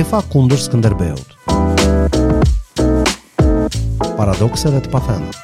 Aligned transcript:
UEFA 0.00 0.22
kundër 0.32 0.56
Skënderbeut. 0.64 1.28
Paradokset 4.16 4.72
e 4.72 4.80
të 4.86 4.94
pafenë. 4.96 5.40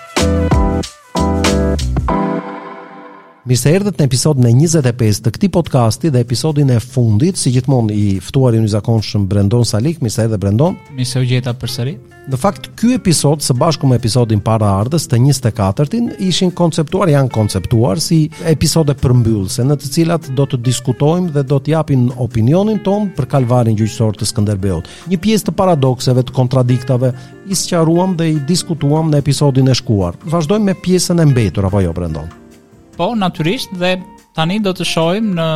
Mirë 3.47 3.61
se 3.63 3.71
erdhët 3.79 4.01
në 4.03 4.07
episodin 4.09 4.47
e 4.49 4.51
25 4.59 5.21
të 5.23 5.31
këtij 5.37 5.49
podcasti 5.55 6.11
dhe 6.11 6.19
episodin 6.25 6.71
e 6.75 6.81
fundit, 6.83 7.39
si 7.39 7.53
gjithmonë 7.55 7.95
i 7.95 8.05
ftuar 8.19 8.57
i 8.59 8.61
zakonshëm 8.73 9.29
Brandon 9.31 9.63
Salik, 9.69 10.01
mirë 10.03 10.15
se 10.17 10.25
erdhë 10.27 10.39
Brandon. 10.43 10.73
Mirë 10.99 11.07
se 11.07 11.21
u 11.23 11.27
gjeta 11.31 11.53
përsëri. 11.55 11.93
Në 12.27 12.41
fakt 12.43 12.67
ky 12.75 12.97
episod 12.97 13.45
së 13.47 13.55
bashku 13.55 13.87
me 13.87 13.95
episodin 14.01 14.41
para 14.43 14.67
ardhës 14.81 15.07
të 15.07 15.21
24-tin 15.29 16.09
ishin 16.27 16.51
konceptuar 16.59 17.13
janë 17.15 17.31
konceptuar 17.37 18.03
si 18.03 18.19
episode 18.51 18.97
përmbyllëse 18.99 19.63
në 19.71 19.77
të 19.79 19.91
cilat 19.95 20.27
do 20.35 20.49
të 20.51 20.59
diskutojmë 20.67 21.31
dhe 21.37 21.45
do 21.53 21.61
të 21.63 21.77
japim 21.77 22.09
opinionin 22.27 22.81
ton 22.83 23.07
për 23.15 23.29
kalvarin 23.37 23.79
gjyqësor 23.79 24.19
të 24.19 24.27
Skënderbeut. 24.33 24.91
Një 25.13 25.21
pjesë 25.23 25.53
të 25.53 25.55
paradokseve 25.63 26.25
të 26.27 26.35
kontradiktave 26.41 27.13
i 27.47 27.55
sqaruam 27.63 28.19
dhe 28.19 28.27
i 28.35 28.43
diskutuam 28.51 29.15
në 29.15 29.23
episodin 29.23 29.71
e 29.71 29.79
shkuar. 29.79 30.19
Vazdojmë 30.35 30.73
me 30.73 30.77
pjesën 30.89 31.23
e 31.23 31.29
mbetur 31.31 31.71
apo 31.71 31.85
jo 31.87 31.95
Brandon? 31.95 32.27
Po, 32.97 33.13
natyrisht 33.17 33.69
dhe 33.79 33.97
tani 34.37 34.57
do 34.65 34.73
të 34.77 34.85
shohim 34.89 35.27
në 35.37 35.47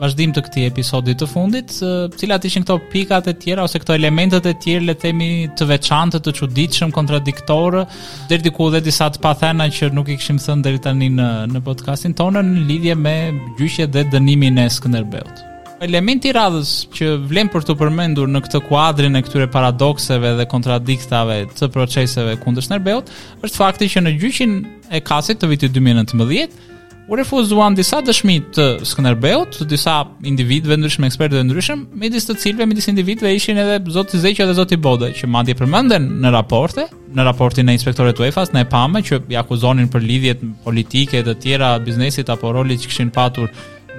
vazhdim 0.00 0.32
të 0.34 0.42
këtij 0.46 0.66
episodi 0.68 1.14
të 1.18 1.26
fundit, 1.30 1.72
cilat 2.18 2.44
ishin 2.46 2.62
këto 2.66 2.76
pikat 2.92 3.26
e 3.30 3.34
tjera 3.44 3.62
ose 3.66 3.80
këto 3.82 3.96
elementet 3.98 4.46
e 4.46 4.52
tjera, 4.62 4.82
le 4.90 4.94
të 4.94 5.08
themi, 5.08 5.28
të 5.58 5.66
veçantë, 5.72 6.20
të 6.22 6.34
çuditshëm, 6.38 6.92
kontradiktorë, 6.94 7.82
deri 8.30 8.46
diku 8.46 8.68
edhe 8.70 8.82
disa 8.88 9.08
të 9.10 9.22
pathena 9.24 9.66
që 9.78 9.90
nuk 9.96 10.10
i 10.14 10.18
kishim 10.20 10.38
thënë 10.42 10.66
deri 10.68 10.82
tani 10.86 11.10
në 11.16 11.28
në 11.54 11.64
podcastin 11.66 12.14
tonë 12.18 12.42
në 12.46 12.62
lidhje 12.70 12.96
me 13.04 13.16
gjyqjet 13.58 13.90
dhe 13.94 14.06
dënimin 14.14 14.62
e 14.62 14.68
Skënderbeut. 14.76 15.42
Elementi 15.84 16.30
radhës 16.34 16.70
që 16.94 17.08
vlen 17.30 17.50
për 17.52 17.66
të 17.68 17.74
përmendur 17.80 18.30
në 18.30 18.44
këtë 18.46 18.60
kuadrin 18.70 19.18
e 19.18 19.24
këtyre 19.26 19.48
paradokseve 19.54 20.30
dhe 20.38 20.46
kontradiktave 20.50 21.42
të 21.58 21.68
proceseve 21.74 22.38
kundër 22.44 22.66
Skënderbeut 22.68 23.10
është 23.46 23.60
fakti 23.60 23.90
që 23.94 24.04
në 24.06 24.14
gjyqin 24.22 24.54
e 24.94 25.02
kasit 25.10 25.42
të 25.42 25.50
vitit 25.52 25.74
2019 25.76 26.70
u 27.08 27.16
refuzuan 27.18 27.74
disa 27.76 28.00
dëshmi 28.04 28.36
të 28.56 28.64
Skënderbeut, 28.88 29.58
të 29.58 29.66
disa 29.68 29.98
individëve 30.26 30.76
ndryshëm, 30.78 31.04
ekspertëve 31.08 31.42
ndryshëm, 31.44 31.82
midis 32.00 32.24
të 32.28 32.36
cilëve 32.40 32.66
midis 32.70 32.88
individëve 32.88 33.32
ishin 33.36 33.58
edhe 33.60 33.76
zoti 33.92 34.16
i 34.16 34.34
dhe 34.48 34.54
zoti 34.56 34.76
Bode, 34.80 35.12
që 35.12 35.28
madje 35.28 35.54
përmenden 35.58 36.06
në 36.24 36.32
raporte, 36.32 36.86
në 37.14 37.26
raportin 37.28 37.68
e 37.68 37.76
inspektorëve 37.76 38.16
të 38.16 38.24
UEFA 38.24 38.46
në 38.56 38.64
Pamë 38.72 39.02
që 39.08 39.20
i 39.30 39.36
akuzonin 39.36 39.90
për 39.92 40.02
lidhjet 40.08 40.40
politike 40.64 41.20
të 41.26 41.36
tjera 41.42 41.74
biznesit 41.84 42.30
apo 42.32 42.52
rolit 42.56 42.80
që 42.80 42.88
kishin 42.88 43.12
patur 43.12 43.52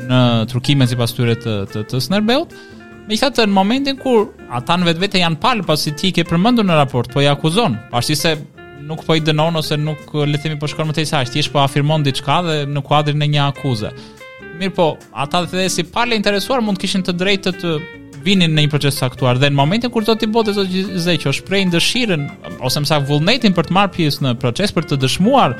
në 0.10 0.20
trukimet 0.50 0.90
sipas 0.90 1.14
tyre 1.14 1.38
të 1.38 1.60
të, 1.70 1.86
të 1.86 2.02
Skënderbeut. 2.02 2.58
Me 3.06 3.14
i 3.14 3.22
të 3.22 3.46
në 3.46 3.54
momentin 3.54 4.02
kur 4.02 4.32
ata 4.50 4.80
në 4.82 4.94
vetë 4.98 5.22
janë 5.22 5.38
palë 5.46 5.68
pasi 5.70 5.94
ti 5.94 6.10
ke 6.12 6.26
përmëndu 6.26 6.66
në 6.66 6.74
raport, 6.82 7.12
po 7.14 7.22
i 7.22 7.30
akuzon, 7.30 7.78
pashti 7.94 8.16
se 8.18 8.34
nuk 8.88 9.04
po 9.06 9.16
i 9.18 9.22
dënon 9.24 9.58
ose 9.62 9.78
nuk 9.82 10.04
eh, 10.14 10.26
le 10.30 10.38
të 10.38 10.46
themi 10.46 10.60
po 10.62 10.70
shkon 10.70 10.90
më 10.92 10.96
tej 11.00 11.10
saq, 11.14 11.32
ti 11.34 11.44
po 11.54 11.62
afirmon 11.64 12.04
diçka 12.06 12.40
dhe 12.46 12.58
në 12.72 12.84
kuadrin 12.88 13.26
e 13.26 13.30
një 13.36 13.44
akuze. 13.50 13.92
Mirë 14.60 14.76
po, 14.78 14.88
ata 15.24 15.44
dhe 15.52 15.68
si 15.72 15.84
parle 15.98 16.16
interesuar 16.20 16.64
mund 16.64 16.80
kishin 16.82 17.04
të 17.06 17.18
drejtë 17.22 17.56
të 17.62 17.74
eh, 17.80 17.88
vinin 18.26 18.54
në 18.56 18.64
një 18.66 18.72
proces 18.74 18.98
aktuar 19.06 19.38
dhe 19.40 19.52
në 19.54 19.58
momentin 19.60 19.92
kur 19.94 20.06
do 20.08 20.16
të 20.18 20.30
bëhet 20.34 20.50
ato 20.54 20.64
gjëze 20.70 21.16
që 21.22 21.34
shprehin 21.40 21.72
dëshirën 21.74 22.24
ose 22.66 22.82
më 22.84 22.90
saktë 22.90 23.10
vullnetin 23.10 23.56
për 23.56 23.70
të 23.70 23.76
marrë 23.78 23.94
pjesë 23.96 24.26
në 24.26 24.32
proces 24.42 24.74
për 24.76 24.88
të 24.90 24.98
dëshmuar 25.04 25.54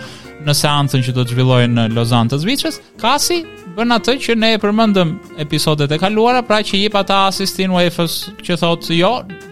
në 0.46 0.56
seancën 0.60 1.04
që 1.06 1.14
do 1.18 1.26
të 1.26 1.36
zhvillojnë 1.36 1.76
në 1.78 1.86
Lozan 1.96 2.30
të 2.30 2.40
Zvicrës, 2.44 2.78
kasi 3.02 3.40
bën 3.76 3.94
atë 3.96 4.16
që 4.24 4.36
ne 4.42 4.52
e 4.56 4.60
përmendëm 4.64 5.14
episodet 5.44 5.92
e 5.92 5.98
kaluara, 6.00 6.42
pra 6.46 6.60
që 6.64 6.80
jep 6.84 6.98
ata 7.00 7.22
asistin 7.30 7.74
UEFA-s 7.74 8.36
që 8.46 8.58
thotë 8.62 8.98
jo, 9.00 9.12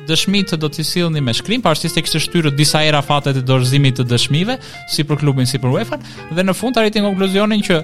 dëshmitë 0.10 0.60
do 0.64 0.70
të 0.72 0.86
sillni 0.86 1.24
me 1.24 1.34
shkrim, 1.36 1.62
pavarësisht 1.66 1.90
po 1.96 2.00
se 2.00 2.06
kishte 2.08 2.24
shtyrë 2.28 2.54
disa 2.58 2.82
era 2.88 3.02
fatet 3.04 3.42
e 3.42 3.46
dorëzimit 3.48 3.98
të 4.00 4.08
dëshmive, 4.14 4.58
si 4.94 5.06
për 5.08 5.20
klubin, 5.24 5.50
si 5.50 5.58
për 5.64 5.76
UEFA-n, 5.80 6.08
dhe 6.38 6.46
në 6.48 6.56
fund 6.60 6.78
arritin 6.80 7.08
konkluzionin 7.10 7.64
që 7.68 7.84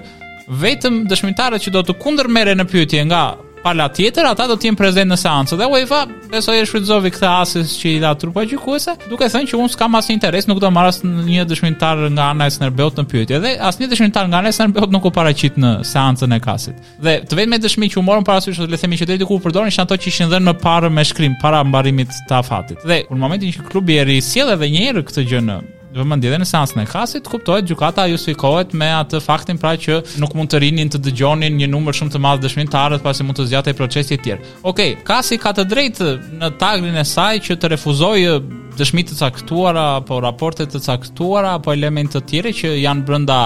vetëm 0.64 1.02
dëshmitarët 1.12 1.66
që 1.66 1.74
do 1.76 1.84
të 1.88 1.98
kundërmerren 2.02 2.62
në 2.62 2.68
pyetje 2.72 3.04
nga 3.10 3.24
pala 3.62 3.88
tjetër 3.92 4.28
ata 4.32 4.46
do 4.50 4.56
të 4.56 4.70
jenë 4.70 4.78
prezent 4.80 5.10
në 5.12 5.16
seancë 5.20 5.58
dhe 5.60 5.66
UEFA 5.70 5.98
besoi 6.32 6.58
e 6.60 6.66
shfrytëzoi 6.68 7.10
këtë 7.12 7.28
asës 7.30 7.72
që 7.80 7.88
i 7.90 7.98
dha 8.02 8.12
trupa 8.18 8.44
gjykuese 8.48 8.94
duke 9.10 9.28
thënë 9.32 9.50
që 9.50 9.58
unë 9.60 9.72
s'kam 9.74 9.96
asnjë 9.98 10.16
interes 10.16 10.46
nuk 10.48 10.60
do 10.62 10.70
marr 10.72 10.92
një 11.30 11.44
dëshmitar 11.50 12.00
nga 12.16 12.28
ana 12.32 12.48
e 12.48 12.54
Snerbeut 12.54 13.00
në 13.00 13.04
pyetje 13.10 13.40
dhe 13.44 13.52
asnjë 13.70 13.90
dëshmitar 13.92 14.30
nga 14.32 14.40
ana 14.40 14.52
e 14.52 14.56
Snerbeut 14.56 14.92
nuk 14.94 15.08
u 15.10 15.12
paraqit 15.14 15.58
në 15.60 15.72
seancën 15.90 16.34
e 16.36 16.40
kasit 16.44 16.80
dhe 17.04 17.18
të 17.28 17.40
vetme 17.42 17.60
dëshmi 17.62 17.90
që 17.92 18.00
u 18.00 18.06
morën 18.08 18.24
parasysh 18.28 18.62
le 18.64 18.70
të 18.72 18.80
themi 18.84 19.00
që 19.00 19.10
deri 19.10 19.22
diku 19.24 19.40
përdorin 19.44 19.70
ishin 19.72 19.84
ato 19.84 19.98
që 20.00 20.08
ishin 20.14 20.32
dhënë 20.32 20.48
më 20.50 20.56
parë 20.62 20.92
me 20.96 21.04
shkrim 21.10 21.36
para 21.42 21.60
mbarimit 21.66 22.16
të 22.30 22.38
afatit 22.40 22.86
dhe 22.88 23.02
në 23.10 23.20
momentin 23.26 23.52
që 23.58 23.66
klubi 23.70 24.00
i 24.00 24.08
ri 24.08 24.20
sjell 24.24 24.54
edhe 24.56 24.70
një 24.72 24.88
herë 24.88 25.04
këtë 25.10 25.26
gjë 25.30 25.44
në 25.50 25.60
Do 25.90 26.04
më 26.06 26.16
në 26.22 26.46
seancën 26.46 26.78
e 26.84 26.86
kasit, 26.86 27.26
kuptohet 27.26 27.66
gjykata 27.66 28.04
justifikohet 28.12 28.72
me 28.78 28.86
atë 28.94 29.20
faktin 29.24 29.58
pra 29.58 29.72
që 29.74 29.96
nuk 30.22 30.36
mund 30.38 30.52
të 30.52 30.60
rinin 30.62 30.88
të 30.92 31.00
dëgjonin 31.02 31.56
një 31.58 31.66
numër 31.72 31.96
shumë 31.98 32.12
të 32.14 32.20
madh 32.22 32.42
dëshmitarët 32.44 33.02
pasi 33.02 33.26
mund 33.26 33.40
të 33.40 33.48
zgjatej 33.50 33.74
procesi 33.78 34.14
i 34.14 34.20
tjerë. 34.22 34.40
Okej, 34.62 34.92
okay, 34.94 35.02
kasi 35.08 35.38
ka 35.42 35.50
të 35.58 35.66
drejtë 35.72 36.12
në 36.42 36.52
taglin 36.62 36.94
e 36.94 37.04
saj 37.10 37.32
që 37.48 37.58
të 37.58 37.72
refuzojë 37.74 38.36
dëshmitë 38.80 39.12
të 39.14 39.28
caktuara 39.34 39.82
apo 39.98 40.18
raportet 40.24 40.72
të 40.72 40.80
caktuara 40.84 41.54
apo 41.58 41.72
elemente 41.76 42.16
të 42.18 42.22
tjera 42.30 42.52
që 42.60 42.70
janë 42.80 43.04
brenda 43.06 43.36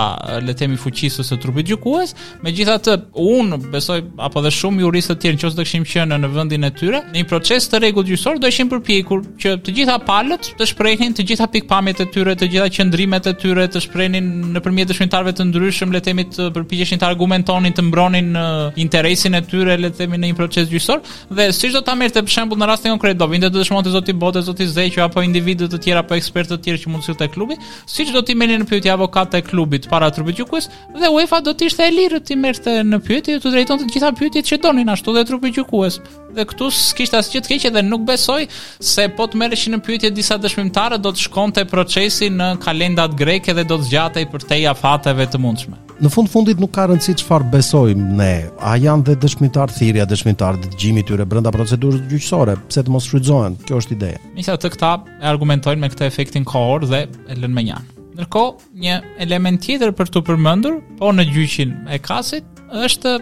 le 0.46 0.52
të 0.54 0.58
themi 0.64 0.78
fuqisë 0.80 1.24
së 1.26 1.38
trupit 1.42 1.66
gjykues, 1.68 2.12
megjithatë 2.46 2.94
un 3.24 3.50
besoj 3.72 3.98
apo 4.28 4.42
dhe 4.44 4.52
shumë 4.54 4.84
juristë 4.84 5.16
të 5.16 5.22
tjerë 5.24 5.38
nëse 5.40 5.56
do 5.58 5.62
të 5.62 5.66
kishim 5.66 5.86
qenë 5.90 6.18
në 6.22 6.30
vendin 6.36 6.68
e 6.68 6.70
tyre, 6.78 7.00
në 7.10 7.18
një 7.22 7.26
proces 7.32 7.66
të 7.70 7.80
rregullt 7.82 8.10
gjyqësor 8.12 8.40
do 8.44 8.50
ishin 8.52 8.70
përpjekur 8.72 9.24
që 9.42 9.54
të 9.66 9.74
gjitha 9.78 9.98
palët 10.08 10.52
të 10.60 10.68
shprehin 10.70 11.16
të 11.18 11.26
gjitha 11.30 11.48
pikpamjet 11.56 12.04
e 12.04 12.08
tyre, 12.14 12.36
të 12.38 12.48
gjitha 12.54 12.68
qendrimet 12.78 13.28
e 13.30 13.34
tyre 13.42 13.66
të 13.74 13.82
shprehin 13.88 14.30
nëpërmjet 14.54 14.92
dëshmitarëve 14.92 15.34
të 15.40 15.48
ndryshëm, 15.50 15.94
le 15.94 16.00
të 16.00 16.10
themi 16.10 16.26
të 16.30 16.48
përpiqeshin 16.54 17.00
të 17.02 17.08
argumentonin, 17.10 17.74
të 17.74 17.84
mbronin 17.90 18.32
uh, 18.38 18.64
interesin 18.82 19.34
e 19.38 19.42
tyre 19.48 19.76
le 19.80 19.90
të 19.90 20.02
themi 20.04 20.18
në 20.22 20.30
një 20.32 20.38
proces 20.40 20.70
gjyqësor 20.72 21.02
dhe 21.38 21.48
siç 21.56 21.74
do 21.74 21.82
ta 21.86 21.96
merrte 21.98 22.22
për 22.22 22.34
shembull 22.38 22.60
në 22.62 22.68
rastin 22.70 22.94
konkret 22.94 23.18
do 23.20 23.28
vinte 23.34 23.50
të 23.50 23.58
dëshmonte 23.60 23.92
zoti 23.92 24.12
Bote, 24.16 24.40
zoti 24.46 24.66
Zeq 24.70 25.00
apo 25.02 25.23
individë 25.26 25.68
të 25.72 25.78
tjerë 25.84 26.02
apo 26.04 26.16
ekspertë 26.18 26.54
të 26.54 26.58
tjerë 26.66 26.82
që 26.84 26.92
mund 26.92 27.04
të 27.04 27.08
shkojnë 27.08 27.22
te 27.22 27.28
klubi, 27.34 27.56
siç 27.90 28.12
do 28.14 28.22
ti 28.26 28.36
merrni 28.38 28.60
në 28.62 28.66
pyetje 28.70 28.92
avokat 28.94 29.32
te 29.34 29.40
klubi 29.46 29.80
para 29.90 30.10
trupit 30.14 30.38
gjykues 30.40 30.68
dhe 31.00 31.10
UEFA 31.14 31.40
do 31.46 31.54
të 31.56 31.68
ishte 31.70 31.86
e 31.88 31.92
lirë 31.96 32.20
të 32.28 32.36
merrte 32.40 32.76
në 32.86 33.00
pyetje 33.06 33.36
dhe 33.36 33.42
të 33.46 33.54
drejtonte 33.56 33.88
të 33.88 33.96
gjitha 33.96 34.12
pyetjet 34.18 34.50
që 34.52 34.60
donin 34.66 34.92
ashtu 34.94 35.14
dhe 35.16 35.24
trupi 35.28 35.52
gjykues. 35.56 35.98
Dhe 36.34 36.44
këtu 36.50 36.70
s'kishte 36.74 37.18
asgjë 37.20 37.42
të 37.46 37.52
keqe 37.54 37.72
dhe 37.76 37.84
nuk 37.86 38.04
besoj 38.08 38.46
se 38.82 39.06
po 39.16 39.28
të 39.30 39.40
merreshin 39.42 39.76
në 39.76 39.82
pyetje 39.86 40.12
disa 40.16 40.38
dëshmitarë 40.42 40.98
do 41.04 41.14
të 41.14 41.28
shkonte 41.28 41.64
procesi 41.70 42.30
në 42.34 42.52
kalendat 42.66 43.14
greke 43.20 43.54
dhe 43.54 43.64
do 43.70 43.80
të 43.80 43.90
zgjatej 43.90 44.28
për 44.34 44.48
teja 44.50 44.74
afateve 44.74 45.30
të 45.30 45.40
mundshme 45.46 45.83
në 46.02 46.10
fund 46.10 46.30
fundit 46.30 46.58
nuk 46.58 46.72
ka 46.74 46.88
rëndësi 46.90 47.14
çfarë 47.22 47.50
besojmë 47.52 48.06
ne. 48.18 48.30
A 48.62 48.74
janë 48.80 49.06
dhe 49.08 49.14
dëshmitar 49.22 49.70
thirrja, 49.74 50.06
dëshmitar 50.10 50.58
dëgjimi 50.64 51.04
tyre 51.06 51.26
brenda 51.28 51.52
procedurës 51.54 52.02
gjyqësore, 52.10 52.56
pse 52.70 52.82
të 52.86 52.92
mos 52.94 53.06
shfrytëzohen? 53.08 53.56
Kjo 53.68 53.80
është 53.82 53.96
ideja. 53.98 54.18
Megjithatë 54.34 54.64
të 54.64 54.72
këta 54.74 54.92
e 55.22 55.28
argumentojnë 55.32 55.82
me 55.84 55.92
këtë 55.92 56.08
efektin 56.08 56.46
kohor 56.48 56.86
dhe 56.90 57.04
e 57.06 57.38
lënë 57.38 57.54
me 57.60 57.66
një. 57.68 57.76
Ndërkohë, 58.14 58.72
një 58.82 58.98
element 59.26 59.62
tjetër 59.64 59.94
për 59.98 60.10
të 60.14 60.24
përmendur, 60.28 60.80
po 61.00 61.12
në 61.14 61.28
gjyqin 61.34 61.76
e 61.94 61.98
kasit, 62.02 62.46
është 62.74 63.14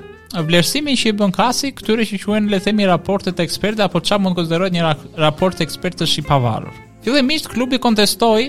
vlerësimi 0.46 0.96
që 0.96 1.12
i 1.12 1.16
bën 1.18 1.32
kasi 1.36 1.74
këtyre 1.76 2.06
që 2.08 2.22
quhen 2.24 2.48
le 2.48 2.60
të 2.60 2.70
themi 2.70 2.88
raportet 2.88 3.36
e 3.40 3.46
ekspertëve 3.46 3.84
apo 3.88 4.00
çfarë 4.04 4.24
mund 4.24 4.32
të 4.36 4.40
konsiderohet 4.42 4.76
një 4.76 4.94
raport 5.20 5.60
ekspertësh 5.64 6.18
i 6.22 6.24
pavarur. 6.28 6.72
Fillimisht 7.02 7.48
klubi 7.50 7.80
kontestoi 7.82 8.46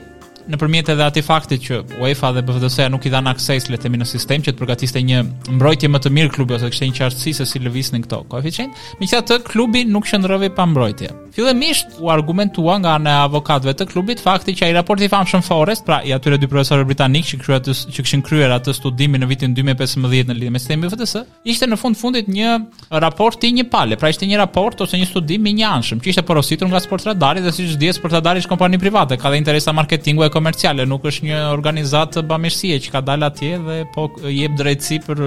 nëpërmjet 0.52 0.90
edhe 0.92 1.06
atij 1.08 1.24
fakti 1.24 1.58
që 1.66 1.78
UEFA 2.02 2.32
dhe 2.36 2.44
BFDS-ja 2.44 2.88
nuk 2.92 3.06
i 3.08 3.12
dhanë 3.14 3.32
akses 3.32 3.68
le 3.72 3.78
të 3.80 3.92
në 3.94 4.08
sistem 4.10 4.44
që 4.44 4.54
të 4.54 4.60
përgatiste 4.60 5.02
një 5.08 5.22
mbrojtje 5.58 5.90
më 5.92 6.02
të 6.04 6.12
mirë 6.18 6.34
klubi 6.36 6.58
ose 6.58 6.70
kishte 6.74 6.90
një 6.90 6.98
qartësi 7.00 7.34
se 7.40 7.48
si 7.48 7.62
lëvisnin 7.64 8.04
këto 8.06 8.24
koeficient, 8.32 8.74
megjithatë 9.00 9.40
klubi 9.50 9.84
nuk 9.88 10.08
qëndrove 10.10 10.52
pa 10.56 10.66
mbrojtje. 10.68 11.12
Fillimisht 11.34 11.96
u 12.04 12.12
argumentua 12.14 12.76
nga 12.84 12.92
ana 13.00 13.14
e 13.16 13.22
avokatëve 13.26 13.74
të 13.80 13.88
klubit 13.90 14.20
fakti 14.22 14.54
që 14.58 14.68
ai 14.68 14.76
raporti 14.76 15.08
i 15.08 15.10
famshëm 15.10 15.42
Forest, 15.42 15.82
pra 15.88 16.04
i 16.06 16.12
atyre 16.14 16.38
dy 16.38 16.46
profesorë 16.52 16.86
britanik 16.92 17.26
që 17.32 17.40
kryer 17.42 17.64
që 17.72 18.06
kishin 18.06 18.22
kryer 18.26 18.54
atë 18.54 18.76
studimin 18.78 19.24
në 19.24 19.32
vitin 19.32 19.56
2015 19.58 20.30
në 20.30 20.36
lidhje 20.38 20.52
me 20.54 20.62
sistemin 20.62 20.86
BFDS, 20.92 21.16
ishte 21.50 21.72
në 21.72 21.80
fund 21.82 21.98
fundit 21.98 22.30
një 22.30 22.54
raport 23.02 23.42
i 23.42 23.54
një 23.58 23.66
pale, 23.74 23.98
pra 23.98 24.12
ishte 24.14 24.30
një 24.30 24.44
raport 24.44 24.84
ose 24.86 25.00
një 25.02 25.10
studim 25.10 25.48
i 25.50 25.56
njëanshëm 25.58 26.04
që 26.06 26.14
ishte 26.14 26.26
porositur 26.30 26.70
nga 26.70 26.84
Sportradari 26.86 27.42
dhe 27.42 27.56
siç 27.58 27.74
dihet 27.82 27.98
Sportradari 27.98 28.44
është 28.46 28.54
kompani 28.54 28.78
private, 28.84 29.18
ka 29.18 29.34
dhe 29.34 29.42
interesa 29.42 29.74
marketingu 29.74 30.28
e 30.28 30.30
komerciale, 30.36 30.86
nuk 30.90 31.06
është 31.10 31.28
një 31.30 31.40
organizatë 31.54 32.24
bamirësie 32.30 32.80
që 32.84 32.94
ka 32.96 33.02
dalë 33.06 33.28
atje 33.30 33.52
dhe 33.68 33.78
po 33.94 34.08
jep 34.34 34.56
drejtësi 34.60 34.98
për 35.06 35.22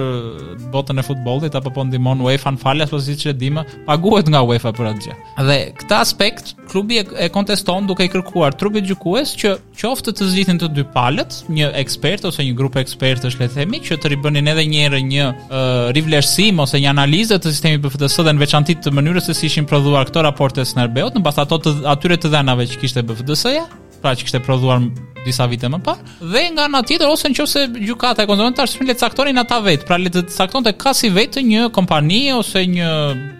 botën 0.73 0.99
e 1.01 1.05
futbollit 1.07 1.55
apo 1.57 1.71
po 1.75 1.85
ndihmon 1.87 2.21
UEFA 2.25 2.53
në 2.57 2.61
falas 2.63 2.91
ose 2.91 2.95
po 2.95 3.01
siç 3.07 3.27
e 3.31 3.35
dim, 3.39 3.59
paguhet 3.87 4.29
nga 4.33 4.41
UEFA 4.47 4.73
për 4.77 4.89
atë 4.91 5.05
gjë. 5.05 5.17
Dhe 5.47 5.57
këtë 5.81 5.97
aspekt 6.01 6.51
klubi 6.71 6.99
e 7.01 7.29
konteston 7.33 7.87
duke 7.89 8.05
i 8.07 8.11
kërkuar 8.11 8.55
trupit 8.59 8.87
gjykues 8.89 9.35
që 9.41 9.55
qoftë 9.77 10.15
të 10.17 10.29
zgjidhin 10.33 10.59
të 10.61 10.69
dy 10.75 10.85
palët, 10.93 11.39
një 11.55 11.69
ekspert 11.83 12.27
ose 12.27 12.43
një 12.47 12.57
grup 12.59 12.77
ekspertësh 12.81 13.39
le 13.39 13.47
të 13.47 13.59
themi, 13.61 13.81
që 13.87 13.99
të 14.03 14.11
ribënin 14.15 14.49
edhe 14.51 14.65
një 14.67 14.85
herë 14.87 15.01
një 15.11 15.25
uh, 15.31 15.81
rivlerësim 15.97 16.59
ose 16.65 16.81
një 16.83 16.91
analizë 16.95 17.39
të 17.39 17.53
sistemit 17.53 17.83
BFDS 17.85 18.19
dhe 18.27 18.35
në 18.35 18.43
veçantitë 18.43 18.87
të 18.89 18.95
mënyrës 18.97 19.29
se 19.31 19.37
si 19.39 19.47
ishin 19.51 19.67
prodhuar 19.69 20.09
këto 20.09 20.25
raporte 20.27 20.65
Snerbeot, 20.67 21.15
në 21.17 21.23
bazë 21.29 21.45
ato 21.45 21.61
të 21.63 21.75
atyre 21.93 22.19
të 22.19 22.33
dhënave 22.35 22.67
që 22.73 22.81
kishte 22.81 23.05
bfds 23.07 23.45
ja 23.55 23.63
pra 24.01 24.15
që 24.17 24.25
kishte 24.27 24.41
prodhuar 24.45 24.83
disa 25.25 25.47
vite 25.49 25.67
më 25.71 25.79
parë 25.83 26.31
dhe 26.33 26.43
nga 26.53 26.67
ana 26.67 26.83
tjetër 26.89 27.09
ose 27.11 27.31
nëse 27.33 27.65
gjykata 27.77 28.23
e 28.23 28.29
kondonon 28.29 28.55
tash 28.57 28.77
të 28.77 28.97
caktonin 29.01 29.41
ata 29.43 29.59
vet, 29.65 29.85
pra 29.87 29.97
le 29.99 30.11
të 30.13 30.25
caktonte 30.31 30.73
ka 30.79 30.93
si 30.97 31.09
vetë 31.09 31.43
një 31.47 31.65
kompani 31.77 32.21
ose 32.37 32.63
një 32.69 32.91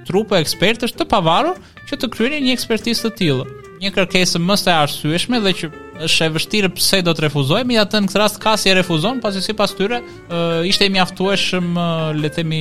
trup 0.10 0.34
ekspertësh 0.40 0.98
të 0.98 1.08
pavarur 1.14 1.62
që 1.88 2.02
të 2.02 2.12
kryenin 2.14 2.48
një 2.50 2.56
ekspertizë 2.58 3.08
të 3.08 3.16
tillë 3.22 3.46
një 3.82 3.92
kërkesë 3.96 4.40
më 4.42 4.56
së 4.62 4.72
arsyeshme 4.84 5.40
dhe 5.44 5.52
që 5.60 5.68
është 6.06 6.26
e 6.28 6.32
vështirë 6.36 6.70
pse 6.78 6.98
do 7.02 7.14
të 7.18 7.24
refuzojmë 7.26 7.72
me 7.72 7.78
atë 7.82 8.00
në 8.04 8.10
këtë 8.12 8.20
rast 8.22 8.44
si 8.62 8.70
e 8.70 8.74
refuzon, 8.78 9.18
pasi 9.22 9.42
sipas 9.42 9.72
tyre 9.78 9.98
ishte 10.70 10.86
i 10.86 10.92
mjaftueshëm 10.94 11.72
le 12.20 12.28
të 12.30 12.36
themi 12.44 12.60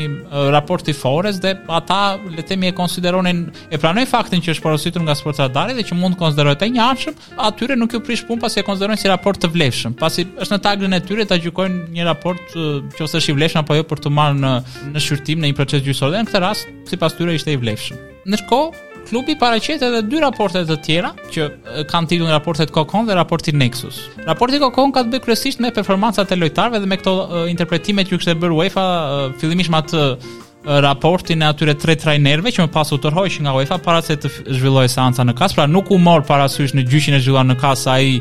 raporti 0.55 0.95
Forest 0.97 1.45
dhe 1.45 1.53
ata 1.77 2.01
le 2.25 2.41
të 2.41 2.47
themi 2.55 2.71
e 2.71 2.75
konsideronin 2.79 3.43
e 3.69 3.81
pranojnë 3.83 4.09
faktin 4.11 4.41
që 4.45 4.55
është 4.55 4.65
porositur 4.65 5.05
nga 5.05 5.17
Sport 5.21 5.43
Radar 5.45 5.73
dhe 5.77 5.85
që 5.85 5.99
mund 6.01 6.17
të 6.17 6.23
konsiderohet 6.23 6.65
e 6.65 6.71
njohshëm, 6.79 7.21
atyre 7.49 7.77
nuk 7.77 7.93
ju 7.97 8.01
prish 8.09 8.25
punë 8.29 8.43
pasi 8.47 8.63
e 8.63 8.67
konsiderojnë 8.69 9.03
si 9.05 9.11
raport 9.13 9.41
të 9.45 9.53
vlefshëm, 9.57 9.99
pasi 10.01 10.25
është 10.33 10.57
në 10.57 10.63
tagrin 10.69 10.97
e 10.97 11.03
tyre 11.05 11.29
ta 11.29 11.37
gjykojnë 11.37 11.93
një 11.97 12.09
raport 12.09 12.57
qoftë 12.97 13.21
është 13.21 13.35
i 13.35 13.39
vlefshëm 13.43 13.65
apo 13.65 13.77
jo 13.81 13.85
për 13.93 14.05
të 14.07 14.15
marrë 14.17 14.41
në 14.45 14.57
në 14.97 15.05
shqyrtim 15.05 15.45
në 15.45 15.53
një 15.53 15.59
proces 15.61 15.85
gjyqësor. 15.85 16.15
Dhe 16.17 16.25
në 16.25 16.31
këtë 16.31 16.45
rast 16.47 16.73
sipas 16.91 17.17
tyre 17.21 17.37
ishte 17.37 17.53
i 17.53 17.57
vlefshëm. 17.61 18.01
Ndërkohë, 18.27 18.86
Klubi 19.07 19.37
paraqet 19.39 19.83
edhe 19.87 20.01
dy 20.11 20.19
raporte 20.23 20.63
të 20.67 20.77
tjera 20.83 21.13
që 21.35 21.45
kanë 21.93 22.09
titullin 22.11 22.33
raporti 22.35 22.67
Kokon 22.75 23.07
dhe 23.07 23.15
raporti 23.15 23.53
Nexus. 23.55 24.01
Raporti 24.27 24.59
Kokon 24.63 24.91
ka 24.97 25.05
të 25.07 25.13
bëjë 25.13 25.25
kryesisht 25.29 25.63
me 25.63 25.71
performancat 25.77 26.33
e 26.35 26.41
lojtarëve 26.41 26.81
dhe 26.83 26.91
me 26.91 26.99
këto 26.99 27.13
uh, 27.21 27.37
interpretime 27.53 28.03
që 28.09 28.17
kishte 28.19 28.35
bërë 28.43 28.59
UEFA 28.59 28.89
uh, 28.89 29.29
fillimisht 29.39 29.71
me 29.71 29.79
atë 29.85 30.03
uh, 30.11 30.35
raportin 30.67 31.41
e 31.41 31.47
atyre 31.47 31.75
tre 31.79 31.95
trajnerëve 31.99 32.51
që 32.55 32.65
më 32.67 32.73
pas 32.75 32.89
u 32.93 32.97
tërhoqën 33.01 33.45
nga 33.47 33.53
UEFA 33.55 33.77
para 33.85 34.03
se 34.03 34.17
të 34.19 34.31
zhvillohej 34.59 34.91
seanca 34.91 35.23
në 35.23 35.35
Kas, 35.39 35.55
pra 35.55 35.67
nuk 35.71 35.91
u 35.95 35.99
mor 35.99 36.25
parasysh 36.27 36.73
në 36.75 36.87
gjyqin 36.91 37.15
e 37.15 37.21
zhvilluar 37.23 37.47
në 37.47 37.57
Kas 37.61 37.87
ai 37.93 38.17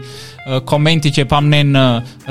komenti 0.69 1.09
që 1.15 1.25
pam 1.29 1.49
në 1.49 1.85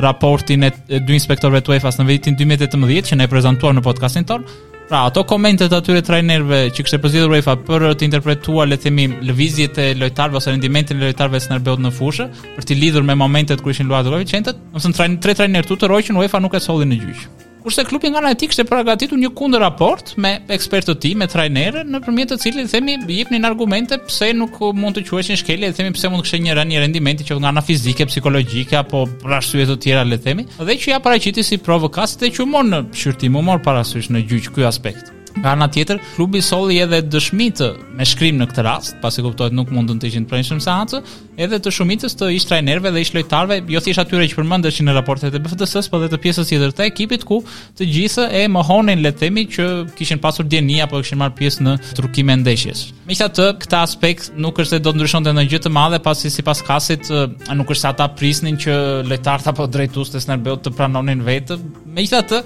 raportin 0.07 0.63
e 0.63 0.71
dy 0.87 1.17
inspektorëve 1.19 1.65
të 1.65 1.73
UEFA-s 1.75 1.99
në 1.99 2.07
vitin 2.13 2.39
2018 2.39 3.09
që 3.11 3.19
ne 3.19 3.29
prezantuam 3.29 3.75
në 3.79 3.83
podcastin 3.83 4.25
ton. 4.29 4.47
Pra 4.85 5.07
ato 5.09 5.23
komentet 5.25 5.71
të 5.73 5.79
atyre 5.81 6.03
trajnerëve 6.05 6.59
që 6.77 6.85
kishte 6.85 6.99
përzier 7.01 7.31
UEFA 7.33 7.57
për 7.67 7.87
të 7.97 8.05
interpretuar 8.07 8.69
le 8.69 8.77
të 8.77 8.85
themi 8.87 9.07
lëvizjet 9.29 9.79
e 9.81 9.87
lojtarëve 9.97 10.37
ose 10.39 10.53
rendimentin 10.53 11.01
e 11.01 11.07
lojtarëve 11.09 11.41
së 11.41 11.55
Nerbeut 11.55 11.81
në 11.83 11.91
fushë 11.99 12.29
për 12.59 12.69
të 12.69 12.79
lidhur 12.83 13.03
me 13.09 13.17
momentet 13.17 13.65
kur 13.65 13.73
ishin 13.73 13.89
luajtur 13.89 14.13
koeficientet, 14.19 14.61
domethënë 14.77 15.21
tre 15.25 15.35
trajnerë 15.41 15.71
tutoroj 15.73 16.03
që 16.05 16.19
UEFA 16.21 16.43
nuk 16.45 16.61
e 16.61 16.63
solli 16.63 16.87
në 16.93 17.01
gjyq 17.03 17.25
kurse 17.65 17.85
klubi 17.89 18.11
nga 18.13 18.21
Atik 18.29 18.51
kishte 18.53 18.65
përgatitur 18.69 19.17
një 19.19 19.31
kundër 19.39 19.63
raport 19.65 20.11
me 20.21 20.35
ekspertët 20.53 20.99
e 20.99 21.03
tij, 21.03 21.15
me 21.17 21.27
trajnerën, 21.33 21.89
nëpërmjet 21.95 22.35
të 22.35 22.39
cilit 22.43 22.69
themi 22.73 22.99
jepnin 23.15 23.47
argumente 23.49 23.97
pse 24.11 24.31
nuk 24.37 24.59
mund 24.77 24.99
të 24.99 25.07
quheshin 25.09 25.39
shkelje, 25.41 25.71
themi 25.81 25.95
pse 25.97 26.11
mund 26.13 26.21
të 26.21 26.29
kishte 26.29 26.43
një 26.45 26.59
rënje 26.61 26.83
rendimenti 26.85 27.25
që 27.31 27.39
nga 27.41 27.55
ana 27.55 27.65
fizike, 27.65 28.07
psikologjike 28.13 28.77
apo 28.85 29.07
për 29.25 29.37
arsye 29.41 29.65
të 29.73 29.79
tjera, 29.87 30.05
le 30.05 30.21
themi, 30.29 30.45
dhe 30.61 30.77
që 30.85 30.93
ja 30.95 31.01
paraqiti 31.09 31.43
si 31.49 31.57
provokas 31.71 32.19
dhe 32.21 32.35
që 32.37 32.49
mor 32.53 32.69
në 32.69 32.85
shqyrtim, 32.93 33.41
u 33.41 33.47
mor 33.49 33.65
parasysh 33.65 34.13
në 34.13 34.27
gjyq 34.29 34.53
ky 34.59 34.69
aspekt. 34.69 35.15
Nga 35.35 35.53
ana 35.57 35.67
tjetër, 35.69 35.99
klubi 36.15 36.39
solli 36.45 36.77
edhe 36.79 37.01
dëshmi 37.11 37.49
të 37.59 37.67
me 37.99 38.05
shkrim 38.07 38.37
në 38.39 38.47
këtë 38.53 38.63
rast, 38.69 38.93
pasi 39.03 39.23
kuptohet 39.25 39.55
nuk 39.57 39.73
mundën 39.75 39.99
të 39.99 40.07
ishin 40.07 40.27
të 40.27 40.31
pranishëm 40.31 40.61
se 40.63 41.01
edhe 41.35 41.59
të 41.59 41.73
shumicës 41.75 42.15
të 42.15 42.29
ish 42.37 42.45
trajnerëve 42.47 42.93
dhe 42.95 43.03
ish 43.03 43.11
lojtarëve, 43.17 43.57
jo 43.75 43.81
thjesht 43.83 44.05
atyre 44.05 44.29
që 44.31 44.37
përmendeshin 44.39 44.87
në 44.87 44.95
raportet 44.95 45.35
e 45.35 45.41
BFTS-s, 45.43 45.89
por 45.91 46.05
edhe 46.07 46.13
të 46.15 46.21
pjesës 46.23 46.53
tjetër 46.53 46.77
të 46.79 46.87
ekipit 46.87 47.27
ku 47.27 47.41
të 47.75 47.89
gjithë 47.97 48.29
e 48.31 48.45
mohonin 48.55 49.03
le 49.03 49.11
të 49.11 49.25
themi 49.25 49.47
që 49.51 49.67
kishin 49.99 50.23
pasur 50.23 50.47
dieni 50.47 50.79
apo 50.85 51.03
kishin 51.03 51.19
marrë 51.19 51.35
pjesë 51.41 51.67
në 51.67 51.75
trukime 51.99 52.37
ndeshjes. 52.45 52.85
Megjithatë, 53.11 53.49
këtë 53.67 53.81
aspekt 53.83 54.31
nuk 54.39 54.63
është 54.63 54.77
se 54.79 54.85
do 54.87 54.95
ndryshonte 54.95 55.35
ndonjë 55.35 55.57
gjë 55.57 55.63
të 55.67 55.75
madhe, 55.75 55.99
pasi 56.07 56.31
sipas 56.31 56.63
kasit 56.69 57.11
nuk 57.59 57.75
është 57.75 57.83
se 57.83 57.89
ata 57.91 58.07
prisnin 58.15 58.61
që 58.63 58.79
lojtarët 59.11 59.51
apo 59.51 59.67
drejtues 59.67 60.15
të 60.15 60.23
Snerbeut 60.29 60.63
të 60.69 60.75
pranonin 60.79 61.27
vetë. 61.27 61.59
Megjithatë, 61.99 62.45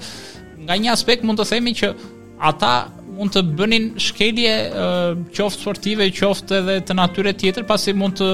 nga 0.65 0.79
një 0.81 0.95
aspekt 0.97 1.21
mund 1.25 1.37
të 1.39 1.47
themi 1.53 1.77
që 1.77 1.93
ata 2.39 2.87
mund 3.19 3.33
të 3.35 3.41
bënin 3.57 3.87
shkelje 3.99 4.53
qoftë 5.35 5.57
sportive, 5.59 6.05
qoftë 6.15 6.59
edhe 6.61 6.75
të 6.87 6.95
natyre 6.95 7.33
tjetër, 7.35 7.65
pasi 7.67 7.91
mund 7.97 8.19
të 8.21 8.27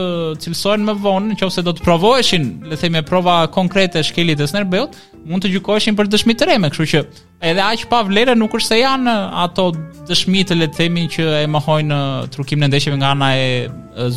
cilësohen 0.44 0.84
më 0.86 0.96
vonë, 1.02 1.34
nëse 1.40 1.64
do 1.66 1.74
të 1.74 1.86
provoheshin, 1.86 2.46
le 2.70 2.78
të 2.78 2.84
themë 2.86 3.04
prova 3.08 3.38
konkrete 3.56 4.04
shkeljes 4.06 4.38
të 4.44 4.50
Snerbeut, 4.52 4.96
mund 5.26 5.46
të 5.46 5.54
gjykoheshin 5.56 5.98
për 5.98 6.12
dëshmi 6.14 6.36
të 6.38 6.50
reme, 6.52 6.70
kështu 6.74 6.88
që 6.94 7.04
edhe 7.50 7.66
aq 7.66 7.88
pa 7.92 8.04
vlerë 8.06 8.38
nuk 8.38 8.54
është 8.60 8.76
se 8.76 8.80
janë 8.84 9.16
ato 9.46 9.72
dëshmi 10.12 10.46
të 10.52 10.60
le 10.62 10.70
të 10.70 10.80
themi 10.84 11.08
që 11.18 11.28
e 11.42 11.50
mohojnë 11.56 12.00
trukimin 12.36 12.70
e 12.70 12.74
ndeshjeve 12.76 13.02
nga 13.02 13.16
ana 13.18 13.32
e 13.42 13.50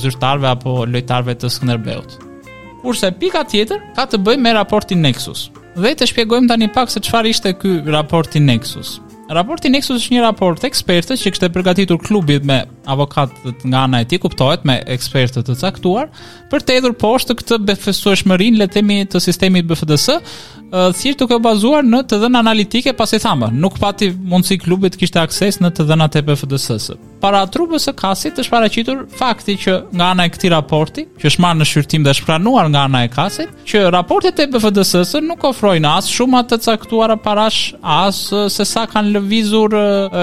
zyrtarëve 0.03 0.53
apo 0.53 0.83
lojtarëve 0.93 1.39
të 1.41 1.53
Snerbeut. 1.57 2.19
Kurse 2.83 3.09
pika 3.19 3.41
tjetër 3.51 3.81
ka 3.97 4.05
të 4.07 4.21
bëjë 4.23 4.45
me 4.45 4.53
raportin 4.55 5.01
Nexus. 5.03 5.49
Dhe 5.79 5.97
të 5.99 6.07
shpjegojmë 6.13 6.51
tani 6.53 6.69
pak 6.75 6.91
se 6.93 7.01
çfarë 7.05 7.33
ishte 7.35 7.53
ky 7.59 7.79
raporti 7.89 8.39
Nexus. 8.43 8.99
Raporti 9.29 9.69
Nexus 9.69 10.01
është 10.01 10.15
një 10.15 10.21
raport 10.25 10.63
ekspertës 10.65 11.21
që 11.21 11.33
kështë 11.35 11.49
e 11.49 11.53
përgatitur 11.53 11.99
klubit 12.01 12.47
me 12.49 12.63
avokatët 12.89 13.67
nga 13.69 13.83
ana 13.85 14.01
e 14.01 14.07
ti, 14.09 14.17
kuptohet 14.23 14.63
me 14.69 14.79
ekspertët 14.89 15.45
të 15.51 15.57
caktuar, 15.61 16.09
për 16.49 16.65
të 16.65 16.77
edhur 16.81 16.95
poshtë 16.97 17.37
këtë 17.43 17.59
befesueshmërin 17.69 18.57
letemi 18.57 19.03
të 19.13 19.21
sistemi 19.21 19.61
BFDS, 19.61 20.17
thjesht 20.93 21.19
duke 21.19 21.37
u 21.39 21.43
bazuar 21.43 21.85
në 21.87 22.03
të 22.11 22.19
dhënë 22.23 22.41
analitike 22.43 22.93
pas 22.97 23.13
i 23.17 23.21
thamë, 23.23 23.49
nuk 23.57 23.79
pati 23.81 24.11
mundësi 24.13 24.59
klubi 24.61 24.91
të 24.93 25.01
kishte 25.01 25.21
akses 25.23 25.61
në 25.63 25.71
të 25.77 25.87
dhënat 25.91 26.19
e 26.21 26.25
PFDS-s. 26.27 26.99
Para 27.21 27.41
trupës 27.51 27.89
së 27.89 27.93
Kasit 27.99 28.37
është 28.39 28.53
paraqitur 28.53 28.99
fakti 29.19 29.57
që 29.65 29.73
nga 29.99 30.11
ana 30.13 30.27
e 30.29 30.31
këtij 30.31 30.53
raporti, 30.53 31.07
që 31.19 31.27
është 31.33 31.43
marrë 31.43 31.59
në 31.63 31.67
shqyrtim 31.67 32.05
dhe 32.07 32.13
është 32.15 32.27
pranuar 32.29 32.69
nga 32.71 32.85
ana 32.87 33.01
e 33.03 33.09
Kasit, 33.11 33.51
që 33.67 33.89
raportet 33.91 34.39
e 34.39 34.47
PFDS-s 34.53 35.19
nuk 35.25 35.43
ofrojnë 35.49 35.95
as 35.97 36.11
shumë 36.15 36.39
atë 36.45 36.61
caktuara 36.69 37.17
parash 37.17 37.73
as 37.83 38.21
se 38.55 38.65
sa 38.69 38.85
kanë 38.87 39.17
lëvizur 39.17 39.75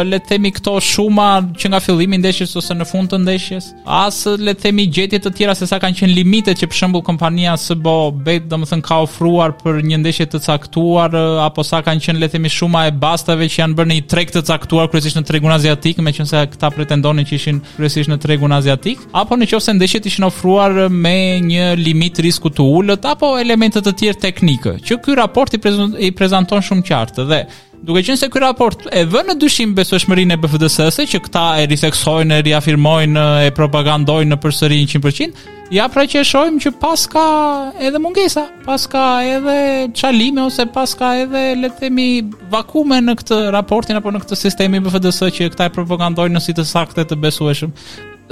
le 0.08 0.20
të 0.20 0.30
themi 0.36 0.54
këto 0.56 0.78
shuma 0.82 1.28
që 1.58 1.74
nga 1.74 1.82
fillimi 1.84 2.16
i 2.16 2.22
ndeshjes 2.22 2.56
ose 2.62 2.76
në 2.78 2.88
fund 2.90 3.12
të 3.12 3.20
ndeshjes, 3.26 3.74
as 3.86 4.22
le 4.40 4.54
të 4.54 4.66
themi 4.68 4.86
gjetje 4.96 5.20
të 5.26 5.34
tjera 5.38 5.56
se 5.58 5.68
sa 5.68 5.80
kanë 5.84 6.00
qenë 6.00 6.16
limitet 6.22 6.62
që 6.64 6.70
për 6.72 6.80
shembull 6.80 7.04
kompania 7.06 7.58
SBO 7.60 7.98
Bet 8.26 8.46
domethën 8.52 8.82
ka 8.86 9.02
ofruar 9.06 9.52
për 9.60 9.82
një 9.86 10.00
ndeshje 10.02 10.28
të 10.40 10.56
caktuar 10.60 11.16
apo 11.46 11.64
sa 11.66 11.80
kanë 11.86 12.04
qenë 12.06 12.22
le 12.22 12.28
të 12.30 12.34
themi 12.38 12.52
shuma 12.52 12.86
e 12.90 12.94
bastave 13.00 13.48
që 13.52 13.62
janë 13.62 13.78
bërë 13.78 13.92
në 13.92 14.00
treg 14.12 14.32
të 14.34 14.44
caktuar 14.48 14.90
kryesisht 14.92 15.20
në 15.20 15.24
tregun 15.28 15.54
aziatik, 15.56 16.00
meqense 16.04 16.42
këta 16.54 16.70
pretendonin 16.76 17.28
që 17.28 17.36
ishin 17.38 17.62
kryesisht 17.76 18.12
në 18.12 18.20
tregun 18.24 18.56
aziatik, 18.56 19.04
apo 19.16 19.38
nëse 19.40 19.76
ndeshjet 19.80 20.10
ishin 20.10 20.28
ofruar 20.28 20.88
me 20.90 21.16
një 21.46 21.72
limit 21.82 22.22
risku 22.26 22.52
të 22.54 22.66
ulët 22.76 23.08
apo 23.10 23.36
elemente 23.42 23.82
të 23.86 23.96
tjerë 24.02 24.24
teknikë, 24.28 24.78
që 24.86 25.00
ky 25.06 25.18
raport 25.22 25.56
i, 25.58 25.62
prezent, 25.64 25.98
i 26.00 26.12
prezanton 26.16 26.64
shumë 26.64 26.90
qartë 26.92 27.30
dhe 27.32 27.46
Duke 27.86 28.02
qenë 28.02 28.18
se 28.18 28.28
ky 28.34 28.40
raport 28.42 28.86
e 28.98 29.04
vën 29.06 29.28
në 29.30 29.34
dyshim 29.44 29.76
besueshmërinë 29.78 30.34
e 30.34 30.40
BFDS-së 30.42 31.04
që 31.12 31.20
këta 31.28 31.44
e 31.62 31.68
riseksojnë, 31.70 32.40
e 32.40 32.46
riafirmojnë, 32.48 33.26
e 33.46 33.52
propagandojnë 33.54 34.32
në 34.32 34.40
përsëri 34.42 34.80
100%, 34.96 35.46
Ja 35.74 35.88
pra 35.90 36.04
që 36.06 36.22
shojmë 36.30 36.60
që 36.62 36.72
pas 36.78 37.04
ka 37.10 37.22
edhe 37.82 37.98
mungesa, 38.00 38.44
pas 38.68 38.84
ka 38.92 39.06
edhe 39.26 39.56
qalime 39.98 40.44
ose 40.46 40.68
pas 40.70 40.92
ka 40.94 41.16
edhe 41.24 41.56
letemi 41.58 42.22
vakume 42.54 43.00
në 43.02 43.16
këtë 43.22 43.40
raportin 43.56 43.98
apo 43.98 44.14
në 44.14 44.22
këtë 44.22 44.38
sistemi 44.38 44.82
BFDS 44.86 45.24
që 45.34 45.48
këta 45.56 45.72
e 45.72 45.74
propagandojnë 45.74 46.38
në 46.38 46.44
si 46.46 46.54
të 46.58 46.68
sakte 46.70 47.08
të 47.10 47.18
besueshëm. 47.24 47.74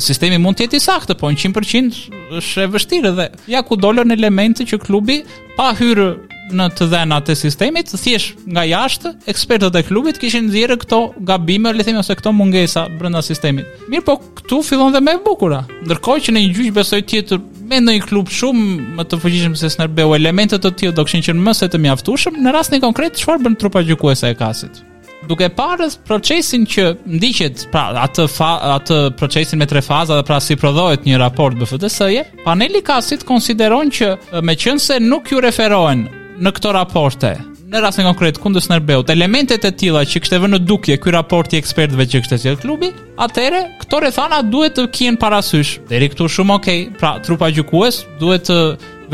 Sistemi 0.01 0.37
mund 0.41 0.57
tjeti 0.59 0.79
sakte, 0.81 1.17
po 1.17 1.29
në 1.31 1.41
100% 1.41 2.37
është 2.37 2.65
e 2.65 2.69
vështirë 2.77 3.15
dhe 3.17 3.27
ja 3.55 3.65
ku 3.65 3.77
dollën 3.81 4.13
elementi 4.13 4.69
që 4.69 4.81
klubi 4.85 5.23
pa 5.57 5.71
hyrë 5.79 6.11
në 6.51 6.67
të 6.75 6.87
dhënat 6.91 7.29
e 7.31 7.35
sistemit, 7.37 7.91
thjesht 7.93 8.41
nga 8.49 8.63
jashtë, 8.67 9.11
ekspertët 9.31 9.77
e 9.79 9.83
klubit 9.87 10.19
kishin 10.19 10.49
nxjerrë 10.49 10.77
këto 10.83 10.99
gabime, 11.27 11.71
le 11.73 11.83
të 11.83 11.87
themi 11.87 12.01
ose 12.01 12.15
këto 12.19 12.33
mungesa 12.35 12.87
brenda 12.99 13.21
sistemit. 13.23 13.67
Mirë, 13.91 14.05
po 14.07 14.17
këtu 14.41 14.61
fillon 14.67 14.93
dhe 14.95 14.99
më 15.05 15.15
e 15.17 15.21
bukura. 15.25 15.61
Ndërkohë 15.87 16.23
që 16.27 16.33
në 16.35 16.43
një 16.43 16.53
gjyq 16.57 16.71
besoj 16.75 17.01
tjetër 17.09 17.43
me 17.69 17.79
ndonjë 17.83 18.07
klub 18.09 18.31
shumë 18.31 18.95
më 18.99 19.07
të 19.09 19.19
fuqishëm 19.23 19.53
se 19.55 19.71
Snerbeu, 19.73 20.15
elementet 20.17 20.63
të 20.65 20.73
tillë 20.79 20.95
do 20.99 21.05
kishin 21.07 21.25
qenë 21.29 21.45
më 21.47 21.57
së 21.61 21.69
të 21.73 21.83
mjaftueshëm. 21.85 22.41
Në 22.43 22.55
rastin 22.55 22.83
konkret, 22.83 23.15
çfarë 23.21 23.45
bën 23.45 23.59
trupa 23.61 23.85
gjykuese 23.87 24.31
e 24.33 24.39
Kasit? 24.39 24.83
duke 25.23 25.47
parë 25.55 25.85
procesin 26.03 26.65
që 26.67 26.83
ndiqet, 27.07 27.69
pra 27.71 27.93
atë 28.03 28.25
fa, 28.27 28.49
atë 28.73 28.97
procesin 29.15 29.61
me 29.61 29.63
tre 29.71 29.79
faza 29.81 30.17
dhe 30.19 30.25
pra 30.27 30.41
si 30.43 30.57
prodhohet 30.59 31.05
një 31.07 31.21
raport 31.21 31.55
bfds 31.55 31.95
je 32.11 32.25
paneli 32.43 32.81
kasit 32.83 33.23
konsideron 33.23 33.87
që 33.87 34.41
meqense 34.43 34.99
nuk 34.99 35.31
ju 35.31 35.39
referohen 35.39 36.03
në 36.41 36.51
këto 36.57 36.71
raporte, 36.73 37.33
në 37.73 37.81
rastin 37.81 38.05
konkret 38.07 38.37
kundër 38.41 38.61
Snerbeut, 38.63 39.09
elementet 39.09 39.65
e 39.65 39.71
tilla 39.79 40.03
që 40.05 40.21
kishte 40.21 40.39
vënë 40.41 40.57
në 40.57 40.59
dukje 40.69 40.97
ky 41.01 41.13
raport 41.13 41.53
i 41.55 41.59
ekspertëve 41.61 42.05
që 42.09 42.21
kishte 42.23 42.39
sjell 42.41 42.59
klubi, 42.61 42.89
atëherë 43.21 43.61
këto 43.83 44.01
rrethana 44.03 44.41
duhet 44.47 44.77
të 44.77 44.87
kien 44.95 45.17
parasysh. 45.21 45.77
Deri 45.89 46.09
këtu 46.13 46.29
shumë 46.35 46.57
okay, 46.59 46.85
pra 46.99 47.15
trupa 47.25 47.49
gjykues 47.53 48.03
duhet 48.21 48.47
të 48.49 48.59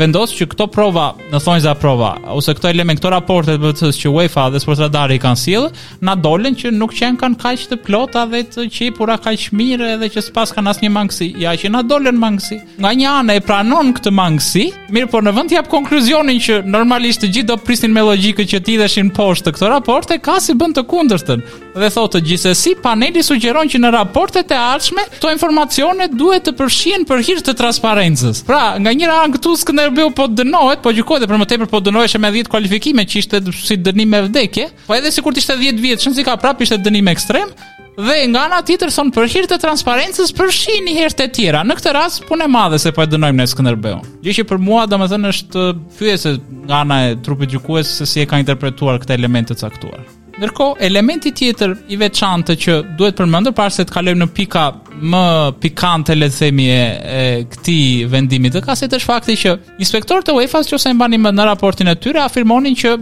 vendos 0.00 0.32
që 0.34 0.46
këto 0.54 0.64
prova, 0.72 1.10
në 1.32 1.38
thonjë 1.44 1.62
za 1.66 1.74
prova, 1.78 2.14
ose 2.32 2.54
këto 2.56 2.70
element, 2.70 2.96
këto 3.00 3.10
raporte 3.12 3.56
të 3.58 3.62
BCS 3.62 3.98
që 4.02 4.08
UEFA 4.16 4.46
dhe 4.54 4.60
Sports 4.62 4.80
Radar 4.84 5.12
i 5.12 5.18
kanë 5.20 5.40
sill, 5.42 5.66
na 6.04 6.14
dolën 6.16 6.56
që 6.56 6.70
nuk 6.76 6.94
kanë 6.96 7.20
kanë 7.20 7.38
kaq 7.42 7.66
të 7.74 7.78
plota 7.84 8.22
dhe 8.30 8.40
të 8.52 8.64
çipura 8.72 9.18
kaq 9.20 9.50
mirë 9.58 9.90
edhe 9.98 10.08
që 10.14 10.22
s'pas 10.30 10.52
kanë 10.56 10.72
asnjë 10.72 10.90
mangësi. 10.94 11.28
Ja 11.42 11.52
që 11.60 11.68
na 11.74 11.82
dolën 11.86 12.16
mangësi. 12.16 12.56
Nga 12.80 12.92
një 13.02 13.10
anë 13.18 13.36
e 13.40 13.44
pranon 13.44 13.92
këtë 13.96 14.14
mangësi, 14.16 14.64
mirë 14.94 15.10
por 15.12 15.26
në 15.26 15.34
vend 15.36 15.52
jap 15.56 15.68
konkluzionin 15.72 16.40
që 16.40 16.62
normalisht 16.68 17.24
të 17.26 17.30
gjithë 17.34 17.50
do 17.52 17.58
prisnin 17.66 17.92
me 17.94 18.04
logjikën 18.06 18.48
që 18.54 18.62
ti 18.66 18.78
dhashin 18.80 19.12
poshtë 19.16 19.52
këto 19.56 19.68
raporte, 19.74 20.16
ka 20.24 20.38
si 20.40 20.56
bën 20.56 20.72
të 20.78 20.86
kundërtën 20.90 21.44
dhe 21.78 21.88
thotë 21.94 22.20
gjithsesi 22.26 22.72
paneli 22.82 23.22
sugjeron 23.24 23.68
që 23.70 23.78
në 23.82 23.90
raportet 23.94 24.50
e 24.52 24.58
ardhshme 24.58 25.04
këto 25.16 25.30
informacione 25.34 26.08
duhet 26.10 26.48
të 26.48 26.54
përfshihen 26.58 27.04
për 27.08 27.22
hir 27.26 27.42
të 27.46 27.54
transparencës. 27.58 28.42
Pra, 28.48 28.74
nga 28.82 28.94
njëra 28.96 29.20
anë 29.24 29.38
këtu 29.38 29.54
Skënderbeu 29.62 30.10
po 30.16 30.26
dënohet, 30.32 30.82
po 30.84 30.94
gjykohet 30.96 31.26
për 31.28 31.36
momentin 31.36 31.66
po 31.70 31.82
dënohet 31.84 32.16
me 32.20 32.32
10 32.34 32.50
kualifikime 32.50 33.06
që 33.06 33.22
ishte 33.22 33.42
si 33.62 33.76
dënim 33.80 34.10
me 34.10 34.24
vdekje, 34.28 34.70
po 34.88 34.96
edhe 34.98 35.12
sikur 35.14 35.36
të 35.36 35.44
ishte 35.44 35.58
10 35.60 35.82
vjet, 35.84 36.02
çon 36.04 36.14
si 36.16 36.24
ka 36.26 36.36
prapë 36.40 36.66
ishte 36.66 36.80
dënim 36.88 37.10
ekstrem. 37.12 37.52
Dhe 38.00 38.22
nga 38.32 38.46
ana 38.46 38.60
tjetër 38.64 38.88
thon 38.94 39.10
për 39.12 39.26
hir 39.28 39.46
të 39.50 39.58
transparencës 39.60 40.30
përfshin 40.38 40.86
një 40.86 40.92
herë 41.02 41.16
të 41.18 41.24
tjera. 41.36 41.64
Në 41.68 41.74
këtë 41.76 41.90
rast 41.92 42.22
punë 42.28 42.46
e 42.46 42.52
madhe 42.54 42.78
se 42.80 42.94
po 42.96 43.02
e 43.04 43.08
dënojmë 43.12 43.42
në 43.42 43.48
Skënderbeu. 43.52 43.98
Gjë 44.24 44.46
për 44.48 44.62
mua 44.62 44.86
domethënë 44.88 45.32
është 45.34 45.66
fyese 45.98 46.36
nga 46.70 46.80
ana 46.86 47.00
e 47.10 47.18
trupit 47.26 47.52
gjykues 47.52 47.92
se 48.00 48.08
si 48.08 48.24
e 48.24 48.30
ka 48.30 48.40
interpretuar 48.40 49.02
këtë 49.02 49.18
element 49.18 49.52
të 49.52 49.58
caktuar. 49.60 50.06
Ndërkohë, 50.40 50.80
elementi 50.88 51.30
tjetër 51.36 51.74
i 51.92 51.98
veçantë 52.00 52.54
që 52.64 52.74
duhet 52.96 53.18
përmendur 53.20 53.52
para 53.58 53.72
se 53.76 53.84
të 53.84 53.92
kalojmë 53.98 54.22
në 54.24 54.28
pika 54.38 54.62
më 55.02 55.22
pikante 55.60 56.14
le 56.14 56.28
të 56.30 56.36
themi 56.40 56.66
e, 56.70 56.78
e 56.78 57.44
këtij 57.52 58.06
vendimi 58.12 58.50
të 58.52 58.60
kasit 58.64 58.92
është 58.96 59.08
fakti 59.08 59.36
që 59.40 59.54
inspektorët 59.82 60.28
e 60.30 60.34
UEFA-s 60.36 60.70
nëse 60.72 60.90
e 60.90 60.94
i 60.94 60.96
mbanin 60.96 61.22
në 61.36 61.46
raportin 61.48 61.88
e 61.90 61.94
tyre 61.96 62.22
afirmonin 62.24 62.76
që, 62.76 62.94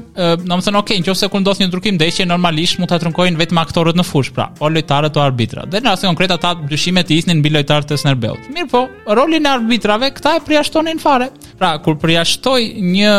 domethënë, 0.47 0.79
ok, 0.83 0.93
nëse 1.05 1.31
kur 1.33 1.43
ndodh 1.43 1.63
një 1.63 1.69
ndrukim 1.71 1.97
ndeshje 1.99 2.27
normalisht 2.31 2.79
mund 2.81 2.93
ta 2.93 2.99
trunkojnë 3.03 3.39
vetëm 3.41 3.61
aktorët 3.65 3.99
në 3.99 4.07
fushë, 4.07 4.35
pra, 4.37 4.47
o 4.63 4.71
lojtarët 4.73 5.19
o 5.19 5.25
arbitrat. 5.25 5.71
Dhe 5.73 5.83
në 5.83 5.93
rast 5.95 6.07
konkret 6.09 6.35
ata 6.37 6.55
dyshimet 6.71 7.09
të 7.09 7.19
isnin 7.19 7.43
mbi 7.43 7.53
lojtarët 7.57 7.95
e 7.95 7.99
Snerbelt. 8.01 8.49
Mirpo, 8.55 8.87
roli 9.19 9.41
në 9.43 9.53
arbitrave 9.59 10.13
këta 10.17 10.37
e 10.39 10.45
përjashtonin 10.47 11.03
fare. 11.03 11.31
Pra, 11.59 11.75
kur 11.83 11.99
përjashtoi 11.99 12.77
një 12.95 13.15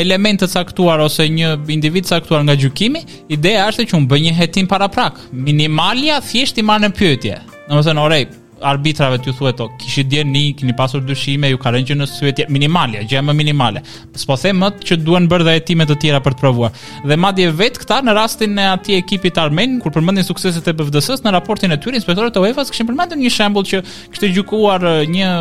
element 0.00 0.40
të 0.44 0.48
caktuar 0.54 1.04
ose 1.04 1.28
një 1.28 1.58
individ 1.74 2.08
të 2.08 2.16
caktuar 2.16 2.46
nga 2.48 2.56
gjykimi, 2.58 3.04
ideja 3.36 3.68
është 3.72 3.88
që 3.90 3.98
un 3.98 4.06
bëj 4.10 4.22
një 4.28 4.36
hetim 4.40 4.66
paraprak. 4.70 5.20
Minimalia 5.32 6.20
thjesht 6.24 6.56
i 6.58 6.64
marrën 6.64 6.94
pyetje. 6.96 7.42
Në 7.64 7.76
më 7.78 7.82
thënë, 7.86 8.00
orej, 8.04 8.24
arbitrave 8.70 9.18
t'ju 9.24 9.32
thuet, 9.38 9.60
o, 9.64 9.66
kishi 9.80 10.02
djenë 10.12 10.28
një, 10.34 10.40
kini 10.60 10.74
pasur 10.76 11.00
dyshime, 11.04 11.48
ju 11.50 11.58
ka 11.62 11.70
rëngjë 11.72 11.94
në 11.96 12.06
sëvetje, 12.10 12.44
minimale, 12.52 13.00
gjë 13.08 13.22
më 13.24 13.34
minimale. 13.38 13.80
S'po 14.20 14.36
the 14.38 14.52
mëtë 14.56 14.86
që 14.90 14.98
duen 15.00 15.28
bërë 15.30 15.46
dhe 15.48 15.54
jetimet 15.56 15.88
të 15.90 15.96
tjera 16.02 16.20
për 16.24 16.36
të 16.36 16.42
provua. 16.42 16.70
Dhe 17.08 17.16
madje 17.16 17.48
vetë 17.60 17.80
këta 17.82 17.98
në 18.04 18.14
rastin 18.20 18.60
e 18.60 18.66
ati 18.74 18.98
ekipit 19.00 19.40
armen, 19.44 19.78
kur 19.82 19.96
përmëndin 19.96 20.26
sukseset 20.28 20.68
e 20.70 20.76
bfds 20.76 21.24
në 21.24 21.32
raportin 21.38 21.72
e 21.76 21.80
tyri, 21.80 21.96
inspektorët 21.98 22.36
të 22.36 22.44
UEFA-s 22.44 22.68
këshin 22.72 22.88
përmëndin 22.92 23.24
një 23.24 23.32
shembul 23.38 23.64
që 23.68 23.80
kështë 24.12 24.32
gjukuar 24.36 24.86
një 25.16 25.32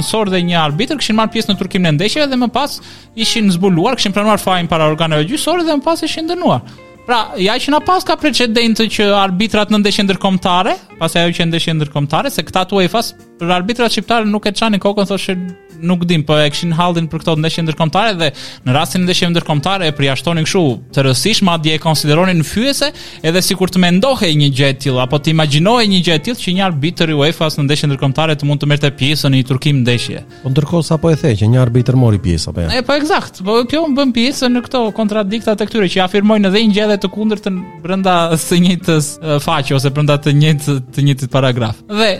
ansor 0.00 0.32
dhe 0.32 0.40
një 0.48 0.58
arbitër 0.64 0.96
kishin 1.00 1.20
marrë 1.20 1.36
pjesë 1.36 1.52
në 1.52 1.58
turkimin 1.60 1.92
e 1.92 1.96
ndeshjeve 2.00 2.32
dhe 2.32 2.40
më 2.44 2.50
pas 2.56 2.80
ishin 3.14 3.52
zbuluar, 3.54 3.96
kishin 4.00 4.16
pranuar 4.16 4.40
fajin 4.40 4.68
para 4.68 4.88
organeve 4.88 5.28
gjyqësore 5.28 5.64
dhe 5.68 5.76
më 5.80 5.84
pas 5.86 6.04
ishin 6.08 6.28
dënuar. 6.32 6.64
Pra, 7.08 7.22
ja 7.48 7.54
që 7.56 7.72
na 7.72 7.78
pas 7.80 8.04
ka 8.04 8.18
precedente 8.20 8.84
që 8.92 9.06
arbitrat 9.16 9.70
në 9.72 9.78
ndeshje 9.80 10.04
ndërkombëtare, 10.04 10.74
pas 11.00 11.14
ajo 11.16 11.32
që 11.38 11.46
ndeshje 11.48 11.72
ndërkombëtare, 11.78 12.28
se 12.34 12.44
këta 12.44 12.66
tuaj 12.68 12.84
fas, 12.92 13.14
për 13.40 13.54
arbitrat 13.56 13.94
shqiptarë 13.96 14.28
nuk 14.28 14.44
e 14.44 14.52
çanin 14.60 14.82
kokën 14.82 15.08
thoshë 15.08 15.38
nuk 15.80 16.04
dim, 16.08 16.22
po 16.22 16.36
e 16.42 16.50
kishin 16.50 16.72
hallin 16.76 17.08
për 17.08 17.22
këto 17.22 17.34
ndeshje 17.40 17.62
ndërkombëtare 17.66 18.14
dhe 18.18 18.28
në 18.66 18.74
rastin 18.74 19.02
e 19.02 19.06
ndeshjeve 19.06 19.32
ndërkombëtare 19.34 19.88
e 19.90 19.94
përjashtonin 19.96 20.46
kështu 20.46 20.62
të 20.94 21.04
rësisht 21.06 21.44
madje 21.46 21.74
e 21.76 21.80
konsideronin 21.82 22.42
fyese, 22.46 22.90
edhe 23.22 23.42
sikur 23.44 23.70
të 23.72 23.82
mendohej 23.84 24.32
një 24.40 24.50
gjë 24.58 24.68
e 24.72 24.76
tillë 24.84 25.02
apo 25.04 25.18
të 25.20 25.32
imagjinohej 25.34 25.88
një 25.92 26.00
gjë 26.06 26.16
e 26.18 26.22
tillë 26.28 26.42
që 26.42 26.54
një 26.58 26.64
arbitër 26.68 27.12
i 27.14 27.18
UEFA-s 27.18 27.58
në 27.60 27.66
ndeshje 27.68 27.90
ndërkombëtare 27.92 28.36
të 28.40 28.48
mund 28.48 28.62
të 28.62 28.70
merrte 28.72 28.90
pjesë 28.98 29.30
në 29.30 29.42
një 29.42 29.46
turkim 29.48 29.80
ndeshje. 29.84 30.22
Po 30.42 30.52
ndërkohë 30.52 30.86
sa 30.88 30.98
po 31.02 31.12
e 31.12 31.16
the 31.20 31.32
që 31.42 31.48
një 31.54 31.62
arbitër 31.64 31.98
mori 31.98 32.18
pjesë 32.22 32.50
apo 32.52 32.64
jo. 32.64 32.72
E 32.78 32.82
po 32.88 32.96
eksakt, 32.98 33.42
po 33.44 33.58
kjo 33.68 33.84
u 33.86 33.92
bën 33.98 34.12
pjesë 34.16 34.50
në 34.52 34.64
këto 34.66 34.82
kontradikta 34.98 35.54
të 35.58 35.68
këtyre 35.70 35.90
që 35.94 36.02
afirmojnë 36.06 36.50
edhe 36.50 36.64
një 36.64 36.78
gjë 36.78 36.86
edhe 36.88 36.98
të 37.04 37.10
kundërtën 37.14 37.60
brenda 37.84 38.16
së 38.40 38.58
njëjtës 38.66 39.10
faqe 39.44 39.76
ose 39.78 39.90
brenda 39.94 40.18
të 40.22 40.34
njëjtë 40.40 40.78
të 40.94 41.06
njëjtit 41.06 41.32
paragraf. 41.32 41.82
Dhe 41.90 42.10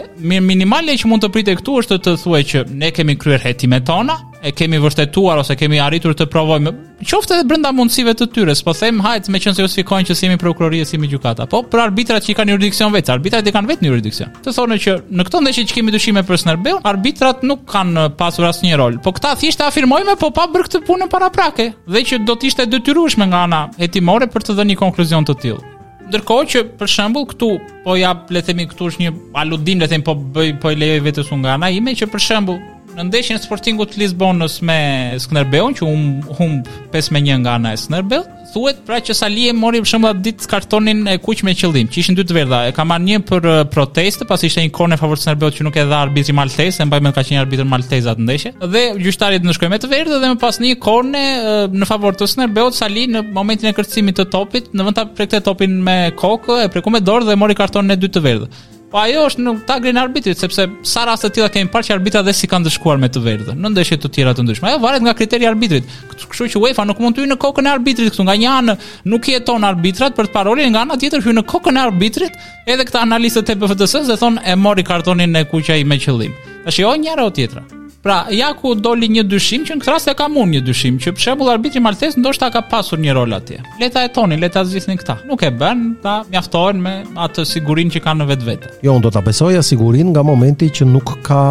minimale 0.41 0.95
që 0.99 1.09
mund 1.11 1.23
të 1.23 1.31
pritej 1.33 1.57
këtu 1.61 1.77
është 1.83 1.99
të 2.05 2.15
thuaj 2.23 2.43
që 2.53 2.63
ne 2.79 2.91
kemi 2.95 3.15
kryer 3.19 3.48
hetimet 3.49 3.85
tona 3.89 4.15
e 4.43 4.51
kemi 4.57 4.77
vërtetuar 4.81 5.41
ose 5.41 5.55
kemi 5.59 5.79
arritur 5.83 6.13
të 6.15 6.27
provojmë 6.31 6.71
qoftë 7.07 7.35
edhe 7.37 7.45
brenda 7.49 7.71
mundësive 7.75 8.13
të 8.17 8.27
tyre, 8.35 8.53
s'po 8.55 8.71
them 8.77 8.99
hajt 9.03 9.29
me 9.31 9.39
qenë 9.41 9.57
se 9.57 9.63
justifikojnë 9.63 10.07
që 10.09 10.15
simi 10.19 10.37
prokuroria 10.39 10.85
simi 10.87 11.09
gjykata, 11.11 11.45
po 11.51 11.61
për 11.71 11.83
arbitrat 11.87 12.25
që 12.27 12.35
kanë 12.39 12.53
jurisdiksion 12.55 12.93
vetë, 12.93 13.13
arbitrat 13.17 13.47
e 13.49 13.53
kanë 13.55 13.71
vetë 13.71 13.89
jurisdiksion. 13.89 14.31
Të 14.45 14.53
thonë 14.55 14.79
që 14.85 14.95
në 15.19 15.25
këtë 15.29 15.41
ndeshje 15.45 15.65
që 15.71 15.77
kemi 15.79 15.95
dyshime 15.95 16.23
për 16.27 16.41
Snerbeu, 16.43 16.79
arbitrat 16.93 17.43
nuk 17.47 17.65
kanë 17.71 18.05
uh, 18.09 18.13
pasur 18.19 18.47
asnjë 18.51 18.79
rol. 18.83 18.99
Po 19.05 19.13
këta 19.15 19.33
thjesht 19.39 19.63
afirmojmë, 19.65 20.17
po 20.21 20.31
pa 20.35 20.47
bërë 20.51 20.69
këtë 20.69 20.83
punë 20.87 21.09
paraprake, 21.11 21.69
dhe 21.87 22.03
që 22.11 22.21
do 22.27 22.35
të 22.39 22.51
ishte 22.51 22.67
detyrueshme 22.75 23.27
nga 23.31 23.45
ana 23.47 23.63
hetimore 23.79 24.27
për 24.33 24.49
të 24.49 24.57
dhënë 24.59 24.73
një 24.75 24.79
konkluzion 24.83 25.27
të 25.27 25.37
tillë. 25.43 25.65
Ndërkohë 26.09 26.45
që 26.51 26.61
për 26.79 26.89
shembull 26.89 27.27
këtu 27.29 27.49
po 27.83 27.93
ja 28.01 28.15
le 28.33 28.41
të 28.41 28.47
themi 28.49 28.63
këtu 28.71 28.87
është 28.91 29.03
një 29.03 29.11
aludim, 29.41 29.79
le 29.83 29.85
të 29.85 29.91
them 29.93 30.03
po 30.07 30.15
bëj 30.33 30.55
po 30.63 30.71
lejoj 30.73 31.03
vetësu 31.05 31.37
nga 31.43 31.53
ana 31.53 31.69
ime 31.69 31.93
që 31.99 32.07
për 32.09 32.23
shembull 32.25 32.57
në 32.97 33.03
ndeshjen 33.09 33.37
e 33.37 33.41
Sportingut 33.43 33.93
të 33.93 34.01
Lisbonës 34.05 34.59
me 34.65 34.77
Skënderbeun 35.21 35.75
që 35.77 35.85
um 35.85 36.03
humb 36.39 36.67
5-1 36.93 37.43
nga 37.43 37.55
ana 37.59 37.73
e 37.75 37.79
Skënderbeut, 37.79 38.29
thuhet 38.53 38.79
pra 38.87 38.97
që 39.05 39.13
Salie 39.13 39.51
mori 39.53 39.81
për 39.83 39.91
shembull 39.91 40.21
ditë 40.25 40.49
kartonin 40.49 41.03
e 41.11 41.17
kuq 41.21 41.43
me 41.45 41.53
qëllim, 41.57 41.89
që 41.93 41.99
ishin 42.01 42.17
dy 42.17 42.25
të 42.25 42.37
verdha. 42.39 42.61
E 42.69 42.73
ka 42.75 42.85
marrë 42.87 43.05
një 43.05 43.19
për 43.29 43.47
uh, 43.51 43.57
protestë, 43.73 44.25
pasi 44.29 44.49
ishte 44.49 44.63
një 44.65 44.73
korner 44.75 44.99
favor 45.01 45.19
të 45.19 45.25
Skënderbeut 45.27 45.59
që 45.59 45.67
nuk 45.67 45.77
e 45.77 45.85
dha 45.91 45.99
arbitri 46.07 46.35
maltez, 46.39 46.79
e 46.81 46.89
mbaj 46.89 47.01
mend 47.05 47.17
ka 47.19 47.25
qenë 47.29 47.43
arbitri 47.43 47.67
maltez 47.69 48.09
atë 48.09 48.25
ndeshje. 48.25 48.53
Dhe 48.65 48.85
gjyqtarit 49.03 49.45
në 49.45 49.55
me 49.75 49.81
të 49.83 49.91
verdhë 49.93 50.21
dhe 50.23 50.33
më 50.33 50.39
pas 50.45 50.59
një 50.63 50.73
korne 50.81 51.23
uh, 51.37 51.61
në 51.79 51.91
favor 51.91 52.17
të 52.17 52.29
Skënderbeut, 52.33 52.79
Sali 52.79 53.05
në 53.11 53.25
momentin 53.37 53.69
e 53.69 53.75
kërcimit 53.77 54.17
të 54.23 54.27
topit, 54.33 54.73
në 54.73 54.89
vend 54.89 54.99
ta 55.01 55.05
prekte 55.19 55.43
topin 55.45 55.77
me 55.85 55.99
kokë, 56.17 56.63
e 56.65 56.73
preku 56.73 56.93
me 56.95 57.03
dorë 57.05 57.29
dhe 57.29 57.37
mori 57.39 57.55
kartonin 57.59 57.93
e 57.97 58.01
dytë 58.01 58.17
të 58.17 58.25
verdhë. 58.25 58.51
Po 58.89 58.97
ajo 58.97 59.25
është 59.29 59.43
në 59.45 59.51
tagrin 59.69 59.99
e 59.99 60.01
arbitrit 60.01 60.39
sepse 60.41 60.63
sa 60.89 61.03
raste 61.05 61.29
të 61.29 61.35
tilla 61.35 61.49
kemi 61.53 61.69
parë 61.69 61.85
që 61.85 61.93
arbitrat 61.95 62.25
dhe 62.25 62.33
si 62.33 62.47
kanë 62.49 62.65
dëshkuar 62.65 62.97
me 63.01 63.09
të 63.13 63.21
verdhën. 63.21 63.59
Në 63.61 63.69
ndeshje 63.75 63.99
të 64.01 64.09
tjera 64.15 64.31
të 64.33 64.45
ndryshme. 64.47 64.71
Ajo 64.71 64.79
varet 64.81 65.03
nga 65.05 65.13
kriteri 65.13 65.45
i 65.45 65.49
arbitrit. 65.49 65.91
Kështu 66.17 66.47
që 66.55 66.61
UEFA 66.63 66.87
nuk 66.89 67.01
mund 67.03 67.13
të 67.13 67.21
hyjë 67.21 67.29
në 67.35 67.39
kokën 67.43 67.69
e 67.69 67.73
arbitrit 67.75 68.09
këtu 68.09 68.25
nga 68.25 68.35
një 68.41 68.49
anë 68.55 68.77
nuk 69.13 69.29
jeton 69.29 69.67
arbitrat 69.69 70.17
për 70.17 70.31
të 70.31 70.35
parolin 70.39 70.73
nga 70.73 70.81
ana 70.87 70.97
tjetër 70.97 71.21
hyjnë 71.21 71.43
në 71.43 71.45
kokën 71.53 71.77
e 71.77 71.85
arbitrit 71.85 72.45
edhe 72.65 72.87
këta 72.89 73.03
analistët 73.05 73.53
e 73.53 73.59
BFDS-së 73.61 74.01
dhe 74.09 74.17
thonë 74.23 74.47
e 74.49 74.57
mori 74.57 74.87
kartonin 74.89 75.37
e 75.37 75.45
kuqaj 75.53 75.83
me 75.85 76.01
qëllim 76.01 76.33
e 76.69 76.71
shijoj 76.71 76.97
njëra 77.01 77.25
o 77.25 77.29
tjetra. 77.33 77.63
Pra, 78.03 78.21
ja 78.31 78.53
ku 78.55 78.71
doli 78.79 79.09
një 79.11 79.25
dyshim, 79.27 79.65
që 79.67 79.75
në 79.75 79.81
këtë 79.83 79.91
rast 79.91 80.07
e 80.07 80.13
kam 80.15 80.37
unë 80.39 80.53
një 80.55 80.59
dyshim, 80.63 80.99
që 81.03 81.11
për 81.17 81.23
shembull 81.25 81.49
arbitri 81.51 81.81
Maltes 81.83 82.13
ndoshta 82.15 82.47
ka 82.53 82.61
pasur 82.71 83.01
një 83.03 83.11
rol 83.17 83.33
atje. 83.35 83.57
Leta 83.81 84.05
e 84.07 84.11
toni, 84.15 84.37
leta 84.39 84.61
zgjithni 84.63 84.95
këta. 85.01 85.15
Nuk 85.27 85.43
e 85.43 85.49
bën, 85.51 85.81
ta 85.99 86.13
mjaftohen 86.31 86.79
me 86.85 86.93
atë 87.25 87.43
sigurinë 87.49 87.91
që 87.97 88.01
kanë 88.05 88.21
në 88.23 88.27
vetvete. 88.29 88.71
Jo, 88.85 88.93
unë 88.95 89.07
do 89.07 89.11
ta 89.17 89.23
besoja 89.25 89.59
sigurinë 89.67 90.13
nga 90.15 90.23
momenti 90.23 90.69
që 90.79 90.87
nuk 90.93 91.17
ka 91.27 91.41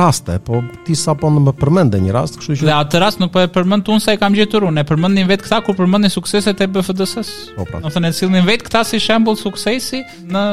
raste, 0.00 0.40
po 0.42 0.64
ti 0.88 0.98
po 1.22 1.30
më 1.38 1.54
përmendën 1.62 2.04
një 2.08 2.16
rast, 2.18 2.40
kështu 2.40 2.56
që. 2.56 2.66
Dhe 2.72 2.74
atë 2.80 3.02
rast 3.06 3.22
nuk 3.22 3.30
po 3.36 3.44
e 3.46 3.46
përmend 3.54 3.86
unë 3.94 4.02
sa 4.02 4.16
e 4.18 4.22
kam 4.24 4.34
gjetur 4.34 4.66
unë, 4.72 4.82
e 4.82 4.86
përmendin 4.90 5.30
vetë 5.30 5.46
këta 5.46 5.62
kur 5.68 5.78
përmendin 5.78 6.10
sukseset 6.10 6.58
e 6.58 6.70
BFDS-s. 6.74 7.32
Po 7.60 7.68
pra. 7.70 7.78
Domethënë 7.78 8.10
e 8.10 8.18
sillnin 8.18 8.50
vetë 8.50 8.66
këta 8.66 8.82
si 8.90 8.98
shembull 8.98 9.38
suksesi 9.38 10.02
në 10.34 10.46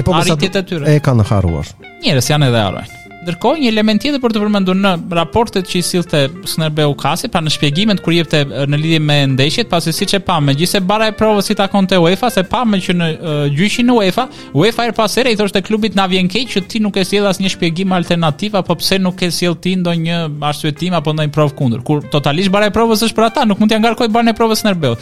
po, 0.00 0.16
arritjet 0.16 0.62
e 0.64 0.68
tyre. 0.72 0.88
E 0.96 1.04
kanë 1.04 1.28
harruar. 1.28 1.76
Njerëz 2.06 2.32
janë 2.36 2.52
edhe 2.54 2.68
arrojnë 2.72 3.00
ndërkohë 3.24 3.62
një 3.64 3.70
element 3.72 4.02
tjetër 4.04 4.20
për 4.22 4.34
të 4.36 4.42
përmendur 4.42 4.76
në 4.78 4.92
raportet 5.18 5.68
që 5.68 5.78
i 5.80 5.84
sillte 5.86 6.20
Snerbeu 6.48 6.94
Kasi 7.00 7.28
pa 7.32 7.40
në 7.42 7.52
shpjegimet 7.54 8.02
kur 8.04 8.14
jepte 8.14 8.42
në 8.68 8.80
lidhje 8.80 9.00
me 9.02 9.16
ndeshjet, 9.32 9.68
pasi 9.72 9.92
siç 9.96 10.16
e 10.18 10.20
pam, 10.26 10.44
megjithëse 10.50 10.82
bara 10.88 11.08
e 11.10 11.14
provës 11.16 11.48
si 11.50 11.56
takonte 11.58 11.98
UEFA, 12.00 12.30
se 12.34 12.44
pam 12.50 12.76
që 12.86 12.96
në 12.96 13.08
uh, 13.14 13.44
gjyqin 13.56 13.90
e 13.90 13.96
UEFA, 13.98 14.26
UEFA 14.56 14.86
e 14.88 14.92
er 14.92 14.96
pasere 14.96 15.32
i 15.34 15.38
thoshte 15.40 15.62
klubit 15.66 15.96
na 15.98 16.06
vjen 16.10 16.28
keq 16.30 16.52
që 16.54 16.64
ti 16.70 16.82
nuk 16.84 16.98
e 17.00 17.04
sjell 17.08 17.28
asnjë 17.30 17.54
shpjegim 17.54 17.94
alternativ 17.96 18.56
apo 18.60 18.76
pse 18.80 19.00
nuk 19.02 19.22
e 19.24 19.30
sjell 19.32 19.56
ti 19.64 19.74
ndonjë 19.80 20.20
arsye 20.44 20.74
apo 20.98 21.14
ndonjë 21.16 21.32
provë 21.34 21.56
kundër. 21.58 21.82
Kur 21.86 22.04
totalisht 22.12 22.52
bara 22.54 22.68
e 22.70 22.74
provës 22.74 23.02
është 23.08 23.18
për 23.20 23.28
ata, 23.30 23.46
nuk 23.48 23.60
mund 23.62 23.70
t'ia 23.72 23.80
ngarkoj 23.80 24.10
banë 24.14 24.34
e 24.34 24.38
provës 24.38 24.62
Snerbeu. 24.64 24.94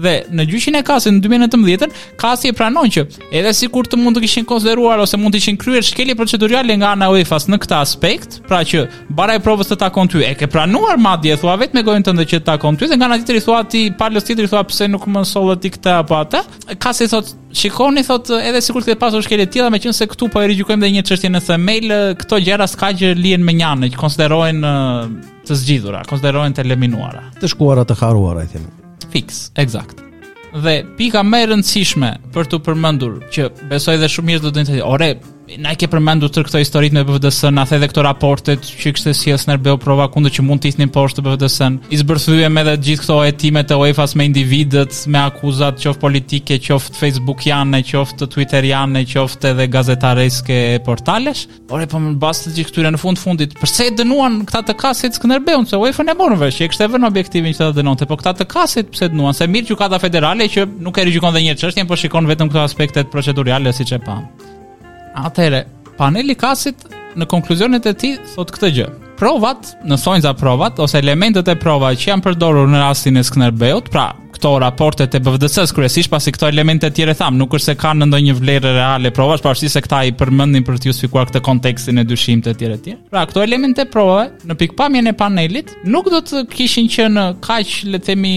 Dhe 0.00 0.12
në 0.30 0.44
gjyqin 0.46 0.76
e 0.78 0.82
Kasi 0.86 1.10
në 1.10 1.18
2019-ën, 1.24 1.94
Kasi 2.20 2.50
e 2.52 2.54
pranon 2.54 2.86
që 2.94 3.02
edhe 3.36 3.50
sikur 3.58 3.88
të 3.90 3.98
mund 3.98 4.16
të 4.16 4.22
kishin 4.24 4.44
konsideruar 4.46 5.00
ose 5.02 5.18
mund 5.18 5.34
të 5.34 5.40
ishin 5.42 5.56
kryer 5.58 5.82
shkelje 5.84 6.14
procedurale 6.18 6.76
nga 6.78 6.92
ana 6.94 7.08
e 7.10 7.16
UEFA-s 7.16 7.48
në 7.50 7.58
këtë 7.60 7.76
aspekt, 7.76 8.38
pra 8.48 8.60
që 8.66 8.84
baraj 9.16 9.38
provës 9.44 9.68
të 9.70 9.76
takon 9.80 10.08
ty, 10.10 10.22
e 10.24 10.32
ke 10.38 10.48
pranuar 10.50 10.98
madje 11.00 11.36
thua 11.40 11.54
vetëm 11.60 11.80
me 11.80 11.84
gojën 11.86 12.06
tënde 12.06 12.24
që 12.28 12.40
të 12.40 12.48
takon 12.48 12.78
ty, 12.80 12.88
dhe 12.88 12.96
nga 12.96 13.08
ana 13.10 13.18
tjetër 13.20 13.36
i 13.36 13.42
thua 13.44 13.60
ti 13.72 13.82
pa 13.98 14.08
lë 14.12 14.22
tjetër 14.26 14.46
i 14.46 14.50
thua 14.50 14.62
pse 14.70 14.88
nuk 14.90 15.04
më 15.12 15.24
solle 15.28 15.56
ti 15.60 15.72
këtë 15.74 15.92
apo 16.00 16.16
atë. 16.22 16.42
Ka 16.82 16.92
se 16.96 17.08
thot, 17.12 17.32
shikoni 17.60 18.04
thot 18.06 18.32
edhe 18.40 18.62
sikur 18.64 18.86
ti 18.86 18.96
pasosh 19.00 19.28
kele 19.30 19.46
të 19.46 19.56
tjera, 19.58 19.70
meqense 19.74 20.08
këtu 20.12 20.30
po 20.32 20.40
e 20.44 20.48
rigjykojmë 20.54 20.86
dhe 20.86 20.92
një 20.96 21.06
çështje 21.10 21.32
në 21.34 21.42
themel, 21.48 21.90
këto 22.22 22.40
gjëra 22.48 22.68
s'ka 22.72 22.92
që 23.00 23.12
lihen 23.20 23.44
me 23.46 23.54
një 23.60 23.68
anë, 23.74 23.90
që 23.94 24.00
konsiderohen 24.00 24.64
të 25.48 25.58
zgjidhura, 25.62 26.02
konsiderohen 26.10 26.56
të 26.56 26.64
eliminuara, 26.64 27.26
të 27.40 27.52
shkuara 27.54 27.84
të 27.88 27.98
haruara, 28.00 28.46
i 28.48 28.54
them. 28.56 28.68
Fix, 29.12 29.44
eksakt. 29.60 30.00
Dhe 30.50 30.80
pika 30.98 31.20
më 31.22 31.44
e 31.44 31.46
rëndësishme 31.52 32.08
për 32.34 32.48
tu 32.50 32.58
përmendur 32.66 33.20
që 33.30 33.44
besoj 33.70 34.00
dhe 34.02 34.08
shumë 34.10 34.26
mirë 34.32 34.42
do 34.42 34.50
të 34.56 34.64
thotë, 34.66 34.80
"Ore, 34.90 35.10
Na 35.58 35.72
ke 35.74 35.88
përmendu 35.90 36.28
të 36.30 36.44
këto 36.46 36.60
historitë 36.60 36.94
me 36.94 37.02
bvds 37.06 37.40
na 37.50 37.64
the 37.66 37.74
edhe 37.80 37.88
këto 37.90 38.04
raportet 38.06 38.62
që 38.68 38.92
kishte 38.94 39.10
sjellën 39.16 39.50
në 39.50 39.56
BEO 39.64 39.78
prova 39.82 40.04
kundër 40.12 40.32
që 40.36 40.42
mund 40.46 40.62
të 40.62 40.68
ishin 40.70 40.90
poshtë 40.94 41.18
të 41.18 41.24
bvds 41.24 41.56
I 41.90 41.96
zbërthyen 41.98 42.58
edhe 42.60 42.74
gjithë 42.78 43.02
këto 43.02 43.16
hetime 43.24 43.62
të 43.66 43.78
UEFA-s 43.80 44.14
me 44.18 44.26
individët, 44.30 44.92
me 45.10 45.18
akuzat 45.18 45.80
qoftë 45.82 46.00
politike, 46.04 46.58
qoftë 46.62 46.94
Facebook-iane, 47.00 47.80
qoftë 47.88 48.28
Twitter-iane, 48.30 49.02
qoftë 49.10 49.50
edhe 49.54 49.66
gazetareske 49.74 50.58
e 50.74 50.76
portalesh. 50.86 51.48
Por 51.70 51.82
e 51.82 51.88
po 51.90 51.98
më 52.04 52.14
bas 52.22 52.44
të 52.44 52.54
gjithë 52.60 52.70
këtyre 52.70 52.94
në 52.94 53.02
fund 53.02 53.18
fundit. 53.22 53.56
Përse 53.58 53.88
e 53.90 53.94
dënuan 53.98 54.44
këta 54.46 54.62
të 54.70 54.78
kasit 54.80 55.18
Skënderbeun 55.18 55.66
se 55.70 55.80
UEFA-n 55.82 56.14
e 56.14 56.16
morën 56.20 56.38
vesh, 56.44 56.60
që 56.62 56.70
kishte 56.70 56.90
vënë 56.94 57.10
objektivin 57.10 57.56
që 57.56 57.64
ta 57.64 57.72
dënonte, 57.80 58.06
po 58.06 58.20
këta 58.22 58.36
të 58.42 58.46
kasit 58.54 58.94
pse 58.94 59.10
dënuan? 59.10 59.34
Se 59.34 59.50
mirë 59.50 59.72
gjykata 59.72 59.98
federale 60.02 60.46
që 60.52 60.68
nuk 60.78 61.02
e 61.02 61.08
rrigjikon 61.08 61.34
dhe 61.34 61.42
një 61.46 61.54
herë 61.54 61.62
çështjen, 61.64 61.90
po 61.90 61.98
shikon 61.98 62.30
vetëm 62.30 62.52
këto 62.52 62.62
aspektet 62.62 63.10
procedurale 63.10 63.72
siç 63.74 63.96
e 63.98 64.02
pa. 64.06 64.18
Atëre, 65.18 65.64
paneli 65.98 66.34
kasit 66.38 66.84
në 67.18 67.26
konkluzionet 67.30 67.86
e 67.90 67.94
tij 67.98 68.16
thot 68.34 68.52
këtë 68.54 68.70
gjë. 68.76 68.88
Provat, 69.18 69.74
nësojnë 69.84 70.24
za 70.24 70.32
provat, 70.38 70.78
ose 70.80 71.00
elementet 71.02 71.48
e 71.52 71.56
provat 71.60 71.98
që 72.00 72.12
janë 72.12 72.24
përdorur 72.28 72.70
në 72.72 72.84
rastin 72.86 73.20
e 73.20 73.24
Sknerbeot, 73.26 73.90
pra 73.92 74.08
këto 74.40 74.54
raportet 74.64 75.14
e 75.14 75.20
BVDC-s 75.22 75.74
kryesisht 75.76 76.10
pasi 76.12 76.32
këto 76.34 76.48
elemente 76.50 76.88
të 76.88 76.96
tjera 76.96 77.14
tham, 77.18 77.36
nuk 77.40 77.52
është 77.58 77.72
se 77.72 77.76
kanë 77.80 78.06
ndonjë 78.08 78.36
vlerë 78.40 78.72
reale 78.78 79.10
provash, 79.14 79.42
pavarësisht 79.44 79.76
se 79.76 79.82
këta 79.84 80.00
i 80.08 80.14
përmendin 80.16 80.64
për 80.66 80.78
të 80.80 80.88
justifikuar 80.90 81.28
këtë 81.30 81.42
kontekstin 81.46 82.00
e 82.00 82.04
dyshimtë 82.08 82.48
të 82.48 82.56
tjerë 82.62 82.78
etj. 82.78 82.94
Pra, 83.12 83.26
këto 83.28 83.44
elemente 83.44 83.84
provave 83.90 84.30
në 84.48 84.56
pikpamjen 84.62 85.10
e 85.12 85.16
panelit 85.20 85.74
nuk 85.92 86.08
do 86.14 86.22
të 86.24 86.44
kishin 86.56 86.88
qenë 86.94 87.26
kaq, 87.44 87.74
le 87.92 88.00
të 88.00 88.08
themi, 88.12 88.32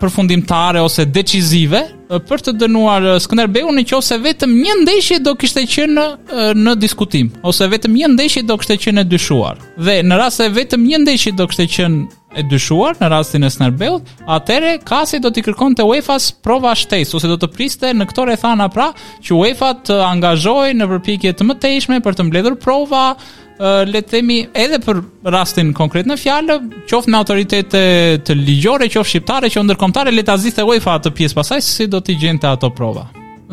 përfundimtare 0.00 0.80
ose 0.84 1.04
decizive, 1.12 1.84
për 2.28 2.42
të 2.46 2.52
dënuar 2.60 3.10
Skënderbeu 3.24 3.70
në 3.74 3.84
qo 3.90 3.98
se 4.04 4.16
vetëm 4.22 4.52
një 4.62 4.74
ndeshje 4.84 5.20
do 5.24 5.32
kishte 5.40 5.64
qenë 5.74 5.94
në, 5.96 6.50
në 6.64 6.76
diskutim, 6.84 7.32
ose 7.48 7.66
vetëm 7.72 7.96
një 7.98 8.12
ndeshje 8.14 8.44
do 8.48 8.56
kishte 8.60 8.76
qenë 8.86 9.02
e 9.04 9.08
dyshuar. 9.12 9.60
Dhe 9.80 10.00
në 10.04 10.20
rast 10.20 10.40
se 10.44 10.48
vetëm 10.56 10.84
një 10.88 11.00
ndeshje 11.04 11.34
do 11.38 11.46
kishte 11.50 11.66
qenë 11.78 12.04
e 12.38 12.42
dyshuar 12.46 12.98
në 13.00 13.08
rastin 13.12 13.44
e 13.46 13.50
Snerbell, 13.52 14.00
atëre 14.30 14.74
kasi 14.86 15.20
do 15.22 15.30
t'i 15.30 15.44
kërkonte 15.46 15.86
UEFA-s 15.86 16.32
prova 16.44 16.74
shtesë 16.78 17.16
ose 17.18 17.30
do 17.30 17.38
të 17.40 17.50
priste 17.54 17.92
në 17.94 18.08
këtë 18.10 18.26
rrethana 18.30 18.68
pra 18.74 18.90
që 19.24 19.38
UEFA 19.38 19.70
të 19.86 19.98
angazhojë 20.10 20.76
në 20.80 20.90
përpjekje 20.92 21.34
të 21.38 21.48
mëtejshme 21.48 22.02
për 22.04 22.18
të 22.20 22.28
mbledhur 22.28 22.58
prova 22.64 23.06
le 23.54 24.00
të 24.02 24.08
themi 24.16 24.40
edhe 24.58 24.80
për 24.82 25.02
rastin 25.30 25.70
konkret 25.78 26.08
në 26.10 26.16
fjalë, 26.18 26.56
qoftë 26.90 27.12
me 27.12 27.20
autoritete 27.20 27.84
të 28.26 28.34
ligjore, 28.40 28.90
qoftë 28.90 29.12
shqiptare, 29.12 29.52
qoftë 29.54 29.68
ndërkombëtare, 29.70 30.10
le 30.16 30.26
ta 30.26 30.34
zihte 30.42 30.66
UEFA 30.66 30.98
atë 30.98 31.14
pjesë 31.14 31.38
pasaj 31.42 31.60
si 31.62 31.86
do 31.90 32.02
t'i 32.02 32.18
gjente 32.18 32.50
ato 32.50 32.72
prova 32.74 33.06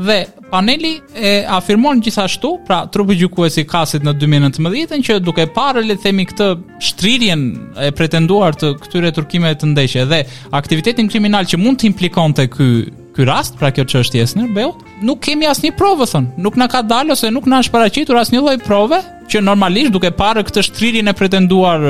dhe 0.07 0.27
paneli 0.51 0.99
e 1.21 1.45
afirmon 1.49 2.01
gjithashtu, 2.03 2.51
pra 2.67 2.81
trupi 2.91 3.15
gjykues 3.19 3.57
i 3.61 3.65
kasit 3.69 4.03
në 4.05 4.13
2019-ën 4.19 5.03
që 5.07 5.19
duke 5.23 5.45
parë 5.55 5.83
le 5.85 5.97
të 5.97 6.03
themi 6.07 6.25
këtë 6.29 6.47
shtrirjen 6.89 7.43
e 7.87 7.91
pretenduar 7.95 8.57
të 8.59 8.73
këtyre 8.85 9.11
turkimeve 9.15 9.59
të 9.61 9.69
ndeshje 9.73 10.05
dhe 10.11 10.21
aktivitetin 10.61 11.09
kriminal 11.11 11.45
që 11.49 11.59
mund 11.61 11.81
të 11.81 11.89
implikonte 11.91 12.47
ky 12.55 12.69
ky 13.11 13.25
rast, 13.27 13.57
pra 13.59 13.67
kjo 13.75 13.83
çështje 13.91 14.21
e 14.21 14.23
Esner 14.23 14.67
nuk 15.03 15.17
kemi 15.25 15.47
asnjë 15.51 15.73
provë 15.75 16.05
thon. 16.13 16.29
Nuk 16.39 16.55
na 16.55 16.69
ka 16.71 16.79
dalë 16.87 17.11
ose 17.11 17.27
nuk 17.35 17.43
na 17.51 17.59
është 17.59 17.73
paraqitur 17.73 18.15
asnjë 18.21 18.39
lloj 18.39 18.55
prove 18.63 19.01
që 19.27 19.41
normalisht 19.43 19.91
duke 19.91 20.13
parë 20.15 20.45
këtë 20.47 20.63
shtrirjen 20.69 21.07
e 21.07 21.13
pretenduar 21.19 21.83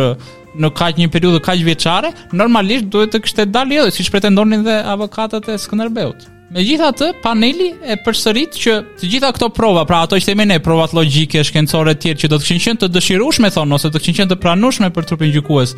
në 0.58 0.74
kaq 0.76 0.98
një 0.98 1.12
periudhë 1.14 1.44
kaq 1.46 1.62
vjeçare, 1.70 2.10
normalisht 2.34 2.90
duhet 2.92 3.14
të 3.14 3.22
kishte 3.24 3.46
dalë 3.54 3.76
edhe 3.78 3.82
jo, 3.84 3.94
siç 4.02 4.10
pretendonin 4.12 4.66
dhe 4.66 4.80
avokatët 4.96 5.54
e 5.54 5.62
Skënderbeut. 5.64 6.26
Megjithatë, 6.52 7.06
paneli 7.24 7.70
e 7.88 7.96
përsërit 8.04 8.58
që 8.60 8.74
të 9.00 9.08
gjitha 9.14 9.30
këto 9.38 9.48
prova, 9.56 9.86
pra 9.88 10.02
ato 10.04 10.18
që 10.20 10.34
themi 10.34 10.44
ne, 10.50 10.58
provat 10.64 10.92
logjike, 10.94 11.46
shkencore 11.48 11.94
të 11.96 12.02
tjera 12.04 12.20
që 12.20 12.30
do 12.34 12.40
të 12.40 12.44
kishin 12.50 12.62
qenë 12.74 12.82
të 12.84 12.90
dëshirueshme 12.92 13.52
thonë 13.56 13.78
ose 13.78 13.88
të 13.94 14.02
kishin 14.04 14.18
qenë 14.18 14.32
të 14.34 14.38
pranueshme 14.44 14.90
për 14.92 15.08
trupin 15.08 15.32
gjykues, 15.32 15.72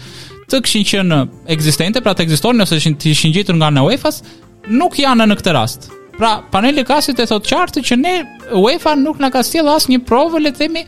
të 0.49 0.63
kishin 0.65 0.87
qenë 0.89 1.21
ekzistente, 1.53 2.01
pra 2.01 2.15
të 2.17 2.25
ekzistonin 2.25 2.65
ose 2.65 2.81
të 2.89 3.13
ishin 3.13 3.37
të 3.45 3.53
nga 3.59 3.69
nga 3.75 3.85
UEFA-s, 3.85 4.23
nuk 4.73 4.97
janë 4.97 5.29
në 5.29 5.37
këtë 5.43 5.53
rast. 5.59 5.91
Pra, 6.17 6.43
paneli 6.53 6.83
kasit 6.85 7.17
e 7.19 7.25
thot 7.25 7.47
qartë 7.49 7.81
që 7.87 7.95
ne 7.97 8.11
UEFA 8.59 8.93
nuk 9.01 9.17
na 9.21 9.31
ka 9.33 9.41
sjell 9.45 9.69
asnjë 9.73 10.03
provë 10.05 10.41
le 10.43 10.51
të 10.53 10.59
themi 10.61 10.83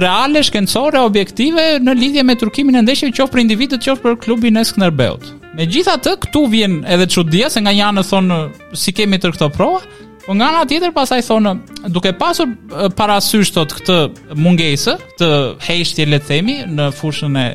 reale, 0.00 0.42
shkencore, 0.44 1.00
objektive 1.08 1.78
në 1.80 1.94
lidhje 1.96 2.24
me 2.28 2.34
turkimin 2.38 2.76
e 2.82 2.82
ndeshjeve 2.84 3.14
qoftë 3.16 3.32
për 3.36 3.42
individët, 3.46 3.78
qoftë 3.86 4.04
për 4.04 4.18
klubin 4.26 4.60
e 4.60 4.64
Skënderbeut. 4.68 5.24
Megjithatë, 5.56 6.12
këtu 6.26 6.42
vjen 6.52 6.76
edhe 6.84 7.08
çudia 7.10 7.48
se 7.50 7.62
nga 7.64 7.72
një 7.74 7.86
anë 7.88 8.04
thon 8.10 8.30
si 8.76 8.92
kemi 8.96 9.20
tër 9.22 9.36
këto 9.36 9.50
prova, 9.56 9.80
Po 10.20 10.34
nga 10.36 10.46
ana 10.50 10.66
tjetër 10.68 10.92
pasaj 10.94 11.22
thonë, 11.26 11.52
duke 11.94 12.10
pasur 12.20 12.50
parasysh 12.94 13.50
këtë 13.56 13.96
mungesë, 14.38 14.94
këtë 15.16 15.28
heshtje 15.66 16.06
le 16.06 16.18
të 16.20 16.26
themi 16.28 16.56
në 16.70 16.90
fushën 16.94 17.40
e, 17.40 17.46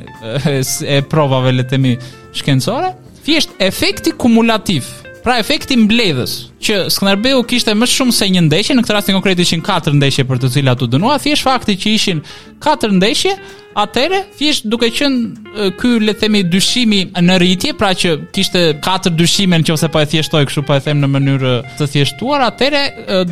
e, 0.49 0.55
e 0.97 0.97
provave 1.07 1.53
le 1.53 1.63
të 1.63 1.71
themi 1.75 1.93
shkencore, 2.35 2.89
thjesht 3.23 3.53
efekti 3.63 4.11
kumulativ 4.17 4.89
Pra 5.25 5.39
efekti 5.41 5.73
mbledhës 5.87 6.33
që 6.61 6.75
Skënderbeu 6.93 7.39
kishte 7.49 7.73
më 7.73 7.87
shumë 7.89 8.11
se 8.13 8.25
një 8.29 8.43
ndeshje, 8.45 8.73
në 8.77 8.83
këtë 8.85 8.93
rast 8.93 9.07
konkret 9.09 9.39
ishin 9.41 9.61
4 9.65 9.95
ndeshje 9.97 10.23
për 10.29 10.41
të 10.43 10.49
cilat 10.53 10.81
u 10.85 10.87
dënua, 10.93 11.15
thjesht 11.23 11.45
fakti 11.47 11.73
që 11.81 11.93
ishin 11.97 12.19
4 12.61 12.93
ndeshje, 12.99 13.31
atëre 13.81 14.19
thjesht 14.37 14.67
duke 14.69 14.91
qenë 14.93 15.71
ky 15.81 15.93
le 16.03 16.13
të 16.13 16.21
themi 16.27 16.43
dyshimi 16.45 16.99
në 17.17 17.39
rritje, 17.41 17.73
pra 17.79 17.89
që 17.97 18.11
kishte 18.37 18.61
4 18.85 19.11
dyshime 19.17 19.57
nëse 19.63 19.89
po 19.95 20.03
e 20.05 20.09
thjeshtoj 20.13 20.43
kështu 20.51 20.63
po 20.69 20.77
e 20.77 20.83
them 20.85 21.01
në 21.01 21.09
mënyrë 21.15 21.53
të 21.79 21.87
thjeshtuar, 21.95 22.45
atëre 22.51 22.81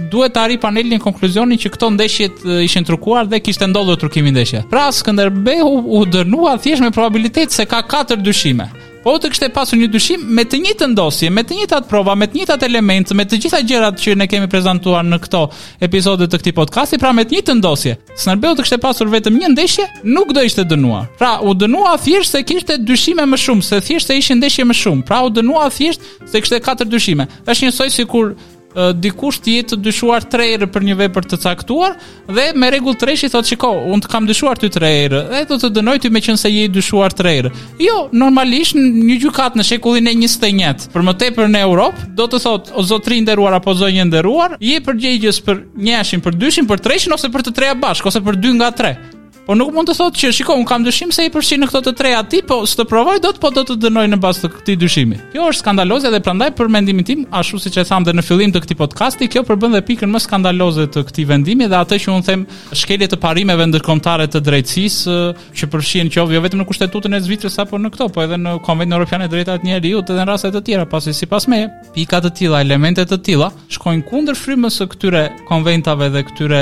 duhet 0.09 0.33
të 0.33 0.43
arri 0.47 0.57
panelin 0.65 1.03
konkluzionin 1.05 1.61
që 1.61 1.75
këto 1.75 1.91
ndeshje 1.93 2.31
ishin 2.65 2.87
trukuar 2.89 3.29
dhe 3.29 3.37
kishte 3.45 3.69
ndodhur 3.69 4.01
trukimi 4.01 4.33
ndeshje. 4.33 4.63
Pra 4.73 4.87
Skënderbeu 4.97 5.69
u 5.85 6.01
dënua 6.09 6.55
thjesht 6.57 6.81
me 6.81 6.89
probabilitet 6.89 7.53
se 7.53 7.67
ka 7.69 7.83
4 7.85 8.17
dyshime. 8.25 8.71
Po 9.03 9.17
të 9.19 9.33
kishte 9.33 9.49
pasur 9.51 9.75
një 9.81 9.89
dyshim 9.91 10.21
me 10.35 10.45
të 10.47 10.61
njëjtën 10.63 10.93
dosje, 10.95 11.27
me 11.29 11.41
të 11.43 11.57
njëjtat 11.57 11.89
prova, 11.91 12.13
me 12.15 12.29
të 12.31 12.37
njëjtat 12.39 12.61
elementë, 12.69 13.17
me 13.19 13.25
të 13.27 13.39
gjitha 13.43 13.59
gjërat 13.67 13.97
që 13.99 14.13
ne 14.21 14.27
kemi 14.31 14.47
prezantuar 14.47 15.03
në 15.03 15.17
këto 15.25 15.41
episode 15.87 16.29
të 16.31 16.39
këtij 16.39 16.53
podcasti, 16.55 16.99
pra 17.01 17.11
me 17.11 17.25
të 17.27 17.35
njëjtën 17.35 17.59
dosje. 17.65 17.97
Snarbeu 18.15 18.55
të 18.55 18.63
kishte 18.63 18.79
pasur 18.85 19.11
vetëm 19.11 19.41
një 19.41 19.51
ndeshje, 19.57 19.89
nuk 20.07 20.31
do 20.31 20.45
ishte 20.47 20.63
dënuar. 20.69 21.09
Pra 21.19 21.33
u 21.43 21.51
dënua 21.57 21.97
thjesht 22.05 22.31
se 22.37 22.45
kishte 22.47 22.79
dyshime 22.79 23.27
më 23.27 23.41
shumë, 23.43 23.67
se 23.73 23.81
thjesht 23.89 24.13
se 24.13 24.19
ishte 24.21 24.39
ndeshje 24.39 24.69
më 24.71 24.79
shumë. 24.85 25.03
Pra 25.11 25.19
u 25.27 25.33
dënua 25.35 25.67
thjesht 25.75 26.07
se 26.23 26.39
kishte 26.45 26.63
katër 26.63 26.87
dyshime. 26.95 27.27
Është 27.43 27.67
njësoj 27.73 27.91
sikur 27.99 28.35
dikush 28.75 29.39
të 29.43 29.53
jetë 29.57 29.77
dyshuar 29.85 30.25
3 30.33 30.47
erë 30.57 30.67
për 30.73 30.85
një 30.87 30.95
vepër 31.03 31.27
të 31.29 31.39
caktuar 31.43 31.95
dhe 32.31 32.45
me 32.57 32.69
rregull 32.73 32.97
tresh 32.99 33.23
i 33.27 33.29
thotë 33.31 33.51
shiko, 33.53 33.71
unë 33.93 34.05
të 34.05 34.11
kam 34.13 34.27
dyshuar 34.29 34.59
ty 34.61 34.69
3 34.73 34.91
erë 35.07 35.21
dhe 35.31 35.41
do 35.49 35.57
të 35.61 35.69
dënoj 35.77 35.97
ty 36.03 36.11
meqense 36.13 36.49
je 36.51 36.67
dyshuar 36.73 37.13
3 37.13 37.33
erë. 37.43 37.51
Jo, 37.83 37.97
normalisht 38.13 38.77
një 38.77 39.19
gjykat 39.23 39.57
në 39.59 39.67
shekullin 39.71 40.09
e 40.11 40.15
21, 40.23 40.87
për 40.93 41.07
më 41.07 41.17
tepër 41.23 41.51
në 41.53 41.63
Europë, 41.69 42.07
do 42.17 42.27
të 42.29 42.41
thotë 42.47 42.77
o 42.81 42.85
zotri 42.93 43.21
nderuar 43.23 43.59
apo 43.59 43.75
zonjë 43.77 44.07
nderuar, 44.09 44.57
je 44.61 44.79
përgjegjës 44.85 45.41
për 45.47 45.65
njëshin, 45.77 46.23
për 46.25 46.39
dyshin, 46.41 46.69
për 46.69 46.83
treshin 46.87 47.17
ose 47.17 47.29
për 47.33 47.47
të 47.49 47.57
treja 47.59 47.77
bashk, 47.79 48.09
ose 48.09 48.23
për 48.25 48.41
dy 48.41 48.55
nga 48.57 48.71
tre. 48.73 48.95
Po 49.43 49.55
nuk 49.59 49.73
mund 49.75 49.89
të 49.89 49.93
thotë 49.97 50.19
që 50.21 50.29
shiko, 50.37 50.53
un 50.55 50.63
kam 50.63 50.85
dyshim 50.87 51.09
se 51.11 51.25
i 51.27 51.31
përfshin 51.33 51.59
në 51.59 51.67
këto 51.67 51.91
të 51.91 51.91
treja 51.99 52.21
ti, 52.31 52.37
po 52.47 52.61
s'të 52.63 52.85
provoj 52.87 53.17
dot, 53.19 53.41
po 53.43 53.49
do 53.51 53.65
të 53.67 53.75
dënoj 53.83 54.05
në 54.13 54.19
bazë 54.23 54.45
të 54.45 54.49
këtij 54.53 54.77
dyshimi. 54.79 55.17
Kjo 55.33 55.49
është 55.51 55.59
skandaloze 55.65 56.07
dhe 56.13 56.21
prandaj 56.23 56.53
për 56.55 56.69
mendimin 56.71 57.03
tim, 57.03 57.25
ashtu 57.35 57.59
siç 57.59 57.81
e 57.81 57.83
tham 57.89 58.05
dhe 58.07 58.13
në 58.15 58.23
fillim 58.23 58.53
të 58.55 58.61
këtij 58.63 58.77
podcasti, 58.79 59.27
kjo 59.33 59.43
përbën 59.49 59.75
dhe 59.75 59.81
pikën 59.89 60.07
më 60.15 60.21
skandaloze 60.23 60.85
të 60.95 61.03
këtij 61.09 61.27
vendimi 61.33 61.67
dhe 61.67 61.75
atë 61.81 61.97
që 62.05 62.13
un 62.15 62.23
them, 62.23 62.45
shkelje 62.71 63.09
të 63.11 63.19
parimeve 63.25 63.65
ndërkombëtare 63.73 64.29
të 64.31 64.41
drejtësisë 64.47 65.17
që 65.59 65.69
përfshin 65.75 66.13
qoftë 66.15 66.37
jo 66.37 66.43
vetëm 66.47 66.63
në 66.63 66.67
kushtetutën 66.71 67.11
e 67.17 67.21
Zvicrës 67.27 67.59
apo 67.65 67.75
në 67.79 67.91
këto, 67.97 68.07
po 68.15 68.23
edhe 68.23 68.39
në 68.39 68.55
Konventin 68.63 68.95
Evropian 68.95 69.21
e 69.27 69.27
Drejtave 69.31 69.59
të 69.59 69.67
Njerëzit 69.67 70.07
dhe 70.07 70.23
në 70.23 70.27
raste 70.31 70.53
të 70.55 70.63
tjera, 70.67 70.87
pasi 70.91 71.11
sipas 71.13 71.49
meje, 71.51 71.67
pika 71.95 72.21
të 72.23 72.31
tilla, 72.39 72.63
elemente 72.63 73.03
të 73.07 73.19
tilla 73.27 73.51
shkojnë 73.73 74.07
kundër 74.07 74.39
frymës 74.39 74.79
së 74.79 74.87
këtyre 74.95 75.25
konventave 75.49 76.07
dhe 76.13 76.23
këtyre 76.31 76.61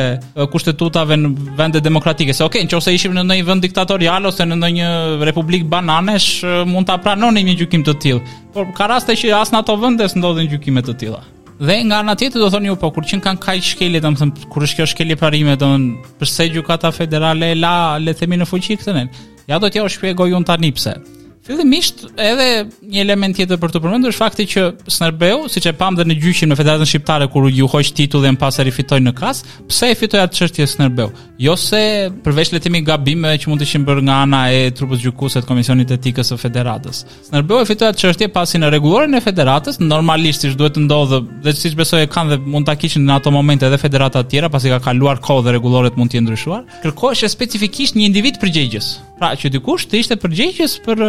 kushtetutave 0.54 1.18
në 1.22 1.34
vende 1.62 1.82
demokratike. 1.84 2.34
Se 2.34 2.44
okay, 2.46 2.64
nëse 2.78 2.94
ishim 2.96 3.14
në 3.16 3.24
ndonjë 3.26 3.46
vend 3.48 3.64
diktatorial 3.66 4.28
ose 4.30 4.46
në 4.48 4.58
ndonjë 4.62 4.90
republik 5.28 5.66
bananesh 5.70 6.44
mund 6.70 6.88
ta 6.90 6.98
pranonim 7.04 7.48
një 7.50 7.56
gjykim 7.62 7.84
të 7.88 7.96
tillë. 8.04 8.24
Por 8.56 8.68
ka 8.78 8.88
raste 8.92 9.16
që 9.18 9.34
as 9.40 9.52
në 9.54 9.62
ato 9.64 9.76
vende 9.82 10.08
s'ndodhin 10.10 10.50
gjykime 10.52 10.84
të 10.88 10.96
tilla. 11.04 11.22
Dhe 11.62 11.76
nga 11.86 12.00
ana 12.02 12.16
tjetër 12.18 12.42
do 12.42 12.50
thoni 12.50 12.72
ju 12.72 12.76
po 12.82 12.90
kur 12.94 13.06
qen 13.08 13.22
kanë 13.22 13.42
kaq 13.44 13.62
shkelje, 13.74 14.02
domethën 14.02 14.32
kur 14.54 14.66
është 14.66 14.80
kjo 14.80 14.88
shkelje 14.96 15.18
parime, 15.22 15.58
domethën 15.62 16.24
pse 16.24 16.48
gjykata 16.56 16.92
federale 16.96 17.52
e 17.54 17.60
la 17.62 17.74
le 18.02 18.16
të 18.16 18.24
themi 18.24 18.42
në 18.42 18.50
fuqi 18.50 18.80
këtë 18.82 18.96
nen. 18.98 19.12
Ja 19.52 19.60
do 19.62 19.70
t'ja 19.70 19.86
u 19.86 19.92
shpjegoj 19.94 20.34
un 20.40 20.44
tani 20.48 20.72
pse. 20.74 20.96
Fillimisht 21.42 21.96
edhe 22.22 22.46
një 22.86 23.00
element 23.02 23.34
tjetër 23.34 23.58
për 23.64 23.72
të 23.74 23.80
përmendur 23.82 24.14
është 24.14 24.22
fakti 24.22 24.44
që 24.52 24.64
Snerbeu, 24.94 25.48
siç 25.50 25.66
e 25.72 25.74
pam 25.80 25.96
dhe 25.98 26.06
në 26.06 26.18
gjyqin 26.22 26.52
në 26.54 26.58
Federatën 26.60 26.90
Shqiptare 26.92 27.26
kur 27.34 27.48
u 27.50 27.70
hoq 27.72 27.90
titullin 27.98 28.30
e 28.30 28.34
mpas 28.36 28.60
ari 28.62 28.74
fitoi 28.76 29.00
në 29.02 29.14
kas, 29.18 29.40
pse 29.72 29.90
e 29.90 29.96
fitoi 29.98 30.22
atë 30.22 30.38
çështje 30.38 30.68
Snerbeu? 30.76 31.10
Jo 31.42 31.56
se 31.58 31.82
përveç 32.26 32.54
le 32.54 32.60
të 32.62 32.68
themi 32.68 32.84
gabime 32.86 33.34
që 33.42 33.50
mund 33.50 33.64
të 33.64 33.66
ishin 33.72 33.88
bërë 33.88 34.04
nga 34.06 34.20
ana 34.28 34.44
e 34.54 34.62
trupit 34.78 35.02
gjykues 35.02 35.40
të 35.42 35.46
Komisionit 35.50 35.90
Etikës 35.98 36.30
së 36.30 36.38
Federatës. 36.44 37.02
Snerbeu 37.32 37.58
e 37.58 37.66
fitoi 37.72 37.90
atë 37.90 38.04
çështje 38.04 38.30
pasi 38.38 38.62
në 38.62 38.70
rregulloren 38.76 39.18
e 39.18 39.24
Federatës, 39.26 39.82
normalisht 39.82 40.46
siç 40.46 40.54
duhet 40.60 40.78
të 40.78 40.86
ndodhë, 40.86 41.24
dhe 41.42 41.56
siç 41.58 41.74
besoj 41.82 42.06
e 42.06 42.12
kanë 42.14 42.36
dhe 42.36 42.42
mund 42.54 42.70
ta 42.70 42.78
kishin 42.78 43.08
në 43.10 43.18
ato 43.18 43.34
momente 43.34 43.66
edhe 43.66 43.82
federata 43.82 44.22
të 44.22 44.30
tjera 44.36 44.54
pasi 44.54 44.70
ka 44.76 44.80
kaluar 44.92 45.18
kohë 45.26 45.48
dhe 45.48 45.56
rregulloret 45.58 45.98
mund 45.98 46.14
të 46.14 46.20
jenë 46.22 46.30
ndryshuar. 46.30 46.62
Kërkohej 46.86 47.26
specifikisht 47.34 47.98
një 47.98 48.12
individ 48.12 48.38
përgjegjës. 48.44 48.94
Pra, 49.22 49.36
që 49.38 49.52
dikush 49.54 49.84
të 49.86 50.00
ishte 50.02 50.16
përgjegjës 50.18 50.72
për 50.82 51.02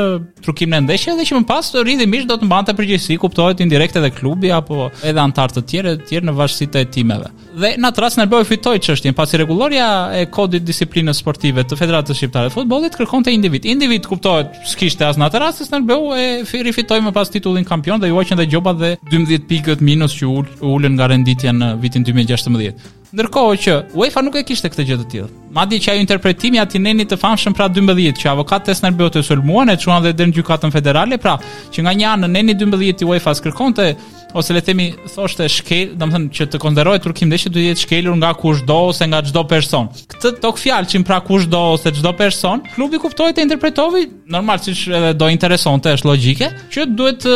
trukim 0.44 0.68
në 0.74 0.82
ndeshje 0.84 1.14
dhe 1.16 1.24
që 1.30 1.38
më 1.38 1.46
pas 1.48 1.70
të 1.72 1.80
rridhi 1.80 2.04
mish 2.12 2.26
do 2.28 2.36
të 2.36 2.44
mbante 2.44 2.74
përgjegjësi, 2.76 3.16
kuptohet 3.22 3.62
indirekt 3.64 3.96
edhe 3.96 4.10
klubi 4.12 4.50
apo 4.52 4.90
edhe 5.08 5.22
antar 5.22 5.54
të 5.56 5.62
tjerë 5.70 5.94
të 6.02 6.10
tjerë 6.10 6.28
në 6.28 6.34
vazhdim 6.42 6.72
të 6.74 6.82
hetimeve. 6.84 7.30
Dhe 7.62 7.70
në 7.80 7.88
atë 7.88 8.04
rast 8.04 8.20
Nelboj 8.20 8.42
fitoi 8.50 8.76
çështjen, 8.84 9.16
pasi 9.16 9.40
rregulloria 9.40 9.86
e 10.20 10.26
kodit 10.34 10.66
disiplinës 10.68 11.22
sportive 11.24 11.64
të 11.64 11.80
Federatës 11.80 12.20
Shqiptare 12.20 12.52
të 12.52 12.56
Futbollit 12.58 13.00
kërkonte 13.00 13.32
individ. 13.32 13.64
Individ 13.72 14.04
kuptohet, 14.12 14.60
s'kishte 14.68 15.08
as 15.08 15.16
në 15.20 15.30
atë 15.30 15.42
rast 15.46 15.68
Nelboj 15.72 16.32
e 16.52 16.62
rifitoi 16.68 17.00
më 17.08 17.16
pas 17.16 17.32
titullin 17.32 17.64
kampion 17.68 18.00
dhe 18.04 18.12
u 18.12 18.20
hoqën 18.20 18.36
dhe 18.42 18.50
gjoba 18.52 18.76
dhe 18.82 18.92
12 19.08 19.40
pikët 19.48 19.80
minus 19.88 20.20
që 20.20 20.28
ulën 20.60 20.98
nga 21.00 21.08
renditja 21.14 21.56
në 21.56 21.78
vitin 21.84 22.04
2016. 22.04 22.92
Ndërkohë 23.12 23.56
që 23.60 23.72
UEFA 23.92 24.20
nuk 24.24 24.38
e 24.40 24.42
kishte 24.48 24.70
këtë 24.72 24.84
gjë 24.88 24.96
të 25.02 25.04
tillë. 25.12 25.26
Madje 25.52 25.82
që 25.84 25.90
ajo 25.92 26.00
interpretimi 26.02 26.60
aty 26.62 26.80
nenit 26.80 27.10
të 27.12 27.18
famshëm 27.20 27.52
pra 27.58 27.66
12 27.68 28.14
që 28.16 28.30
avokati 28.30 28.70
Tesner 28.70 28.94
Bote 28.96 29.20
sulmuan 29.26 29.68
e 29.68 29.74
çuan 29.76 30.00
dhe 30.00 30.14
deri 30.16 30.30
në 30.32 30.38
gjykatën 30.38 30.72
federale, 30.72 31.18
pra 31.20 31.34
që 31.74 31.84
nga 31.84 31.92
një 31.98 32.08
anë 32.14 32.30
neni 32.32 32.56
12 32.62 33.04
i 33.04 33.10
UEFA-s 33.10 33.44
kërkonte 33.44 33.90
ose 34.34 34.52
le 34.52 34.60
themi 34.64 34.92
thoshte 35.14 35.46
shkel, 35.50 35.88
domethënë 36.00 36.30
që 36.36 36.46
të 36.52 36.60
konderoj 36.62 36.96
turkim 37.04 37.30
dhe 37.32 37.38
që 37.42 37.50
duhet 37.52 37.70
jetë 37.72 37.82
shkelur 37.86 38.16
nga 38.20 38.30
kushdo 38.38 38.78
ose 38.90 39.06
nga 39.08 39.20
çdo 39.26 39.42
person. 39.50 39.88
Këtë 40.14 40.32
tok 40.42 40.60
fjalçin 40.60 41.04
pra 41.06 41.18
kushdo 41.24 41.60
ose 41.74 41.92
çdo 41.96 42.12
person, 42.18 42.62
klubi 42.74 43.00
kuptoi 43.02 43.32
të 43.36 43.44
interpretovi 43.46 44.06
normal 44.32 44.62
siç 44.64 44.86
edhe 44.88 45.12
do 45.20 45.28
interesonte, 45.32 45.92
është 45.98 46.08
logjike, 46.10 46.48
që 46.72 46.88
duhet 46.98 47.18
të 47.24 47.34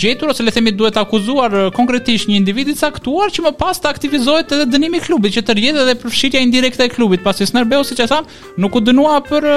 gjetur 0.00 0.32
ose 0.34 0.44
le 0.46 0.52
themi 0.54 0.74
duhet 0.78 0.94
të 0.96 1.02
akuzuar 1.06 1.56
konkretisht 1.76 2.28
një 2.30 2.38
individ 2.42 2.70
i 2.70 2.76
caktuar 2.76 3.32
që 3.34 3.46
më 3.48 3.54
pas 3.60 3.80
të 3.80 3.90
aktivizohet 3.94 4.52
edhe 4.56 4.68
dënimi 4.76 5.00
i 5.00 5.06
klubit, 5.08 5.34
që 5.36 5.42
të 5.48 5.56
rjedhë 5.60 5.82
edhe 5.86 5.96
përfshirja 6.04 6.42
indirekte 6.44 6.86
e 6.86 6.92
klubit, 6.92 7.24
pasi 7.24 7.46
Snerbeu 7.48 7.84
siç 7.84 8.00
e 8.06 8.10
tham, 8.12 8.28
nuk 8.58 8.76
u 8.80 8.84
dënua 8.84 9.18
për 9.28 9.48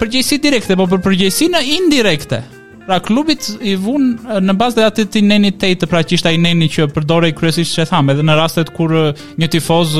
përgjegjësi 0.00 0.40
direkte, 0.44 0.76
por 0.78 0.90
për 0.92 1.04
përgjegjësi 1.08 1.52
indirekte. 1.78 2.42
Pra 2.88 2.96
klubit 3.04 3.50
i 3.60 3.74
vun 3.84 4.14
në 4.40 4.54
bazë 4.56 4.78
të 4.78 4.84
atit 4.88 5.16
i 5.20 5.20
neni 5.20 5.50
tejtë, 5.60 5.84
pra 5.90 6.00
që 6.00 6.16
a 6.28 6.30
i 6.32 6.38
neni 6.40 6.70
që 6.72 6.86
përdore 6.96 7.28
i 7.28 7.34
kryesisht 7.36 7.74
që 7.76 7.84
tham, 7.84 7.90
thamë, 7.90 8.14
edhe 8.14 8.22
në 8.24 8.36
rastet 8.38 8.70
kur 8.76 8.94
një 9.42 9.48
tifoz 9.52 9.92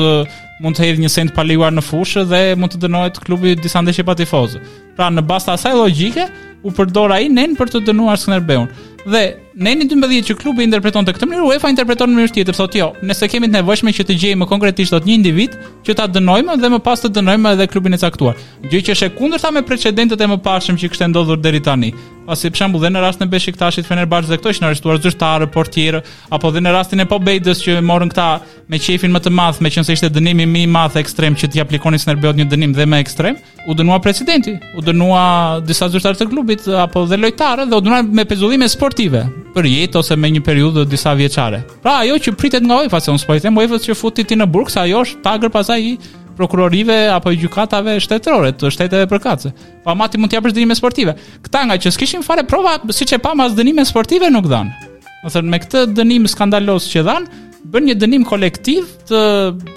mund 0.63 0.73
të 0.75 0.83
hedhë 0.87 1.03
një 1.03 1.11
sent 1.13 1.35
paliuar 1.37 1.75
në 1.77 1.83
fushë 1.85 2.23
dhe 2.31 2.39
mund 2.57 2.73
të 2.73 2.81
dënohet 2.87 3.21
klubi 3.27 3.53
disa 3.61 3.83
ndeshje 3.85 4.07
pa 4.09 4.15
tifozë. 4.17 4.63
Pra 4.97 5.11
në 5.13 5.21
bazë 5.29 5.51
të 5.51 5.53
asaj 5.59 5.75
logike, 5.77 6.25
u 6.65 6.73
përdor 6.75 7.13
ai 7.13 7.27
i 7.27 7.29
nen 7.29 7.53
për 7.59 7.75
të 7.75 7.83
dënuar 7.91 8.17
Skënderbeun. 8.19 8.65
Dhe 9.05 9.21
në 9.57 9.71
enin 9.73 9.89
12 9.89 10.27
që 10.29 10.35
klubi 10.37 10.63
interpreton 10.65 11.05
të 11.07 11.15
këtë 11.15 11.27
mënyrë, 11.31 11.47
UEFA 11.49 11.71
interpreton 11.73 12.11
në 12.11 12.17
mënyrë 12.19 12.33
tjetër, 12.35 12.55
thotë 12.57 12.79
jo, 12.81 12.89
nëse 13.09 13.29
kemi 13.31 13.49
të 13.49 13.57
nevojshme 13.59 13.93
që 13.97 14.05
të 14.09 14.17
gjejmë 14.23 14.47
konkretisht 14.51 14.93
atë 14.93 15.09
një 15.09 15.15
individ 15.19 15.57
që 15.87 15.95
ta 15.97 16.05
dënojmë 16.11 16.59
dhe 16.61 16.73
më 16.75 16.81
pas 16.85 17.01
të 17.01 17.11
dënojmë 17.17 17.55
edhe 17.55 17.69
klubin 17.73 17.95
e 17.97 18.01
caktuar. 18.03 18.37
Gjë 18.69 18.83
që 18.89 18.97
është 18.97 19.09
e 19.09 19.15
kundërta 19.17 19.53
me 19.55 19.63
precedentet 19.65 20.21
e 20.21 20.29
mëparshëm 20.35 20.77
që 20.79 20.91
kishte 20.93 21.09
ndodhur 21.09 21.41
deri 21.41 21.63
tani. 21.65 21.93
Pasi 22.29 22.45
për 22.53 22.59
shembull 22.61 22.83
dhe 22.83 22.89
në 22.93 23.01
rastin 23.01 23.25
e 23.25 23.29
Beşiktaşit 23.31 23.87
Fenerbahçe 23.89 24.29
dhe 24.29 24.37
këto 24.37 24.51
ishin 24.53 24.67
arrestuar 24.67 24.99
zyrtarë, 25.01 25.47
portierë, 25.49 26.03
apo 26.29 26.51
dhe 26.53 26.61
në 26.61 26.73
rastin 26.75 27.01
e 27.01 27.07
Pobedës 27.09 27.63
që 27.65 27.79
morën 27.81 28.11
këta 28.11 28.25
me 28.69 28.77
qefin 28.77 29.09
më 29.15 29.21
të 29.25 29.31
madh, 29.33 29.57
meqense 29.65 29.89
ishte 29.95 30.11
dënimi 30.13 30.45
më 30.45 30.61
i 30.61 30.67
madh 30.69 30.99
ekstrem 31.01 31.33
që 31.33 31.49
t'i 31.49 31.63
aplikonin 31.63 31.97
Snerbeot 31.97 32.37
një 32.37 32.45
dënim 32.53 32.77
dhe 32.77 32.85
më 32.85 32.99
ekstrem, 33.07 33.39
u 33.65 33.73
dënua 33.73 33.97
precedenti, 34.05 34.53
u 34.77 34.85
dënua 34.85 35.23
disa 35.65 35.89
zyrtarë 35.89 36.21
të 36.21 36.29
klubit 36.29 36.69
apo 36.85 37.07
dhe 37.09 37.17
lojtarë 37.17 37.65
dhe 37.71 37.79
u 37.79 37.87
dënuan 37.87 38.13
me 38.13 38.27
pezullime 38.29 38.69
sportive 38.69 39.25
për 39.53 39.67
jetë 39.69 39.99
ose 40.01 40.15
me 40.19 40.29
një 40.33 40.41
periudhë 40.45 40.83
të 40.85 40.91
disa 40.91 41.13
vjeçare. 41.17 41.61
Pra 41.83 41.97
ajo 42.03 42.17
që 42.25 42.33
pritet 42.37 42.65
nga 42.65 42.81
UEFA 42.83 42.99
se 43.01 43.13
unë 43.13 43.21
s'po 43.23 43.35
i 43.39 43.43
them 43.43 43.57
UEFA-s 43.57 43.87
që 43.87 43.95
futi 43.97 44.25
ti 44.29 44.37
në 44.39 44.47
Burg 44.53 44.69
sa 44.73 44.85
ajo 44.85 45.01
është 45.05 45.21
tagër 45.25 45.51
pasaj 45.53 45.79
i 45.89 45.93
prokurorive 46.39 46.97
apo 47.11 47.33
gjykatave 47.35 47.97
shtetërore, 47.99 48.53
të 48.55 48.69
shteteve 48.71 49.09
përkatëse. 49.11 49.51
Pa 49.83 49.91
po 49.91 49.97
mati 49.99 50.21
mund 50.21 50.31
të 50.31 50.37
japësh 50.39 50.55
dënime 50.55 50.77
sportive. 50.79 51.17
Kta 51.45 51.65
nga 51.67 51.77
që 51.81 51.91
s'kishin 51.97 52.23
fare 52.23 52.45
prova 52.47 52.77
siç 52.95 53.17
e 53.17 53.21
pa 53.21 53.33
mas 53.37 53.57
dënime 53.57 53.83
sportive 53.87 54.29
nuk 54.31 54.47
dhan. 54.49 54.71
Do 55.25 55.31
thënë 55.33 55.51
me 55.51 55.59
këtë 55.65 55.85
dënim 55.97 56.29
skandaloz 56.31 56.87
që 56.93 57.03
dhan, 57.07 57.27
bën 57.73 57.87
një 57.89 57.97
dënim 57.99 58.23
kolektiv 58.27 58.87
të 59.09 59.23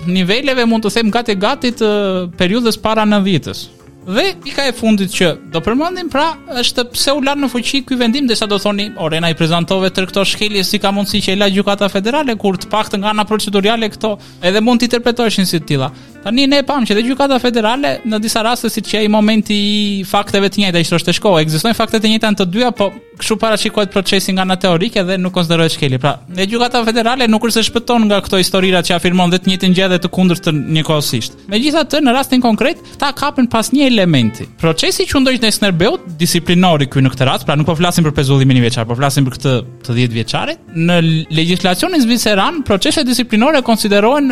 niveleve 0.09 0.67
mund 0.71 0.87
të 0.87 0.95
them 1.01 1.11
gati 1.15 1.35
gati 1.35 1.75
të 1.81 1.91
periudhës 2.39 2.79
para 2.83 3.03
90-s. 3.11 3.67
Dhe 4.05 4.35
pika 4.43 4.67
e 4.67 4.73
fundit 4.75 5.13
që 5.15 5.27
do 5.55 5.61
përmendim 5.63 6.09
pra 6.11 6.25
është 6.59 6.85
pse 6.91 7.13
u 7.15 7.21
la 7.23 7.37
në 7.39 7.47
fuqi 7.53 7.85
ky 7.87 7.95
vendim 8.01 8.27
derisa 8.27 8.49
do 8.51 8.57
thoni 8.59 8.89
Orena 8.99 9.31
i 9.31 9.37
prezantove 9.39 9.93
tër 9.95 10.09
këto 10.11 10.25
shkelje 10.27 10.65
si 10.67 10.81
ka 10.83 10.91
mundësi 10.91 11.21
që 11.23 11.37
e 11.37 11.39
la 11.39 11.47
gjykata 11.53 11.87
federale 11.93 12.35
kur 12.35 12.59
të 12.59 12.67
paktën 12.73 12.99
nga 13.05 13.13
ana 13.15 13.23
procedurale 13.29 13.93
këto 13.95 14.17
edhe 14.43 14.61
mund 14.67 14.83
të 14.83 14.91
interpretoheshin 14.91 15.47
si 15.47 15.61
të 15.63 15.69
tilla. 15.71 15.93
Tani 16.23 16.47
ne 16.49 16.61
pam 16.63 16.85
që 16.87 16.95
dhe 16.97 17.03
gjykata 17.03 17.39
federale 17.43 17.97
në 18.07 18.19
disa 18.23 18.45
raste 18.47 18.69
siç 18.71 18.93
që 18.93 19.01
ai 19.03 19.09
momenti 19.11 19.55
i 19.55 19.79
fakteve 20.07 20.49
të 20.53 20.63
njëjta 20.63 20.83
ishte 20.85 21.01
të 21.09 21.15
shkoë, 21.19 21.41
ekzistojnë 21.43 21.75
fakte 21.79 21.99
të 21.99 22.13
njëjta 22.13 22.31
në 22.31 22.39
të 22.39 22.47
dyja, 22.55 22.69
po 22.79 22.91
kështu 23.19 23.37
parashikohet 23.43 23.91
procesi 23.91 24.33
nga 24.35 24.45
ana 24.47 24.55
teorike 24.57 25.03
dhe 25.07 25.17
nuk 25.19 25.35
konsiderohet 25.35 25.75
shkeli. 25.75 25.99
Pra, 26.03 26.13
në 26.31 26.47
gjykata 26.53 26.83
federale 26.87 27.27
nuk 27.31 27.47
është 27.49 27.61
e 27.61 27.67
shpëton 27.73 28.07
nga 28.07 28.21
këto 28.23 28.39
historira 28.39 28.83
që 28.87 28.97
afirmon 29.01 29.35
vetë 29.35 29.47
të 29.47 29.51
njëjtin 29.51 29.75
gjë 29.81 29.89
dhe 29.93 29.99
të 30.05 30.13
kundërtën 30.15 30.61
njëkohësisht. 30.79 31.41
Megjithatë, 31.53 32.03
në 32.07 32.15
rastin 32.17 32.43
konkret, 32.45 32.79
ta 33.03 33.11
kapën 33.19 33.51
pas 33.53 33.71
një 33.75 33.87
elementi. 33.91 34.47
Procesi 34.63 35.07
që 35.11 35.23
ndoqë 35.27 35.43
në 35.49 35.53
Snerbeut, 35.59 36.07
disiplinori 36.23 36.87
këy 36.91 37.03
në 37.05 37.15
këtë 37.17 37.29
rast, 37.33 37.47
pra 37.51 37.59
nuk 37.59 37.67
po 37.69 37.75
flasim 37.81 38.07
për 38.07 38.15
pezullimin 38.21 38.59
i 38.59 38.65
vjeçar, 38.69 38.87
po 38.89 38.95
flasim 38.99 39.27
për 39.29 39.37
këtë 39.37 39.53
10 39.91 40.17
vjeçarit. 40.21 40.63
Në 40.79 40.99
legjislacionin 41.37 42.03
zviceran, 42.07 42.63
proceset 42.67 43.07
disiplinore 43.11 43.63
konsiderohen 43.67 44.31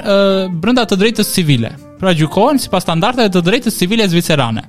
brenda 0.60 0.86
të 0.88 0.98
drejtës 1.04 1.32
civile 1.36 1.74
pra 2.00 2.12
gjykohen 2.14 2.58
si 2.58 2.64
standardeve 2.66 2.84
standarteve 2.86 3.32
të 3.34 3.44
drejtës 3.48 3.76
civile 3.78 4.06
zvicerane. 4.08 4.62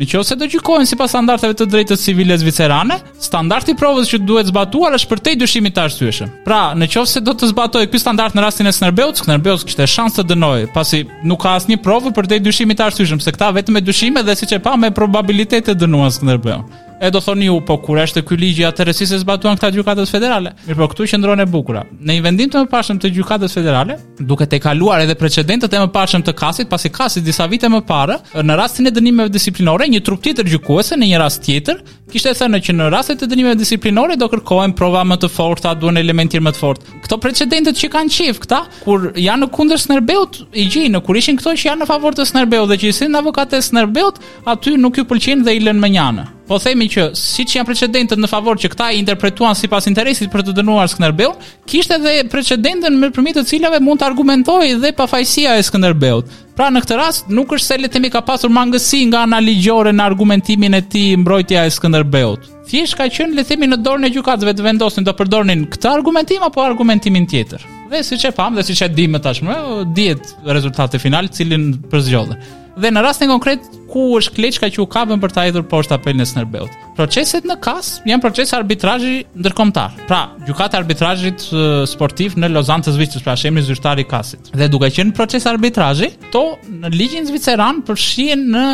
Në 0.00 0.06
që 0.06 0.20
se 0.24 0.36
do 0.38 0.46
gjykohen 0.48 0.86
si 0.86 0.96
pas 0.96 1.10
standarteve 1.12 1.52
të 1.58 1.66
drejtës 1.66 2.00
civile 2.04 2.36
zvicerane, 2.38 2.96
standarti 3.20 3.74
provës 3.76 4.08
që 4.08 4.20
duhet 4.22 4.48
zbatuar 4.52 4.94
është 4.96 5.08
për 5.10 5.18
te 5.26 5.32
i 5.34 5.38
dushimit 5.42 5.74
të 5.76 5.82
arsyeshëm. 5.88 6.30
Pra, 6.46 6.60
në 6.78 6.86
që 6.94 7.02
se 7.10 7.20
do 7.26 7.34
të 7.36 7.50
zbatoj 7.50 7.82
këj 7.90 8.00
standart 8.04 8.38
në 8.38 8.44
rastin 8.44 8.70
e 8.70 8.72
Snerbeuts, 8.72 9.24
këtë 9.24 9.32
Nerbeuts 9.34 9.66
kështë 9.66 9.84
e 9.84 9.88
shansë 9.96 10.20
të 10.22 10.28
dënoj, 10.30 10.60
pasi 10.76 11.02
nuk 11.26 11.42
ka 11.42 11.56
asë 11.58 11.72
një 11.74 11.80
provë 11.84 12.14
për 12.16 12.30
te 12.30 12.38
i 12.40 12.44
dushimit 12.46 12.78
të 12.80 12.86
arsyeshëm, 12.86 13.20
se 13.20 13.34
këta 13.34 13.50
vetë 13.58 13.74
me 13.76 13.82
dushime 13.84 14.22
dhe 14.22 14.38
si 14.38 14.48
që 14.54 14.62
pa 14.64 14.76
me 14.78 14.94
probabilitet 14.94 15.68
të 15.68 15.76
dënuas 15.82 16.22
këtë 16.22 16.58
E 17.00 17.10
do 17.10 17.20
thoni 17.20 17.46
ju, 17.48 17.54
po 17.64 17.78
kur 17.80 17.96
është 18.02 18.20
ky 18.28 18.36
ligj 18.36 18.58
i 18.60 18.64
atëherë 18.68 18.92
si 18.92 19.06
se 19.08 19.16
zbatuan 19.22 19.56
këta 19.56 19.70
gjykatës 19.72 20.10
federale? 20.12 20.50
Mirë, 20.66 20.76
po 20.82 20.88
këtu 20.92 21.06
qëndron 21.08 21.40
e 21.40 21.46
bukur. 21.48 21.78
Në 21.96 22.16
një 22.18 22.22
vendim 22.26 22.50
të 22.52 22.60
mëparshëm 22.66 22.98
të 23.00 23.08
gjykatës 23.14 23.54
federale, 23.56 23.94
duke 24.28 24.44
të 24.44 24.58
kaluar 24.60 25.00
edhe 25.06 25.14
precedentet 25.16 25.72
e 25.72 25.78
mëparshëm 25.80 26.26
të 26.26 26.34
Kasit, 26.36 26.68
pasi 26.68 26.90
Kasi 26.92 27.22
disa 27.24 27.46
vite 27.48 27.70
më 27.72 27.80
parë, 27.88 28.18
në 28.44 28.56
rastin 28.60 28.90
e 28.90 28.92
dënimeve 28.92 29.32
disiplinore, 29.32 29.86
një 29.94 30.02
trup 30.04 30.20
tjetër 30.26 30.50
gjykuese 30.52 30.98
në 31.00 31.08
një 31.14 31.20
rast 31.24 31.40
tjetër, 31.48 31.80
kishte 32.12 32.34
thënë 32.36 32.60
që 32.68 32.74
në 32.76 32.88
rastet 32.92 33.24
e 33.24 33.28
dënimeve 33.32 33.54
disiplinore 33.62 34.18
do 34.20 34.28
kërkohen 34.34 34.74
prova 34.76 35.00
më 35.08 35.16
të 35.24 35.30
forta, 35.32 35.72
duan 35.80 35.96
elementë 36.04 36.42
më 36.44 36.52
të 36.52 36.60
fortë. 36.60 36.98
Këto 37.06 37.18
precedentet 37.24 37.80
që 37.80 37.90
kanë 37.96 38.12
qef 38.18 38.42
këta, 38.44 38.58
kur 38.84 39.06
janë 39.28 39.46
në 39.46 39.48
kundër 39.56 39.80
Snerbeut, 39.86 40.42
i 40.52 40.66
gjejnë 40.68 41.00
kur 41.08 41.16
ishin 41.16 41.40
këto 41.40 41.56
që 41.62 41.70
janë 41.70 41.82
në 41.84 41.88
favor 41.94 42.20
të 42.20 42.28
Snerbeut 42.34 42.68
dhe 42.68 42.78
që 42.84 42.92
ishin 42.92 43.16
avokatë 43.22 43.62
Snerbeut, 43.72 44.20
aty 44.52 44.74
nuk 44.76 45.00
ju 45.00 45.06
pëlqejnë 45.08 45.48
dhe 45.48 45.56
i 45.56 45.64
lënë 45.64 45.86
më 45.86 45.90
janë 45.96 46.26
po 46.50 46.58
themi 46.58 46.88
që 46.90 47.04
si 47.18 47.44
që 47.46 47.60
janë 47.60 47.68
precedentet 47.68 48.18
në 48.18 48.26
favor 48.30 48.58
që 48.58 48.72
këta 48.72 48.88
i 48.90 48.98
interpretuan 48.98 49.54
si 49.58 49.68
pas 49.70 49.84
interesit 49.86 50.30
për 50.32 50.42
të 50.48 50.54
dënuar 50.58 50.88
Skënderbeu, 50.90 51.36
kishte 51.70 51.94
edhe 52.00 52.14
precedentën 52.32 52.96
me 52.98 53.12
përmi 53.14 53.30
të 53.36 53.44
cilave 53.52 53.78
mund 53.84 54.02
të 54.02 54.08
argumentoj 54.08 54.64
dhe 54.82 54.90
pafajësia 54.98 55.54
e 55.60 55.66
Skënderbeut. 55.68 56.32
Pra 56.58 56.66
në 56.74 56.82
këtë 56.82 56.98
rast 56.98 57.30
nuk 57.30 57.54
është 57.54 57.66
se 57.70 57.78
letemi 57.84 58.10
ka 58.10 58.24
pasur 58.26 58.50
mangësi 58.50 59.04
nga 59.12 59.22
ana 59.28 59.38
ligjore 59.44 59.94
në 59.94 60.08
argumentimin 60.10 60.74
e 60.74 60.82
ti 60.92 61.04
mbrojtja 61.22 61.68
e 61.68 61.74
Skënderbeut. 61.76 62.48
Thjesht 62.70 62.98
ka 62.98 63.06
qenë 63.14 63.38
letemi 63.38 63.70
në 63.70 63.78
dorën 63.86 64.08
e 64.08 64.14
gjukatëve 64.16 64.56
të 64.58 64.66
vendosin 64.66 65.06
të 65.06 65.14
përdornin 65.20 65.68
këtë 65.70 65.94
argumentim 65.94 66.42
apo 66.50 66.66
argumentimin 66.66 67.30
tjetër. 67.30 67.62
Dhe 67.94 68.02
si 68.06 68.18
që 68.22 68.34
pam 68.38 68.58
dhe 68.58 68.66
si 68.66 68.74
që 68.78 68.90
dimë 68.98 69.22
tashmë, 69.22 69.56
dihet 69.94 70.34
rezultati 70.56 70.98
final 71.02 71.30
cilin 71.36 71.76
përzgjodhen. 71.92 72.42
Dhe 72.80 72.88
në 72.94 73.02
rastin 73.02 73.28
konkret 73.30 73.66
ku 73.90 74.04
është 74.18 74.36
kleçka 74.38 74.68
që 74.72 74.82
u 74.84 74.88
kapën 74.90 75.20
për 75.22 75.34
ta 75.34 75.44
hedhur 75.48 75.64
poshtë 75.70 75.96
apelin 75.98 76.22
e 76.22 76.26
Snerbeut. 76.28 76.70
Proceset 76.98 77.46
në 77.48 77.56
kas 77.64 77.90
janë 78.06 78.22
procese 78.22 78.56
arbitrazhi 78.58 79.22
ndërkombëtar. 79.40 79.94
Pra, 80.08 80.20
gjykata 80.46 80.76
e 80.76 80.80
arbitrazhit 80.82 81.44
sportiv 81.88 82.34
në 82.38 82.50
Lozanë 82.52 82.86
të 82.86 82.94
Zvicrës, 82.96 83.24
pra 83.24 83.34
shemri 83.40 83.64
zyrtar 83.64 84.02
i 84.02 84.04
kasit. 84.10 84.50
Dhe 84.56 84.68
duke 84.70 84.90
qenë 84.94 85.14
proces 85.16 85.46
arbitrazhi, 85.50 86.10
to 86.34 86.42
në 86.68 86.92
ligjin 86.94 87.28
zviceran 87.30 87.80
përfshihen 87.88 88.44
në 88.54 88.64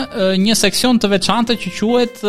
një 0.42 0.58
seksion 0.58 1.00
të 1.00 1.10
veçantë 1.14 1.56
që 1.62 1.74
quhet 1.78 2.22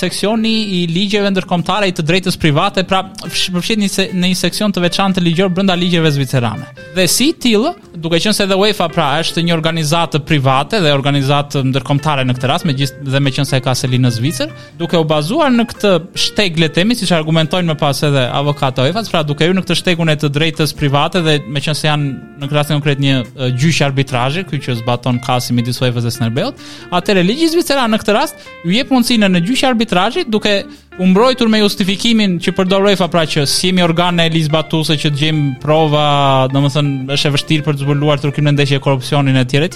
seksioni 0.00 0.54
i 0.80 0.82
ligjeve 0.90 1.30
ndërkombëtare 1.36 1.92
të 1.98 2.06
drejtës 2.08 2.40
private, 2.40 2.86
pra 2.88 3.04
përfshihet 3.22 3.84
në 4.16 4.32
një 4.32 4.34
seksion 4.40 4.74
të 4.74 4.86
veçantë 4.88 5.24
ligjor 5.28 5.52
brenda 5.54 5.76
ligjeve 5.78 6.10
zvicerane. 6.16 6.70
Dhe 6.96 7.06
si 7.10 7.30
tillë, 7.36 7.74
duke 7.98 8.18
qenë 8.22 8.34
se 8.38 8.46
edhe 8.48 8.56
UEFA 8.58 8.88
pra 8.94 9.10
është 9.20 9.44
një 9.44 9.52
organizatë 9.58 10.24
private 10.26 10.80
dhe 10.80 10.96
organizatë 10.96 11.66
ndërkombëtare 11.68 12.06
kombëtare 12.08 12.24
në 12.24 12.34
këtë 12.38 12.48
rast, 12.48 12.64
me 12.68 12.72
gjithë 12.72 13.10
dhe 13.12 13.20
me 13.20 13.30
qënëse 13.32 13.58
ka 13.62 13.72
selinë 13.76 14.06
në 14.06 14.10
Zvicër, 14.16 14.48
duke 14.80 14.96
u 14.96 15.04
bazuar 15.08 15.50
në 15.52 15.64
këtë 15.68 15.90
shteg 16.18 16.56
letemi, 16.60 16.96
si 16.96 17.04
që 17.08 17.18
argumentojnë 17.20 17.68
me 17.68 17.76
pas 17.80 17.92
edhe 18.06 18.22
avokata 18.34 18.82
OEFA, 18.86 19.02
pra 19.12 19.20
duke 19.28 19.44
ju 19.48 19.52
në 19.56 19.60
këtë 19.66 19.76
shtegun 19.82 20.08
e 20.08 20.14
të 20.16 20.30
drejtës 20.32 20.72
private 20.76 21.20
dhe 21.26 21.36
me 21.52 21.60
qënëse 21.60 21.84
janë 21.84 22.40
në 22.40 22.48
këtë 22.48 22.56
rast 22.56 22.70
në 22.72 22.78
konkret 22.80 23.02
një 23.04 23.14
uh, 23.20 23.52
gjyshë 23.60 23.86
arbitraje, 23.90 24.46
që 24.56 24.78
zbaton 24.80 25.20
kasi 25.26 25.52
mi 25.56 25.64
disu 25.66 25.84
EFA 25.88 26.00
dhe 26.06 26.14
Snerbelt, 26.16 26.64
atëre 26.96 27.24
ligji 27.28 27.50
Zvicëra 27.52 27.84
në 27.92 28.00
këtë 28.02 28.16
rast 28.18 28.48
ju 28.64 28.76
jep 28.78 28.92
mundësine 28.94 29.28
në 29.36 29.44
gjyshë 29.48 29.68
arbitraje 29.72 30.26
duke 30.32 30.56
umbrojtur 30.98 31.46
me 31.46 31.60
justifikimin 31.60 32.40
që 32.42 32.50
përdor 32.58 32.88
UEFA 32.88 33.06
pra 33.12 33.20
që 33.30 33.44
si 33.46 33.68
jemi 33.70 33.84
organ 33.84 34.18
e 34.18 34.24
që 34.32 35.10
gjejmë 35.20 35.60
prova, 35.62 36.08
domethënë 36.50 37.14
është 37.14 37.28
e 37.30 37.34
vështirë 37.36 37.64
për 37.68 37.76
të 37.78 37.84
zbuluar 37.84 38.18
turkimin 38.18 38.50
e 38.56 38.56
ndeshje 38.56 38.80
korrupsionin 38.82 39.38
e 39.38 39.44
tjerë 39.46 39.68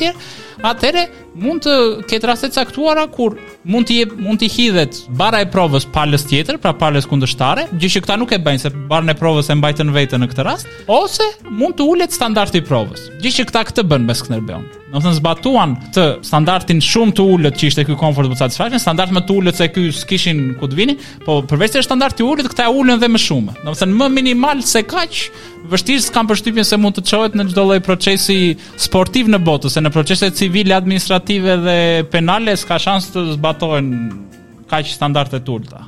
atëre 0.66 1.06
mund 1.42 1.64
të 1.64 1.74
ketë 2.10 2.28
raste 2.28 2.50
caktuara 2.54 3.06
kur 3.12 3.36
mund 3.68 3.88
të 3.88 3.96
jep 4.00 4.12
mund 4.20 4.42
të 4.42 4.48
hidhet 4.56 5.00
barra 5.18 5.42
e 5.44 5.48
provës 5.52 5.86
palës 5.94 6.24
tjetër, 6.28 6.60
pra 6.62 6.72
palës 6.74 7.06
kundështare, 7.10 7.66
gjë 7.72 7.92
që 7.96 8.04
këta 8.06 8.18
nuk 8.22 8.34
e 8.36 8.40
bëjnë 8.42 8.64
se 8.66 8.74
barra 8.90 9.14
e 9.14 9.18
provës 9.18 9.50
e 9.52 9.58
mbajnë 9.58 9.96
vetën 9.96 10.22
në 10.22 10.30
këtë 10.32 10.46
rast, 10.48 10.70
ose 10.86 11.28
mund 11.50 11.78
të 11.78 11.88
ulet 11.96 12.14
standardi 12.14 12.62
i 12.62 12.66
provës. 12.68 13.10
Gjë 13.24 13.36
që 13.40 13.48
këta 13.50 13.66
këtë 13.70 13.88
bën 13.90 14.08
me 14.08 14.16
Skënderbeun 14.18 14.70
do 14.92 15.00
të 15.00 15.12
zbatuan 15.20 15.74
të 15.94 16.02
standardin 16.26 16.80
shumë 16.84 17.14
të 17.16 17.24
ulët 17.34 17.56
që 17.58 17.68
ishte 17.70 17.84
këj 17.88 17.94
comfort 18.00 18.28
but 18.28 18.40
satisfaction, 18.42 18.80
standard 18.82 19.12
më 19.16 19.22
të 19.24 19.36
ulët 19.40 19.56
se 19.60 19.68
ky 19.72 19.86
s'kishin 19.96 20.42
ku 20.60 20.68
të 20.68 20.76
vinin, 20.76 20.98
po 21.24 21.38
përveç 21.48 21.78
se 21.78 21.84
standart 21.86 22.20
i 22.20 22.26
ulët, 22.26 22.50
këta 22.52 22.68
ulën 22.68 23.00
dhe 23.00 23.08
më 23.08 23.22
shumë. 23.22 23.54
Do 23.64 23.72
të 23.78 23.88
më 23.92 24.10
minimal 24.18 24.60
se 24.68 24.82
kaq, 24.88 25.20
vështirë 25.72 26.04
s'kam 26.10 26.28
përshtypjen 26.28 26.68
se 26.68 26.78
mund 26.80 26.98
të 26.98 27.06
çohet 27.08 27.38
në 27.38 27.48
çdo 27.54 27.64
lloj 27.70 27.80
procesi 27.86 28.38
sportiv 28.84 29.32
në 29.32 29.40
botë, 29.46 29.72
se 29.72 29.84
në 29.84 29.94
procese 29.96 30.28
civile, 30.36 30.76
administrative 30.76 31.56
dhe 31.64 31.78
penale 32.12 32.56
s'ka 32.60 32.78
shans 32.84 33.08
të 33.14 33.26
zbatohen 33.38 33.90
kaq 34.72 34.92
standarde 34.92 35.40
të 35.44 35.56
ulta. 35.56 35.86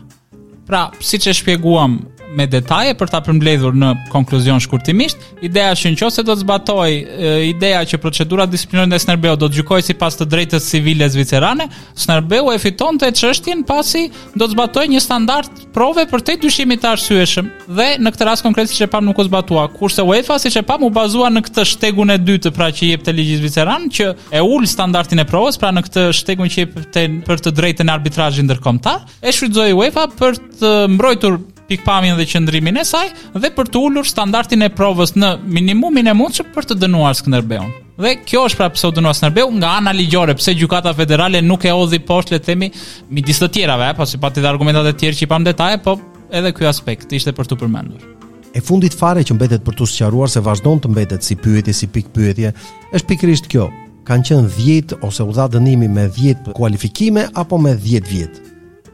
Pra, 0.65 0.87
siç 1.05 1.29
e 1.29 1.33
shpjeguam, 1.37 1.99
me 2.37 2.47
detaje 2.51 2.95
për 2.99 3.11
ta 3.13 3.21
përmbledhur 3.25 3.77
në 3.79 3.91
konkluzion 4.13 4.61
shkurtimisht. 4.63 5.21
Ideja 5.47 5.75
është 5.77 5.93
që 6.01 6.09
nëse 6.09 6.25
do 6.27 6.35
të 6.35 6.41
zbatoj 6.43 6.91
e, 6.91 7.33
ideja 7.53 7.83
që 7.93 8.01
procedura 8.03 8.47
disiplinore 8.51 8.89
ndaj 8.91 9.03
Snerbeu 9.05 9.37
do 9.41 9.49
të 9.49 9.61
gjykohet 9.61 9.87
sipas 9.93 10.19
të 10.19 10.27
drejtës 10.33 10.67
civile 10.73 11.09
zvicerane, 11.15 11.69
Snerbeu 12.01 12.51
e 12.53 12.59
fitonte 12.63 13.11
çështjen 13.21 13.65
pasi 13.69 14.07
do 14.35 14.47
të 14.49 14.55
zbatoj 14.57 14.87
një 14.95 15.03
standard 15.05 15.65
prove 15.75 16.07
për 16.11 16.25
të 16.27 16.37
dyshimit 16.45 16.83
të 16.85 16.91
arsyeshëm 16.97 17.51
dhe 17.79 17.89
në 18.03 18.15
këtë 18.17 18.29
rast 18.31 18.47
konkret 18.49 18.69
siç 18.73 18.85
e 18.85 18.91
pam 18.93 19.07
nuk 19.09 19.19
u 19.19 19.27
zbatua. 19.29 19.69
Kurse 19.79 20.03
UEFA 20.07 20.41
siç 20.43 20.59
e 20.61 20.65
pam 20.67 20.83
u 20.83 20.91
bazua 20.95 21.31
në 21.33 21.45
këtë 21.47 21.67
shtegun 21.77 22.13
e 22.13 22.19
dytë 22.19 22.53
pra 22.57 22.71
që 22.75 22.91
jep 22.93 23.07
te 23.07 23.15
ligji 23.15 23.39
zviceran 23.43 23.87
që 23.95 24.11
e 24.35 24.43
ul 24.45 24.67
standardin 24.69 25.23
e 25.23 25.29
provës 25.29 25.59
pra 25.61 25.73
në 25.73 25.87
këtë 25.87 26.09
shtegun 26.23 26.51
që 26.51 26.65
jep 26.67 26.77
te 26.95 27.07
për 27.29 27.45
të 27.47 27.55
drejtën 27.55 27.89
e 27.91 27.95
arbitrazhit 27.95 28.49
ndërkombëtar, 28.49 29.05
e 29.23 29.33
shfrytzoi 29.33 29.71
UEFA 29.77 30.09
për 30.19 30.41
të 30.61 30.73
mbrojtur 30.97 31.39
pikpamjen 31.69 32.19
dhe 32.19 32.27
qëndrimin 32.29 32.77
e 32.81 32.85
saj 32.87 33.11
dhe 33.41 33.51
për 33.57 33.71
të 33.73 33.81
ullur 33.89 34.09
standartin 34.09 34.63
e 34.67 34.71
provës 34.73 35.15
në 35.17 35.35
minimumin 35.59 36.11
e 36.11 36.17
mundshëm 36.17 36.51
për 36.55 36.69
të 36.71 36.77
dënuar 36.83 37.17
Skënderbeun. 37.19 37.71
Dhe 38.01 38.17
kjo 38.27 38.45
është 38.49 38.59
pra 38.59 38.69
pse 38.75 38.91
u 38.91 38.95
dënua 38.97 39.13
Skënderbeu 39.17 39.53
nga 39.61 39.75
ana 39.79 39.93
ligjore, 39.97 40.35
pse 40.37 40.55
gjykata 40.59 40.95
federale 40.99 41.43
nuk 41.47 41.65
e 41.69 41.73
hodhi 41.77 42.01
poshtë 42.05 42.37
le 42.37 42.41
të 42.43 42.51
themi 42.51 42.71
midis 43.15 43.41
të 43.41 43.51
tjerave, 43.57 43.91
eh, 43.95 43.97
pas 43.99 44.11
i 44.11 44.19
pati 44.21 44.45
argumentat 44.51 44.91
e 44.93 44.97
tjerë 45.01 45.21
që 45.21 45.25
i 45.25 45.31
pam 45.31 45.47
detaje, 45.47 45.79
po 45.85 45.97
edhe 46.33 46.53
ky 46.57 46.67
aspekt 46.69 47.13
ishte 47.17 47.33
për 47.37 47.53
të 47.53 47.61
përmendur. 47.63 48.11
E 48.55 48.61
fundit 48.63 48.95
fare 48.95 49.23
që 49.27 49.35
mbetet 49.35 49.65
për 49.67 49.75
të 49.79 49.89
sqaruar 49.91 50.29
se 50.31 50.43
vazhdon 50.47 50.79
të 50.83 50.91
mbetet 50.93 51.27
si 51.27 51.35
pyetje 51.39 51.75
si 51.75 51.89
pikë 51.91 52.13
pyetje, 52.15 52.53
është 52.95 53.09
pikërisht 53.13 53.49
kjo. 53.51 53.71
Kan 54.05 54.21
qenë 54.21 54.51
10 54.53 54.99
ose 55.07 55.25
u 55.25 55.31
dha 55.33 55.47
dënimi 55.49 55.89
me 55.89 56.11
10 56.13 56.51
kualifikime 56.59 57.25
apo 57.41 57.57
me 57.59 57.73
10 57.73 58.05
vjet? 58.05 58.43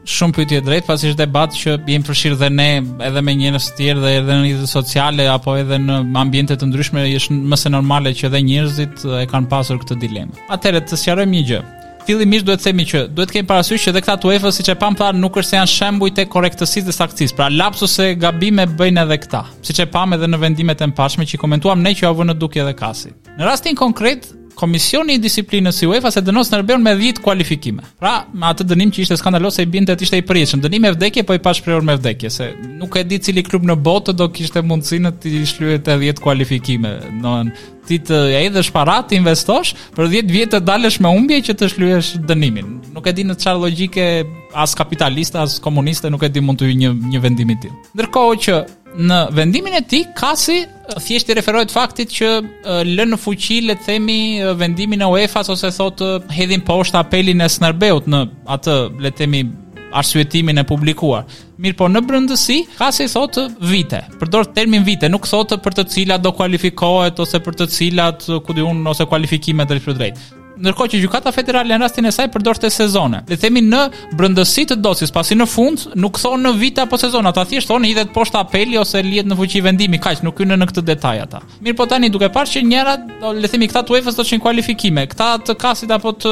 shumë 0.09 0.33
pyetje 0.35 0.61
drejt 0.65 0.87
pasi 0.89 1.11
është 1.11 1.19
debat 1.19 1.51
që 1.55 1.73
jemi 1.87 2.05
përfshirë 2.07 2.37
dhe 2.39 2.47
ne 2.53 2.69
edhe 3.07 3.21
me 3.25 3.35
njerëz 3.41 3.67
të 3.69 3.75
tjerë 3.79 4.01
dhe 4.01 4.13
edhe 4.19 4.37
në 4.39 4.45
lidhje 4.47 4.69
sociale 4.71 5.27
apo 5.29 5.57
edhe 5.61 5.77
në 5.81 5.99
ambiente 6.21 6.57
të 6.57 6.69
ndryshme 6.69 7.03
është 7.19 7.35
më 7.37 7.59
se 7.61 7.69
normale 7.73 8.13
që 8.17 8.29
edhe 8.31 8.41
njerëzit 8.47 9.05
e 9.21 9.25
kanë 9.31 9.51
pasur 9.51 9.79
këtë 9.83 9.99
dilemë. 10.01 10.47
Atëherë 10.55 10.83
të 10.89 10.99
sqarojmë 11.03 11.35
një 11.37 11.43
gjë. 11.51 11.61
Fillimisht 12.01 12.47
duhet 12.47 12.63
të 12.63 12.65
themi 12.65 12.83
që 12.89 12.99
duhet 13.13 13.29
të 13.29 13.35
kemi 13.35 13.49
parasysh 13.51 13.83
që 13.85 13.91
edhe 13.91 14.01
këta 14.07 14.25
UEFA 14.29 14.49
siç 14.57 14.71
e 14.73 14.75
pam 14.81 14.95
thar 14.97 15.13
nuk 15.15 15.35
është 15.37 15.51
se 15.51 15.57
janë 15.59 15.69
shembuj 15.75 16.09
të 16.17 16.25
korrektësisë 16.33 16.83
dhe 16.87 16.95
saktësisë, 16.97 17.37
pra 17.37 17.51
lapsus 17.53 17.93
e 18.01 18.09
gabime 18.17 18.65
bëjnë 18.65 19.03
edhe 19.05 19.19
këta, 19.27 19.43
siç 19.61 19.83
e 19.85 19.89
pam 19.93 20.17
edhe 20.17 20.25
në 20.33 20.39
vendimet 20.41 20.81
e 20.81 20.89
mëparshme 20.95 21.29
që 21.29 21.37
komentuam 21.45 21.85
ne 21.85 21.93
që 21.93 22.09
u 22.09 22.17
vënë 22.23 22.33
në 22.33 22.39
dukje 22.41 22.65
edhe 22.65 22.73
kasi. 22.81 23.13
Në 23.37 23.45
rastin 23.45 23.77
konkret, 23.77 24.31
komisioni 24.57 25.13
i 25.17 25.21
disiplinës 25.21 25.79
i 25.83 25.87
UEFA 25.89 26.11
se 26.13 26.23
dënon 26.25 26.45
Snerbeun 26.47 26.83
me 26.83 26.93
10 26.97 27.21
kualifikime. 27.23 27.83
Pra, 27.99 28.23
me 28.33 28.49
atë 28.51 28.67
dënim 28.71 28.91
që 28.93 29.03
ishte 29.05 29.17
skandalos 29.19 29.57
se 29.57 29.65
i 29.65 29.69
binte 29.71 29.93
atë 29.95 30.07
ishte 30.07 30.19
i 30.21 30.25
pritshëm, 30.27 30.63
dënim 30.65 30.85
me 30.87 30.93
vdekje 30.95 31.25
po 31.29 31.37
i 31.37 31.43
pash 31.43 31.63
me 31.81 31.95
vdekje 31.97 32.29
se 32.29 32.49
nuk 32.79 32.97
e 32.99 33.03
di 33.03 33.19
cili 33.19 33.43
klub 33.43 33.63
në 33.63 33.77
botë 33.85 34.13
do 34.15 34.27
kishte 34.29 34.61
mundësinë 34.61 35.13
të 35.21 35.31
i 35.31 35.45
shlyhej 35.45 35.81
të 35.85 35.97
10 36.03 36.23
kualifikime. 36.23 36.95
Do 37.23 37.35
ti 37.87 37.97
të 38.07 38.17
ja 38.31 38.41
hedhësh 38.45 38.69
para, 38.73 38.97
ti 39.07 39.17
investosh, 39.19 39.73
për 39.95 40.09
10 40.17 40.31
vjet 40.35 40.53
të 40.55 40.61
dalësh 40.67 40.99
me 41.03 41.11
humbje 41.13 41.39
që 41.49 41.57
të 41.59 41.71
shlyesh 41.73 42.11
dënimin. 42.29 42.75
Nuk 42.95 43.07
e 43.09 43.13
di 43.17 43.25
në 43.27 43.37
çfarë 43.41 43.63
logjike 43.63 44.07
as 44.57 44.75
kapitaliste 44.77 45.39
as 45.41 45.59
komuniste 45.63 46.11
nuk 46.11 46.25
e 46.27 46.29
di 46.31 46.43
mund 46.43 46.61
të 46.61 46.69
ju 46.71 46.77
një 46.83 46.93
një 47.15 47.23
vendim 47.23 47.53
i 47.53 47.57
tillë. 47.61 47.91
Ndërkohë 47.95 48.39
që 48.45 48.59
në 49.07 49.17
vendimin 49.31 49.77
e 49.79 49.83
tij 49.87 50.05
Kasi 50.17 50.57
thjesht 50.99 51.29
i 51.31 51.37
referohet 51.37 51.71
faktit 51.71 52.11
që 52.11 52.31
lën 52.89 53.13
në 53.13 53.19
fuqi 53.23 53.61
le 53.69 53.77
të 53.79 53.85
themi 53.87 54.19
vendimin 54.59 55.05
e 55.05 55.11
UEFA-s 55.13 55.53
ose 55.53 55.71
thotë 55.77 56.11
hedhin 56.35 56.65
poshtë 56.67 56.99
apelin 56.99 57.39
e 57.39 57.47
Snerbeut 57.49 58.09
në 58.11 58.25
atë 58.57 58.75
le 58.99 59.11
të 59.13 59.23
themi 59.23 59.45
arsyetimin 59.97 60.61
e 60.61 60.65
publikuar. 60.67 61.25
Mirë 61.61 61.77
po 61.79 61.87
në 61.91 62.01
brëndësi, 62.07 62.57
ka 62.79 62.89
se 62.95 63.07
i 63.07 63.11
thotë 63.11 63.45
vite, 63.71 64.03
Përdor 64.21 64.49
termin 64.55 64.85
vite, 64.87 65.09
nuk 65.11 65.27
thotë 65.29 65.59
për 65.65 65.77
të 65.79 65.87
cilat 65.95 66.25
do 66.25 66.33
kualifikohet 66.37 67.19
ose 67.25 67.41
për 67.45 67.61
të 67.61 67.69
cilat 67.77 68.27
kudi 68.47 68.65
unë 68.65 68.93
ose 68.95 69.07
kualifikimet 69.11 69.67
dhe 69.69 69.77
rrështë 69.79 69.91
për 69.91 69.99
drejtë 70.01 70.37
ndërkohë 70.61 70.91
që 70.95 70.99
gjykata 71.01 71.31
federale 71.33 71.73
në 71.73 71.81
rastin 71.83 72.05
e 72.05 72.11
saj 72.13 72.27
përdorte 72.33 72.69
sezone. 72.73 73.21
Le 73.29 73.37
themi 73.41 73.63
në 73.65 73.81
brëndësi 74.17 74.67
të 74.69 74.77
dosjes, 74.85 75.13
pasi 75.15 75.37
në 75.37 75.47
fund 75.49 75.87
nuk 75.99 76.19
thon 76.21 76.43
në 76.45 76.53
vit 76.61 76.79
apo 76.83 76.99
sezon, 77.01 77.29
ata 77.29 77.45
thjesht 77.49 77.71
thonë 77.71 77.89
hidhet 77.89 78.13
poshtë 78.15 78.41
apeli 78.43 78.77
ose 78.81 79.01
lihet 79.05 79.29
në 79.31 79.37
fuqi 79.39 79.63
vendimi, 79.65 79.99
kaq 80.01 80.23
nuk 80.25 80.41
hynë 80.41 80.59
në 80.61 80.69
këtë 80.71 80.85
detaj 80.91 81.15
ata. 81.25 81.41
Mirë 81.65 81.77
po 81.81 81.87
tani 81.91 82.11
duke 82.13 82.29
parë 82.33 82.53
që 82.53 82.63
njëra, 82.69 82.95
le 83.41 83.51
themi 83.51 83.69
këta 83.71 83.83
të 83.89 83.95
UEFA-s 83.97 84.19
do 84.19 84.25
të 84.25 84.31
shin 84.33 84.43
kualifikime, 84.43 85.07
këta 85.11 85.31
të 85.49 85.57
kasit 85.61 85.93
apo 85.97 86.13
të 86.21 86.31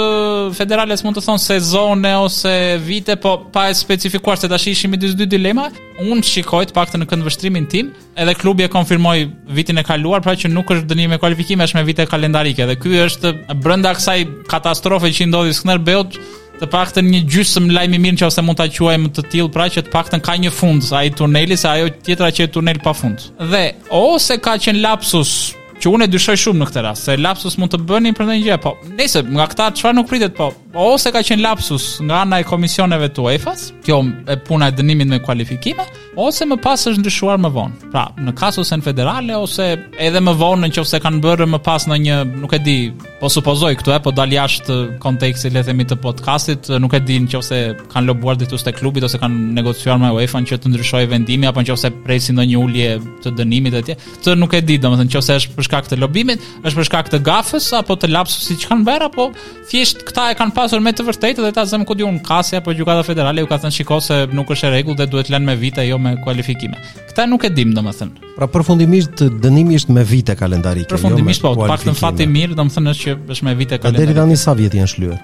federales 0.58 1.04
mund 1.06 1.18
të 1.20 1.26
thon 1.28 1.42
sezone 1.42 2.14
ose 2.22 2.54
vite, 2.86 3.18
po 3.22 3.38
pa 3.54 3.68
e 3.72 3.76
specifikuar 3.80 4.38
se 4.40 4.52
tash 4.52 4.70
ishim 4.74 4.94
me 4.94 5.00
dy 5.02 5.14
dilema, 5.28 5.70
unë 6.08 6.24
shikoj 6.26 6.66
të 6.70 6.76
paktën 6.76 7.02
në 7.04 7.08
kënd 7.12 7.26
vështrimin 7.28 7.66
tim, 7.72 7.90
edhe 8.20 8.36
klubi 8.40 8.66
e 8.66 8.70
konfirmoi 8.72 9.26
vitin 9.56 9.82
e 9.82 9.86
kaluar, 9.86 10.24
pra 10.26 10.36
që 10.40 10.52
nuk 10.52 10.72
është 10.76 10.88
dënim 10.94 11.16
e 11.18 11.22
kualifikime, 11.22 11.68
është 11.68 11.80
me 11.82 11.86
vite 11.90 12.08
kalendarike. 12.10 12.66
Dhe 12.70 12.78
ky 12.80 13.02
është 13.06 13.34
brenda 13.64 13.92
kësaj 13.98 14.20
katastrofe 14.52 15.12
që 15.16 15.28
ndodhi 15.30 15.56
Skënderbeut, 15.58 16.16
të 16.60 16.68
paktën 16.72 17.08
një 17.08 17.22
gjysmë 17.32 17.76
lajmi 17.76 18.00
mirë 18.04 18.18
nëse 18.22 18.44
mund 18.44 18.60
ta 18.60 18.68
quajmë 18.72 19.14
të 19.16 19.28
tillë, 19.34 19.52
pra 19.56 19.68
që 19.72 19.86
të 19.88 19.94
paktën 19.96 20.24
ka 20.24 20.36
një 20.44 20.52
fund 20.56 20.90
ai 20.96 21.08
tuneli, 21.20 21.56
se 21.60 21.70
ajo 21.72 21.92
tjetra 22.04 22.32
që 22.32 22.48
është 22.48 22.56
tunel 22.60 22.82
pa 22.84 22.96
fund. 22.96 23.30
Dhe 23.52 23.64
ose 24.02 24.40
ka 24.44 24.58
qen 24.60 24.82
lapsus, 24.84 25.52
që 25.80 25.92
unë 25.96 26.08
e 26.08 26.12
dyshoj 26.12 26.36
shumë 26.44 26.60
në 26.60 26.68
këtë 26.70 26.82
rast, 26.84 27.08
se 27.08 27.16
lapsus 27.18 27.56
mund 27.60 27.72
të 27.74 27.80
bëni 27.88 28.12
për 28.16 28.28
ndonjë 28.28 28.46
gjë, 28.50 28.58
po 28.64 28.74
nëse 28.98 29.22
nga 29.32 29.46
këta 29.54 29.70
çfarë 29.80 29.96
nuk 30.00 30.10
pritet, 30.12 30.34
po 30.36 30.52
ose 30.92 31.12
ka 31.16 31.22
qenë 31.26 31.44
lapsus 31.46 31.86
nga 32.04 32.22
ana 32.26 32.42
e 32.44 32.48
komisioneve 32.48 33.08
të 33.16 33.24
uefa 33.26 33.54
kjo 33.86 34.02
e 34.32 34.36
puna 34.46 34.68
e 34.70 34.76
dënimit 34.76 35.10
me 35.10 35.22
kualifikime, 35.24 35.86
ose 36.20 36.46
më 36.46 36.58
pas 36.62 36.84
është 36.90 37.00
ndryshuar 37.00 37.40
më 37.42 37.52
vonë. 37.56 37.88
Pra, 37.94 38.04
në 38.20 38.34
kasusën 38.38 38.84
federale 38.86 39.38
ose 39.40 39.70
edhe 40.04 40.20
më 40.22 40.34
vonë 40.40 40.70
nëse 40.70 41.00
kanë 41.04 41.24
bërë 41.24 41.48
më 41.56 41.62
pas 41.66 41.88
në 41.90 41.98
një, 42.04 42.20
nuk 42.44 42.56
e 42.58 42.62
di, 42.64 42.76
po 43.22 43.32
supozoj 43.32 43.72
këtu, 43.80 43.94
e, 43.94 43.96
eh, 43.98 44.04
po 44.04 44.12
dal 44.12 44.36
jashtë 44.36 44.78
kontekstit 45.04 45.56
le 45.56 45.64
të 45.64 45.72
themi 45.72 45.88
të 45.90 45.98
podcastit, 46.04 46.70
nuk 46.84 46.98
e 46.98 47.00
di 47.08 47.22
nëse 47.24 47.62
kanë 47.96 48.08
lobuar 48.12 48.36
diku 48.38 48.60
te 48.60 48.76
klubi 48.76 49.04
ose 49.08 49.18
kanë 49.22 49.56
negociuar 49.56 49.98
me 50.04 50.12
UEFA-n 50.12 50.46
që 50.52 50.60
të 50.60 50.74
ndryshojë 50.74 51.08
vendimin 51.16 51.48
apo 51.50 51.64
nëse 51.64 51.94
presin 52.06 52.36
ndonjë 52.38 52.60
ulje 52.66 52.92
të 53.24 53.34
dënimit 53.40 53.80
etj. 53.82 53.96
Të 54.26 54.36
nuk 54.38 54.54
e 54.54 54.62
di, 54.62 54.78
domethënë 54.78 55.08
nëse 55.16 55.40
është 55.40 55.56
për 55.56 55.69
shkak 55.70 55.90
të 55.92 55.98
lobimit, 56.02 56.42
është 56.66 56.80
për 56.82 56.88
shkak 56.90 57.12
të 57.14 57.20
gafës 57.28 57.68
apo 57.78 57.96
të 58.02 58.10
lapsusit 58.12 58.50
si 58.50 58.64
që 58.64 58.72
kanë 58.72 58.86
bërë 58.90 59.08
apo 59.12 59.28
thjesht 59.70 60.02
këta 60.08 60.26
e 60.34 60.38
kanë 60.40 60.56
pasur 60.58 60.82
me 60.84 60.90
të 60.98 61.06
vërtetë 61.08 61.46
dhe 61.46 61.52
ta 61.56 61.66
zëm 61.70 61.84
ku 61.88 61.96
diun 62.00 62.18
kasi 62.26 62.58
apo 62.60 62.74
gjykata 62.76 63.06
federale 63.08 63.44
u 63.46 63.50
ka 63.50 63.60
thënë 63.62 63.76
shikoj 63.78 64.02
se 64.04 64.18
nuk 64.34 64.50
është 64.56 64.70
e 64.70 64.74
rregull 64.74 64.98
dhe 64.98 65.08
duhet 65.14 65.30
lënë 65.34 65.46
me 65.52 65.56
vite 65.62 65.86
jo 65.86 66.00
me 66.02 66.16
kualifikime. 66.26 66.78
Këta 67.12 67.28
nuk 67.30 67.46
e 67.46 67.52
dim 67.54 67.76
domethënë. 67.78 68.34
Pra 68.40 68.48
përfundimisht 68.52 69.22
dënimi 69.46 69.78
është 69.80 69.96
me 70.00 70.06
vite 70.10 70.36
kalendarike, 70.40 70.90
jo. 70.90 70.98
Përfundimisht 70.98 71.46
po, 71.46 71.54
pak 71.68 71.84
të 71.86 71.94
fati 72.00 72.28
mirë 72.30 72.58
domethënë 72.58 72.96
është 72.96 73.06
që 73.06 73.36
është 73.38 73.50
me 73.50 73.58
vite 73.62 73.78
kalendarike. 73.78 74.08
Pra 74.08 74.16
deri 74.16 74.16
tani 74.18 74.40
sa 74.42 74.56
vjet 74.58 74.80
janë 74.80 74.94
shlyer? 74.94 75.20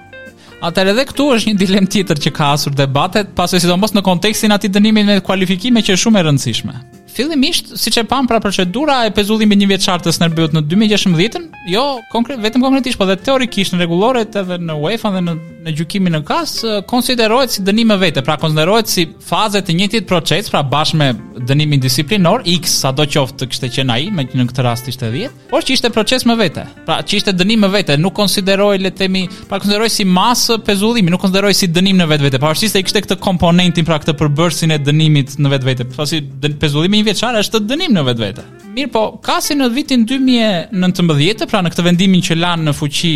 Atëherë 0.66 0.92
edhe 0.94 1.02
këtu 1.10 1.24
është 1.34 1.50
një 1.52 1.60
dilemë 1.60 1.90
tjetër 1.92 2.20
që 2.24 2.30
ka 2.38 2.46
hasur 2.54 2.72
debatet, 2.76 3.34
pasi 3.36 3.58
sidomos 3.60 3.92
në 3.92 4.02
kontekstin 4.06 4.54
atij 4.56 4.70
dënimi 4.78 5.02
me 5.04 5.18
kualifikime 5.24 5.82
që 5.84 5.98
është 5.98 6.04
shumë 6.06 6.20
e 6.22 6.26
rëndësishme 6.30 6.76
fillimisht 7.16 7.66
siç 7.80 7.98
e 7.98 8.02
pam 8.04 8.26
pra 8.28 8.40
procedura 8.44 8.98
e 9.06 9.12
pezullimit 9.14 9.58
një 9.62 9.70
vjeçartës 9.72 10.20
në 10.20 10.24
Arbut 10.26 10.52
në 10.56 10.62
2016-ën, 10.68 11.44
jo 11.72 11.84
konkret 12.12 12.40
vetëm 12.42 12.62
konkretisht, 12.66 12.98
por 13.00 13.06
dhe 13.08 13.16
teorikisht 13.24 13.74
në 13.74 13.80
rregulloret 13.84 14.36
edhe 14.42 14.58
në 14.60 14.74
UEFA 14.82 15.12
dhe 15.14 15.22
në 15.28 15.34
në 15.66 15.72
gjykimin 15.80 16.14
në 16.14 16.18
kas 16.28 16.50
konsiderohet 16.86 17.50
si 17.56 17.62
dënime 17.66 17.96
vete, 17.98 18.22
pra 18.26 18.36
konsiderohet 18.38 18.86
si 18.92 19.02
faze 19.26 19.58
të 19.66 19.74
njëjtit 19.80 20.04
proces, 20.06 20.46
pra 20.52 20.60
bashkë 20.62 20.98
me 21.00 21.08
dënimin 21.48 21.80
disiplinor 21.82 22.44
X, 22.46 22.70
sado 22.84 23.02
qoftë 23.10 23.48
kishte 23.50 23.70
qenë 23.74 23.90
ai, 23.96 24.04
me 24.14 24.26
në 24.30 24.46
këtë 24.52 24.62
rast 24.66 24.86
ishte 24.92 25.08
10, 25.10 25.34
por 25.50 25.66
që 25.66 25.74
ishte 25.78 25.90
proces 25.94 26.22
më 26.28 26.36
vete. 26.42 26.64
Pra 26.86 27.00
që 27.02 27.16
ishte 27.18 27.34
dënim 27.34 27.64
më 27.66 27.72
vete, 27.74 27.96
nuk 27.98 28.14
konsiderohej 28.20 28.78
le 28.84 28.92
të 28.94 29.00
themi, 29.00 29.24
pra 29.50 29.58
konsiderohej 29.58 29.90
si 29.96 30.06
masë 30.06 30.60
pezullimi, 30.68 31.10
nuk 31.10 31.24
konsiderohej 31.24 31.58
si 31.58 31.66
dënim 31.78 31.98
në 31.98 32.06
vetvete. 32.14 32.38
Pavarësisht 32.44 32.76
se 32.78 32.84
kishte 32.86 33.02
këtë 33.06 33.18
komponentin 33.26 33.88
pra 33.88 33.98
këtë 34.02 34.14
përbërësin 34.22 34.76
e 34.76 34.78
dënimit 34.86 35.34
në 35.42 35.54
vetvete. 35.56 35.88
Pra 35.96 36.06
si 36.06 36.22
pezullimi 36.62 37.02
vjeçar 37.08 37.38
është 37.40 37.60
të 37.62 37.68
dënim 37.70 37.94
në 37.96 38.02
vetvete. 38.10 38.44
Mirë 38.76 38.90
po, 38.92 39.02
ka 39.24 39.38
si 39.40 39.54
në 39.56 39.70
vitin 39.72 40.02
2019, 40.08 41.46
pra 41.48 41.62
në 41.64 41.70
këtë 41.72 41.84
vendimin 41.86 42.22
që 42.26 42.36
lanë 42.38 42.66
në 42.68 42.74
fuqi 42.76 43.14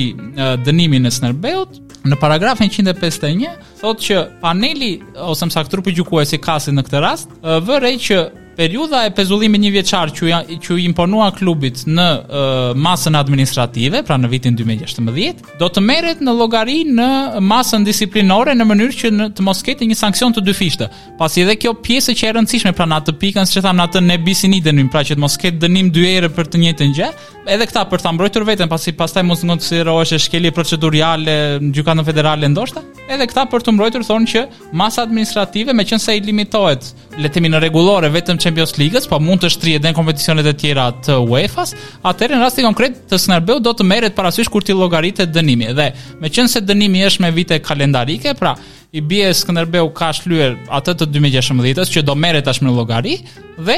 dënimin 0.66 1.08
e 1.10 1.14
Snerbeut, 1.14 1.80
në 2.08 2.16
paragrafin 2.20 2.70
151, 2.72 3.58
thot 3.82 4.04
që 4.06 4.20
paneli, 4.40 4.94
ose 5.20 5.50
mësak 5.50 5.68
trupi 5.74 5.92
gjukuesi 5.98 6.38
kasi 6.40 6.72
në 6.72 6.86
këtë 6.88 7.02
rast, 7.04 7.34
vërrej 7.68 7.94
që 8.06 8.22
Periuda 8.58 9.04
e 9.06 9.10
pezullimit 9.14 9.62
një 9.62 9.70
vjeqar 9.76 10.10
që, 10.14 10.30
që 10.64 10.76
i 10.80 10.86
imponua 10.88 11.30
klubit 11.36 11.84
në 11.86 12.06
uh, 12.20 12.62
masën 12.76 13.14
administrative, 13.18 14.00
pra 14.06 14.16
në 14.18 14.30
vitin 14.32 14.56
2016, 14.58 15.44
do 15.60 15.68
të 15.70 15.82
meret 15.86 16.20
në 16.26 16.34
logari 16.36 16.80
në 16.88 17.08
masën 17.46 17.84
disiplinore 17.86 18.56
në 18.58 18.66
mënyrë 18.66 18.96
që 19.02 19.10
në 19.14 19.28
të 19.38 19.44
mos 19.46 19.62
ketë 19.66 19.86
një 19.92 19.96
sankcion 20.00 20.34
të 20.34 20.44
dyfishtë. 20.48 20.90
Pasi 21.20 21.44
edhe 21.44 21.54
kjo 21.62 21.74
pjesë 21.84 22.16
që 22.20 22.26
e 22.26 22.32
rëndësishme, 22.38 22.74
pra 22.74 22.88
në 22.90 22.98
atë 22.98 23.16
pikën, 23.22 23.46
së 23.48 23.60
që 23.60 23.64
thamë 23.68 23.80
në 23.82 23.88
atë 23.88 24.02
ne 24.08 24.18
bisin 24.26 24.88
pra 24.90 25.04
që 25.06 25.14
të 25.16 25.20
mos 25.22 25.34
ketë 25.40 25.62
dënim 25.64 25.88
dy 25.94 26.04
ere 26.10 26.28
për 26.32 26.48
të 26.50 26.60
njëjtën 26.64 26.92
gjë, 26.98 27.08
edhe 27.54 27.66
këta 27.70 27.82
për 27.90 28.02
ta 28.02 28.10
mbrojtur 28.14 28.44
veten 28.48 28.68
pasi 28.70 28.92
pastaj 28.96 29.22
mos 29.26 29.42
ngon 29.46 29.58
të 29.60 29.64
sirohesh 29.66 30.16
shkelje 30.26 30.50
procedurale 30.56 31.36
në 31.62 31.70
gjykatën 31.76 32.04
federale 32.06 32.48
ndoshta 32.52 32.82
edhe 33.10 33.26
këta 33.26 33.46
për 33.50 33.64
të 33.66 33.72
mbrojtur 33.74 34.04
thonë 34.06 34.28
që 34.32 34.42
masa 34.78 35.02
administrative 35.02 35.74
meqense 35.74 36.14
i 36.16 36.22
limitohet 36.22 36.92
le 37.18 37.26
të 37.28 37.34
themi 37.38 37.50
në 37.50 37.60
rregullore 37.64 38.10
vetëm 38.14 38.38
Champions 38.40 38.74
League-s, 38.80 39.06
po 39.10 39.20
mund 39.22 39.42
të 39.44 39.50
shtrihet 39.52 39.80
edhe 39.82 39.90
në 39.92 39.96
kompeticionet 39.98 40.48
e 40.50 40.54
tjera 40.62 40.88
të 41.04 41.18
UEFA-s. 41.28 41.74
Atëherë 42.08 42.38
në 42.38 42.42
rastin 42.44 42.66
konkret 42.70 42.98
të 43.10 43.18
Snarbeu 43.20 43.60
do 43.62 43.72
të 43.76 43.86
merret 43.86 44.16
parasysh 44.16 44.48
kur 44.52 44.64
ti 44.66 44.74
llogaritet 44.76 45.32
dënimi. 45.34 45.70
Dhe 45.76 45.90
me 46.22 46.32
se 46.48 46.60
dënimi 46.64 47.04
është 47.10 47.22
me 47.26 47.30
vite 47.36 47.58
kalendarike, 47.68 48.34
pra 48.38 48.54
i 48.92 49.00
bie 49.00 49.28
Skënderbeu 49.34 49.92
ka 49.94 50.08
shlyer 50.16 50.56
atë 50.80 50.96
të 51.00 51.06
2016-s 51.14 51.90
që 51.94 52.02
do 52.08 52.16
merret 52.18 52.46
tashmë 52.48 52.66
në 52.68 52.74
llogari 52.74 53.16
dhe 53.60 53.76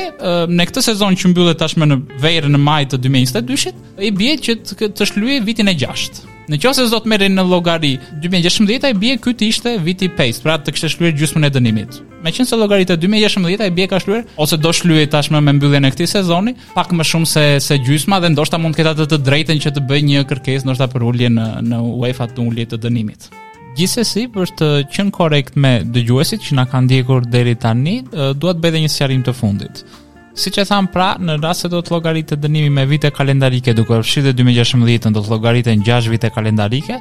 në 0.48 0.64
këtë 0.70 0.86
sezon 0.88 1.16
që 1.20 1.34
mbyllet 1.34 1.60
tashmë 1.60 1.90
në 1.90 2.00
verë 2.22 2.48
në 2.54 2.60
maj 2.62 2.84
të 2.94 3.02
2022-shit, 3.04 3.76
i 4.00 4.14
bie 4.16 4.36
që 4.40 4.60
të 4.96 5.10
shlyej 5.10 5.42
vitin 5.50 5.68
e 5.68 5.76
6-të. 5.84 6.31
Në 6.52 6.58
qo 6.60 6.68
se 6.76 6.84
të 6.84 7.08
meri 7.08 7.30
në 7.32 7.42
logari 7.48 7.90
2016 8.20 8.84
ai 8.84 8.92
bje 9.00 9.14
kytë 9.24 9.46
ishte 9.48 9.70
viti 9.80 10.08
5 10.12 10.40
Pra 10.44 10.58
të 10.60 10.74
kështë 10.74 10.90
shluir 10.92 11.14
gjusmën 11.16 11.46
e 11.46 11.50
dënimit 11.54 11.94
Me 12.22 12.28
qënë 12.34 12.50
se 12.50 12.58
logari 12.60 12.84
e 12.84 12.90
2016 13.04 13.62
ai 13.64 13.70
bje 13.72 13.86
ka 13.88 14.00
shluir 14.02 14.26
Ose 14.36 14.58
do 14.60 14.72
shluir 14.76 15.08
tashme 15.14 15.40
me 15.40 15.54
mbylljen 15.56 15.88
e 15.88 15.92
këti 15.94 16.10
sezoni 16.12 16.52
Pak 16.76 16.92
më 16.92 17.06
shumë 17.08 17.30
se, 17.32 17.46
se 17.64 17.78
gjusma 17.86 18.20
Dhe 18.20 18.34
ndoshta 18.34 18.60
mund 18.60 18.76
këta 18.76 18.92
të 19.00 19.08
të 19.14 19.20
drejten 19.30 19.62
që 19.64 19.72
të 19.78 19.84
bëj 19.88 20.04
një 20.10 20.26
kërkes 20.32 20.68
Ndoshta 20.68 20.90
për 20.92 21.08
ullje 21.08 21.32
në, 21.32 21.48
në 21.70 21.80
UEFA 22.02 22.28
të 22.34 22.44
ullje 22.44 22.68
të 22.74 22.82
dënimit 22.84 23.30
Gjithsesi, 23.78 24.26
për 24.28 24.52
të 24.58 24.68
qenë 24.92 25.14
korrekt 25.16 25.54
me 25.56 25.78
dëgjuesit 25.94 26.42
që 26.44 26.58
na 26.58 26.66
kanë 26.68 26.84
ndjekur 26.90 27.24
deri 27.32 27.54
tani, 27.56 27.94
eh, 28.04 28.34
duhet 28.36 28.58
bëj 28.60 28.68
edhe 28.68 28.82
një 28.84 28.90
sqarim 28.92 29.22
të 29.24 29.32
fundit. 29.32 29.80
Si 30.34 30.48
që 30.50 30.64
thamë 30.68 30.90
pra, 30.94 31.06
në 31.20 31.34
rrasë 31.42 31.66
se 31.66 31.70
do 31.72 31.80
të 31.84 31.92
logaritë 31.92 32.32
të 32.36 32.46
dënimi 32.46 32.70
me 32.72 32.86
vite 32.88 33.10
kalendarike, 33.12 33.74
duke 33.76 33.98
fshirë 34.00 34.30
dhe 34.30 34.34
2016 34.38 35.12
do 35.12 35.20
të 35.26 35.32
logaritë 35.34 35.74
në 35.82 35.88
6 35.90 36.08
vite 36.14 36.30
kalendarike, 36.32 37.00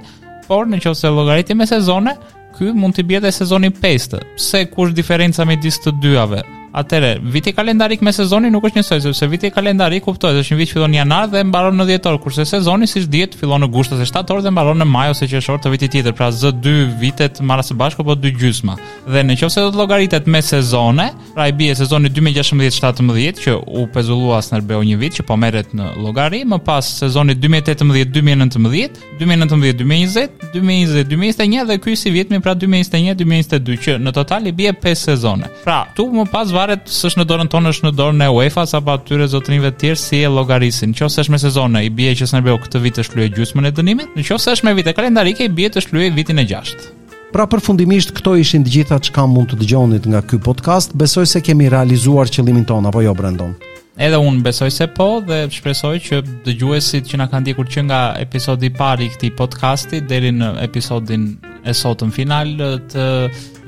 por 0.50 0.68
në 0.68 0.82
qëse 0.84 1.14
logaritë 1.16 1.56
me 1.62 1.68
sezone, 1.70 2.18
ky 2.58 2.74
mund 2.76 2.98
të 3.00 3.08
bjede 3.14 3.32
sezoni 3.32 3.72
5, 3.72 4.20
pse 4.36 4.66
kush 4.74 4.92
diferenca 4.98 5.48
me 5.48 5.56
disë 5.64 5.88
të 5.88 5.96
dyave, 6.04 6.42
Atëre, 6.74 7.18
viti 7.34 7.52
kalendarik 7.54 8.00
me 8.06 8.14
sezoni 8.16 8.48
nuk 8.52 8.64
është 8.70 8.80
njësoj, 8.80 9.00
sepse 9.04 9.28
viti 9.28 9.50
kalendarik 9.52 10.06
kuptohet 10.06 10.38
është 10.40 10.54
një 10.54 10.60
vit 10.60 10.70
që 10.70 10.76
fillon 10.78 10.94
në 10.94 11.00
janar 11.02 11.26
dhe 11.28 11.42
mbaron 11.44 11.76
në 11.82 11.88
dhjetor, 11.90 12.16
kurse 12.24 12.46
sezoni 12.48 12.88
siç 12.88 13.10
dihet 13.12 13.34
fillon 13.36 13.66
në 13.66 13.68
gusht 13.74 13.92
ose 13.92 14.06
shtator 14.08 14.40
dhe 14.46 14.54
mbaron 14.56 14.80
në 14.80 14.86
maj 14.88 15.10
ose 15.12 15.28
qershor 15.28 15.60
të 15.66 15.72
vitit 15.74 15.92
tjetër. 15.92 16.16
Pra 16.16 16.30
Z2 16.32 16.76
vitet 17.02 17.42
marrë 17.44 17.66
së 17.70 17.76
bashku 17.82 18.06
po 18.08 18.16
dy 18.16 18.32
gjysma. 18.40 18.78
Dhe 19.04 19.24
nëse 19.28 19.60
do 19.60 19.68
të 19.74 19.82
llogaritet 19.82 20.30
me 20.32 20.40
sezone, 20.42 21.10
pra 21.36 21.50
i 21.52 21.56
bie 21.60 21.76
sezoni 21.76 22.08
2016-17 22.16 23.44
që 23.44 23.58
u 23.68 23.84
pezullua 23.92 24.40
Snerbeu 24.44 24.80
një 24.88 24.98
vit 25.04 25.20
që 25.20 25.28
po 25.28 25.36
merret 25.36 25.76
në 25.76 25.90
llogari, 26.00 26.46
më 26.48 26.62
pas 26.64 26.88
sezoni 27.02 27.36
2018-2019, 27.42 29.20
2019-2020, 29.20 30.32
2020-2021 30.56 31.68
dhe 31.68 31.80
ky 31.84 32.00
si 32.00 32.16
vitmi 32.16 32.40
pra 32.40 32.56
2021-2022 32.56 33.78
që 33.84 34.00
në 34.00 34.16
total 34.16 34.48
i 34.48 34.56
bie 34.62 34.72
5 34.72 35.02
sezone. 35.12 35.52
Pra, 35.68 35.82
tu 36.00 36.08
më 36.16 36.30
pas 36.32 36.54
varet 36.62 36.88
se 36.94 37.08
është 37.10 37.22
në 37.22 37.26
dorën 37.32 37.50
tonë 37.50 37.72
është 37.74 37.86
në 37.88 37.92
dorën 37.98 38.22
e 38.26 38.28
UEFA 38.36 38.66
apo 38.78 38.94
atyre 38.94 39.28
zotrinve 39.32 39.72
të 39.72 39.80
tjerë 39.82 40.02
si 40.02 40.20
e 40.22 40.30
llogarisin. 40.30 40.94
Nëse 40.94 41.24
është 41.24 41.34
me 41.34 41.40
sezonë, 41.42 41.82
i 41.88 41.90
bie 41.98 42.14
që 42.18 42.28
s'nëbeu 42.30 42.60
këtë 42.62 42.82
vit 42.84 42.98
të 43.00 43.06
shlyej 43.08 43.32
gjysmën 43.38 43.70
e 43.70 43.72
dënimit. 43.78 44.14
Nëse 44.18 44.38
është 44.54 44.68
me 44.68 44.76
vitë 44.78 44.94
kalendarike, 45.00 45.48
i 45.50 45.56
bie 45.58 45.70
të 45.74 45.82
shlyej 45.88 46.12
vitin 46.18 46.42
e 46.42 46.46
6. 46.50 46.92
Pra 47.32 47.48
përfundimisht 47.48 48.12
këto 48.18 48.34
ishin 48.44 48.66
të 48.68 48.76
gjitha 48.76 49.00
çka 49.08 49.26
mund 49.32 49.54
të 49.54 49.62
dëgjonit 49.64 50.06
nga 50.12 50.22
ky 50.28 50.42
podcast. 50.44 50.94
Besoj 51.00 51.26
se 51.32 51.42
kemi 51.48 51.70
realizuar 51.72 52.30
qëllimin 52.30 52.68
ton 52.70 52.90
apo 52.92 53.02
jo 53.06 53.14
Brandon. 53.18 53.56
Edhe 54.02 54.18
unë 54.24 54.40
besoj 54.46 54.70
se 54.74 54.86
po 54.98 55.08
dhe 55.28 55.44
shpresoj 55.52 55.98
që 56.06 56.20
dëgjuesit 56.46 57.10
që 57.10 57.20
na 57.22 57.26
kanë 57.32 57.44
ndjekur 57.46 57.68
që 57.70 57.84
nga 57.90 58.00
episodi 58.24 58.70
i 58.70 58.74
parë 58.78 59.06
i 59.06 59.10
këtij 59.14 59.34
podcasti 59.38 60.00
deri 60.10 60.32
në 60.34 60.54
episodin 60.64 61.28
e 61.70 61.74
sotëm 61.76 62.14
final 62.16 62.54
të 62.90 63.08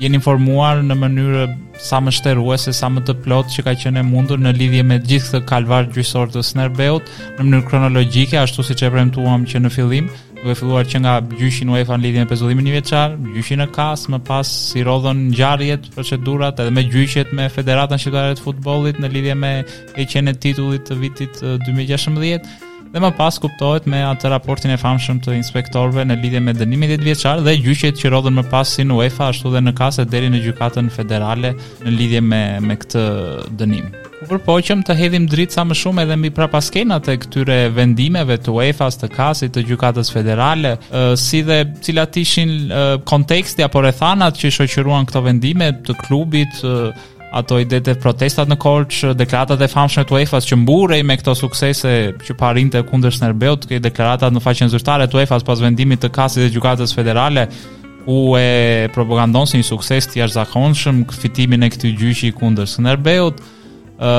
jeni 0.02 0.18
informuar 0.18 0.80
në 0.82 0.96
mënyrë 0.98 1.42
sa 1.84 2.00
më 2.00 2.10
shteruese, 2.16 2.72
sa 2.72 2.88
më 2.92 3.02
të 3.08 3.18
plotë 3.24 3.52
që 3.56 3.64
ka 3.66 3.74
qenë 3.82 4.00
e 4.02 4.06
mundur 4.08 4.40
në 4.40 4.54
lidhje 4.58 4.84
me 4.88 4.96
gjithë 5.04 5.36
këtë 5.40 5.48
kalvar 5.50 5.88
gjyqësor 5.92 6.30
të 6.32 6.42
Snerbeut 6.50 7.10
në 7.36 7.44
mënyrë 7.44 7.66
kronologjike, 7.68 8.38
ashtu 8.40 8.64
siç 8.64 8.86
e 8.88 8.92
premtuam 8.94 9.44
që 9.50 9.60
në 9.66 9.72
fillim, 9.74 10.08
të 10.44 10.54
filluar 10.58 10.88
që 10.88 11.00
nga 11.04 11.18
gjyqin 11.36 11.70
UEFA 11.74 11.96
në 11.98 12.04
lidhje 12.06 12.24
me 12.24 12.30
pezullimin 12.32 12.68
i 12.70 12.74
vjeçar, 12.78 13.14
gjyqin 13.36 13.64
e 13.66 13.68
KAS, 13.76 14.06
më 14.12 14.20
pas 14.30 14.50
si 14.70 14.82
rrodhën 14.84 15.22
ngjarjet, 15.30 15.90
procedurat 15.96 16.60
edhe 16.60 16.72
me 16.78 16.84
gjyqet 16.94 17.32
me 17.36 17.46
Federatën 17.58 18.00
Shqiptare 18.02 18.36
të 18.38 18.44
Futbollit 18.46 19.00
në 19.00 19.12
lidhje 19.18 19.36
me 19.44 19.54
heqjen 19.98 20.32
e 20.32 20.36
titullit 20.46 20.84
të 20.88 21.00
vitit 21.04 21.40
2016, 21.44 22.63
dhe 22.94 23.00
më 23.02 23.08
pas 23.18 23.34
kuptohet 23.42 23.86
me 23.90 23.98
atë 24.06 24.30
raportin 24.30 24.70
e 24.70 24.76
famshëm 24.78 25.16
të 25.24 25.32
inspektorëve 25.34 26.04
në 26.06 26.16
lidhje 26.20 26.40
me 26.46 26.52
dënimin 26.54 26.92
10 26.92 27.02
vjeçar 27.08 27.40
dhe 27.42 27.56
gjyqet 27.64 27.98
që 27.98 28.12
rodhën 28.14 28.36
më 28.38 28.44
pas 28.52 28.70
si 28.76 28.84
në 28.86 28.98
UEFA 29.00 29.28
ashtu 29.32 29.50
dhe 29.50 29.62
në 29.66 29.72
kasë 29.80 30.04
deri 30.14 30.28
në 30.30 30.42
gjykatën 30.44 30.90
federale 30.94 31.50
në 31.82 31.94
lidhje 31.98 32.20
me 32.28 32.42
me 32.62 32.76
këtë 32.78 33.02
dënim. 33.58 33.88
U 34.24 34.28
përpoqem 34.30 34.84
të 34.86 34.94
hedhim 35.00 35.26
dritë 35.32 35.56
sa 35.58 35.64
më 35.68 35.76
shumë 35.80 36.04
edhe 36.04 36.16
mbi 36.20 36.30
prapaskenat 36.38 37.10
e 37.12 37.16
këtyre 37.24 37.56
vendimeve 37.76 38.36
të 38.40 38.54
UEFA-s, 38.60 39.00
të 39.02 39.08
kasit, 39.16 39.52
të 39.56 39.64
gjykatës 39.72 40.12
federale, 40.14 40.76
si 41.20 41.40
dhe 41.44 41.58
cilat 41.84 42.16
ishin 42.22 42.54
konteksti 43.10 43.66
apo 43.66 43.82
rrethanat 43.84 44.38
që 44.40 44.52
shoqëruan 44.60 45.10
këto 45.10 45.24
vendime 45.26 45.72
të 45.84 45.98
klubit, 46.06 46.62
ato 47.34 47.56
i 47.58 47.66
dete 47.66 47.96
protestat 47.98 48.46
në 48.50 48.54
Korç, 48.62 49.00
deklaratat 49.18 49.62
e 49.64 49.68
famshme 49.70 50.04
të 50.06 50.14
UEFA-s 50.14 50.46
që 50.52 50.58
mburej 50.62 51.00
me 51.06 51.16
këto 51.18 51.34
suksese 51.34 51.90
që 52.22 52.36
parinte 52.38 52.82
kundër 52.86 53.16
Snerbeut, 53.16 53.66
këto 53.66 53.80
deklarata 53.88 54.30
në 54.30 54.42
faqen 54.44 54.70
zyrtare 54.70 55.08
të 55.10 55.18
UEFA-s 55.18 55.46
pas 55.48 55.62
vendimit 55.64 55.98
të 56.04 56.12
Kasës 56.14 56.46
së 56.46 56.52
Gjykatës 56.54 56.94
Federale 56.94 57.48
ku 58.04 58.36
e 58.38 58.86
propagandon 58.94 59.48
si 59.50 59.58
një 59.58 59.66
sukses 59.72 60.06
të 60.10 60.20
jashtëzakonshëm 60.20 61.02
fitimin 61.16 61.66
e 61.66 61.72
këtij 61.74 61.94
gjyqi 61.98 62.30
kundër 62.38 62.68
Snerbeut, 62.70 63.42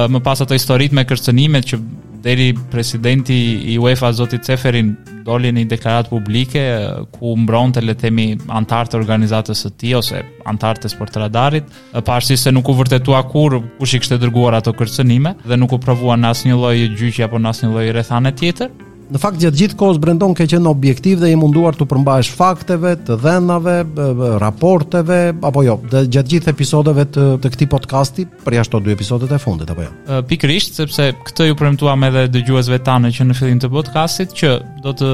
më 0.09 0.23
pas 0.25 0.41
ato 0.43 0.57
historitë 0.57 0.97
me 0.99 1.07
kërcënimet 1.07 1.69
që 1.71 1.79
deri 2.25 2.49
presidenti 2.73 3.37
i 3.75 3.77
uefa 3.79 4.11
zoti 4.17 4.41
Ceferin 4.43 4.91
doli 5.25 5.49
një 5.53 5.63
deklarat 5.71 6.11
publike 6.13 6.61
ku 7.17 7.33
mbron 7.39 7.73
të 7.73 7.83
letemi 7.87 8.27
antartë 8.59 8.95
të 8.95 8.99
organizatës 9.01 9.65
të 9.65 9.71
ti 9.81 9.93
ose 9.97 10.21
antartë 10.51 10.85
të 10.85 10.93
sport 10.93 11.15
të 11.15 11.23
radarit, 11.25 11.69
si 12.27 12.37
se 12.37 12.53
nuk 12.53 12.69
u 12.71 12.77
vërtetua 12.79 13.23
kur 13.31 13.57
kush 13.81 13.97
i 13.97 14.03
kështë 14.03 14.21
dërguar 14.25 14.59
ato 14.59 14.73
kërcenime 14.77 15.35
dhe 15.45 15.59
nuk 15.61 15.73
u 15.73 15.81
provua 15.87 16.17
në 16.19 16.31
asë 16.33 16.51
një 16.51 16.59
lojë 16.63 16.89
gjyqja 16.99 17.31
po 17.33 17.41
në 17.41 17.51
asë 17.53 17.65
një 17.67 17.77
lojë 17.79 17.95
rethane 17.99 18.35
tjetër. 18.39 18.73
Në 19.05 19.19
fakt 19.21 19.37
gjatë 19.37 19.59
gjithë 19.59 19.75
kohës 19.77 19.99
Brendon 20.01 20.31
ke 20.35 20.47
qenë 20.49 20.69
objektiv 20.71 21.19
dhe 21.21 21.29
i 21.29 21.35
munduar 21.37 21.75
të 21.77 21.85
përmbash 21.91 22.31
fakteve, 22.33 22.95
të 23.05 23.19
dhënave, 23.21 23.75
raporteve 24.41 25.17
apo 25.45 25.61
jo, 25.65 25.75
dhe 25.91 26.01
gjatë 26.09 26.31
gjithë 26.33 26.53
episodeve 26.55 27.05
të, 27.13 27.25
të 27.43 27.51
këtij 27.53 27.67
podcasti, 27.69 28.25
përjashto 28.45 28.81
dy 28.85 28.95
episodet 28.95 29.29
e 29.29 29.41
fundit 29.41 29.69
apo 29.75 29.85
jo. 29.85 29.91
Pikërisht 30.29 30.79
sepse 30.81 31.11
këtë 31.27 31.51
ju 31.51 31.57
premtuam 31.59 32.05
edhe 32.09 32.25
dëgjuesve 32.33 32.79
tanë 32.87 33.13
që 33.19 33.27
në 33.29 33.37
fillim 33.37 33.61
të 33.61 33.69
podcastit 33.75 34.33
që 34.41 34.55
do 34.85 34.95
të 34.97 35.11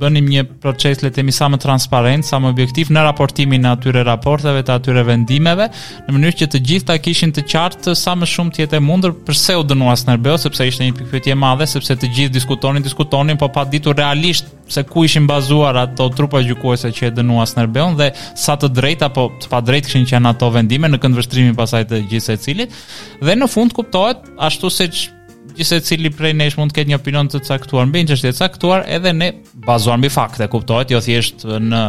bënim 0.00 0.24
një 0.32 0.46
proces 0.64 1.04
le 1.04 1.10
të 1.12 1.18
themi 1.20 1.32
sa 1.32 1.46
më 1.52 1.60
transparent, 1.62 2.24
sa 2.26 2.40
më 2.40 2.48
objektiv 2.52 2.88
në 2.92 3.04
raportimin 3.10 3.68
e 3.68 3.70
atyre 3.76 4.06
raporteve, 4.08 4.64
të 4.64 4.74
atyre 4.78 5.04
vendimeve, 5.08 5.68
në 6.08 6.16
mënyrë 6.16 6.40
që 6.40 6.48
të 6.56 6.62
gjithë 6.70 6.88
ta 6.88 6.96
kishin 7.00 7.32
të 7.36 7.44
qartë 7.52 7.94
sa 7.98 8.16
më 8.16 8.28
shumë 8.30 8.56
të 8.56 8.64
jetë 8.64 8.82
mundur 8.84 9.14
pse 9.28 9.56
u 9.56 9.62
dënuas 9.68 10.06
Nerbeo, 10.08 10.36
sepse 10.40 10.66
ishte 10.68 10.84
një 10.88 10.96
pikë 10.98 11.12
pyetje 11.12 11.38
madhe, 11.40 11.68
sepse 11.70 11.96
të 11.96 12.10
gjithë 12.18 12.34
diskutonin, 12.38 12.84
diskutonin 12.84 13.33
po 13.38 13.48
pa 13.52 13.64
ditur 13.64 13.96
realisht 13.96 14.46
se 14.68 14.82
ku 14.82 15.04
ishin 15.04 15.26
bazuar 15.26 15.76
ato 15.76 16.08
trupa 16.16 16.40
gjykuese 16.46 16.90
që 16.96 17.08
e 17.10 17.10
dënuas 17.18 17.56
në 17.58 17.66
dhe 17.98 18.08
sa 18.36 18.56
të 18.56 18.70
drejt 18.76 19.02
apo 19.02 19.28
të 19.40 19.50
pa 19.50 19.60
drejt 19.60 19.86
këshin 19.88 20.06
që 20.08 20.16
janë 20.16 20.30
ato 20.30 20.50
vendime 20.50 20.88
në 20.88 20.98
këndvështrimin 21.02 21.56
pasaj 21.58 21.84
të 21.90 22.02
gjithse 22.10 22.32
e 22.36 22.40
cilit 22.46 22.78
dhe 23.20 23.36
në 23.36 23.50
fund 23.54 23.72
kuptohet 23.76 24.30
ashtu 24.38 24.70
se 24.70 24.88
që 24.88 25.12
Gjithse 25.54 25.76
cili 25.86 26.10
prej 26.10 26.32
nesh 26.34 26.56
mund 26.58 26.72
të 26.72 26.80
ketë 26.80 26.90
një 26.90 26.96
opinion 26.98 27.28
të 27.30 27.38
caktuar, 27.46 27.84
mbi 27.86 28.00
një 28.02 28.08
që 28.10 28.14
është 28.16 28.30
të 28.32 28.40
caktuar, 28.40 28.82
edhe 28.90 29.12
ne 29.14 29.28
bazuar 29.62 30.00
mbi 30.00 30.08
fakte, 30.10 30.48
kuptojt, 30.50 30.90
jo 30.90 30.98
thjesht 31.04 31.44
në 31.46 31.82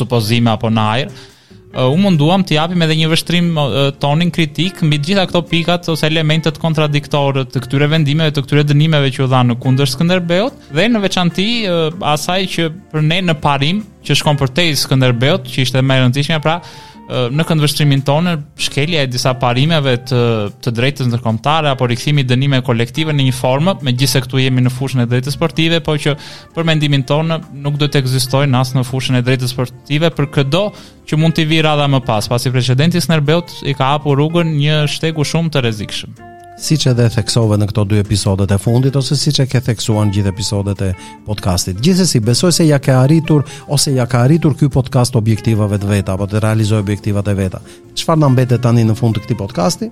supozime 0.00 0.50
apo 0.50 0.72
në 0.74 0.86
ajrë, 0.96 1.22
uh, 1.74 1.88
u 1.92 1.96
munduam 2.00 2.42
të 2.46 2.56
japim 2.58 2.82
edhe 2.84 2.96
një 3.00 3.08
vështrim 3.12 3.50
uh, 3.58 3.80
tonin 4.02 4.30
kritik 4.34 4.80
mbi 4.86 4.98
të 5.00 5.10
gjitha 5.12 5.24
këto 5.30 5.44
pikat 5.50 5.88
ose 5.92 6.06
elementet 6.08 6.60
kontradiktore 6.62 7.46
të 7.48 7.62
këtyre 7.66 7.88
vendimeve 7.92 8.34
të 8.36 8.44
këtyre 8.46 8.66
dënimeve 8.72 9.12
që 9.14 9.24
u 9.26 9.30
dhanë 9.32 9.52
në 9.54 9.58
kundër 9.64 9.92
Skënderbeut 9.94 10.70
dhe 10.76 10.86
në 10.92 11.04
veçanti 11.06 11.48
uh, 11.66 11.84
asaj 12.12 12.40
që 12.56 12.70
për 12.92 13.08
ne 13.08 13.22
në 13.30 13.38
parim 13.44 13.82
që 14.04 14.16
shkon 14.18 14.40
për 14.40 14.54
te 14.56 14.68
Skënderbeut 14.84 15.48
që 15.52 15.66
ishte 15.68 15.82
më 15.84 15.98
e 16.00 16.06
rëndësishme 16.06 16.42
pra 16.44 16.58
në 17.10 17.44
këndvështrimin 17.48 18.02
tonë 18.06 18.32
shkelja 18.62 19.02
e 19.04 19.08
disa 19.10 19.32
parimeve 19.40 19.96
të 20.06 20.20
të 20.62 20.72
drejtës 20.76 21.08
ndërkombëtare 21.10 21.72
apo 21.72 21.88
rikthimi 21.90 22.24
dënime 22.26 22.60
kolektive 22.66 23.12
në 23.16 23.26
një 23.28 23.34
formë, 23.36 23.76
megjithëse 23.86 24.22
këtu 24.24 24.42
jemi 24.44 24.62
në 24.64 24.72
fushën 24.76 25.02
e 25.04 25.08
drejtës 25.10 25.36
sportive, 25.36 25.82
po 25.86 25.96
që 25.98 26.14
për 26.54 26.68
mendimin 26.68 27.06
tonë 27.08 27.38
nuk 27.66 27.78
do 27.82 27.90
të 27.90 28.02
ekzistojnë 28.04 28.58
as 28.60 28.74
në 28.76 28.86
fushën 28.86 29.18
e 29.20 29.24
drejtës 29.26 29.54
sportive 29.54 30.12
për 30.14 30.30
çdo 30.38 30.64
që 31.10 31.18
mund 31.18 31.34
të 31.36 31.48
vi 31.50 31.62
radha 31.66 31.88
më 31.90 32.02
pas, 32.06 32.30
pasi 32.30 32.52
precedenti 32.54 33.02
Snerbeut 33.02 33.50
i 33.66 33.74
ka 33.74 33.96
hapur 33.96 34.16
rrugën 34.20 34.54
një 34.60 34.82
shtegu 34.94 35.26
shumë 35.26 35.54
të 35.56 35.66
rrezikshëm 35.66 36.30
si 36.62 36.76
që 36.78 36.92
edhe 36.94 37.08
theksove 37.16 37.56
në 37.58 37.66
këto 37.72 37.84
dy 37.90 37.98
episodet 38.00 38.52
e 38.54 38.58
fundit, 38.62 38.94
ose 38.98 39.16
si 39.18 39.32
që 39.34 39.48
ke 39.50 39.60
theksuan 39.66 40.12
gjithë 40.14 40.30
episodet 40.32 40.84
e 40.86 40.90
podcastit. 41.26 41.80
Gjithës 41.82 42.14
si 42.14 42.22
besoj 42.22 42.52
se 42.56 42.66
ja 42.68 42.78
ke 42.82 42.94
arritur, 42.94 43.44
ose 43.74 43.94
ja 43.96 44.06
ka 44.06 44.22
arritur 44.28 44.54
kjo 44.60 44.70
podcast 44.78 45.18
objektivave 45.18 45.80
të 45.82 45.90
veta, 45.94 46.14
apo 46.16 46.30
të 46.30 46.42
realizoj 46.46 46.80
objektivat 46.84 47.28
e 47.28 47.36
veta. 47.42 47.60
Qëfar 47.96 48.22
në 48.22 48.32
mbetet 48.36 48.64
tani 48.64 48.86
në 48.88 48.96
fund 49.00 49.18
të 49.18 49.26
këti 49.26 49.38
podcasti? 49.42 49.90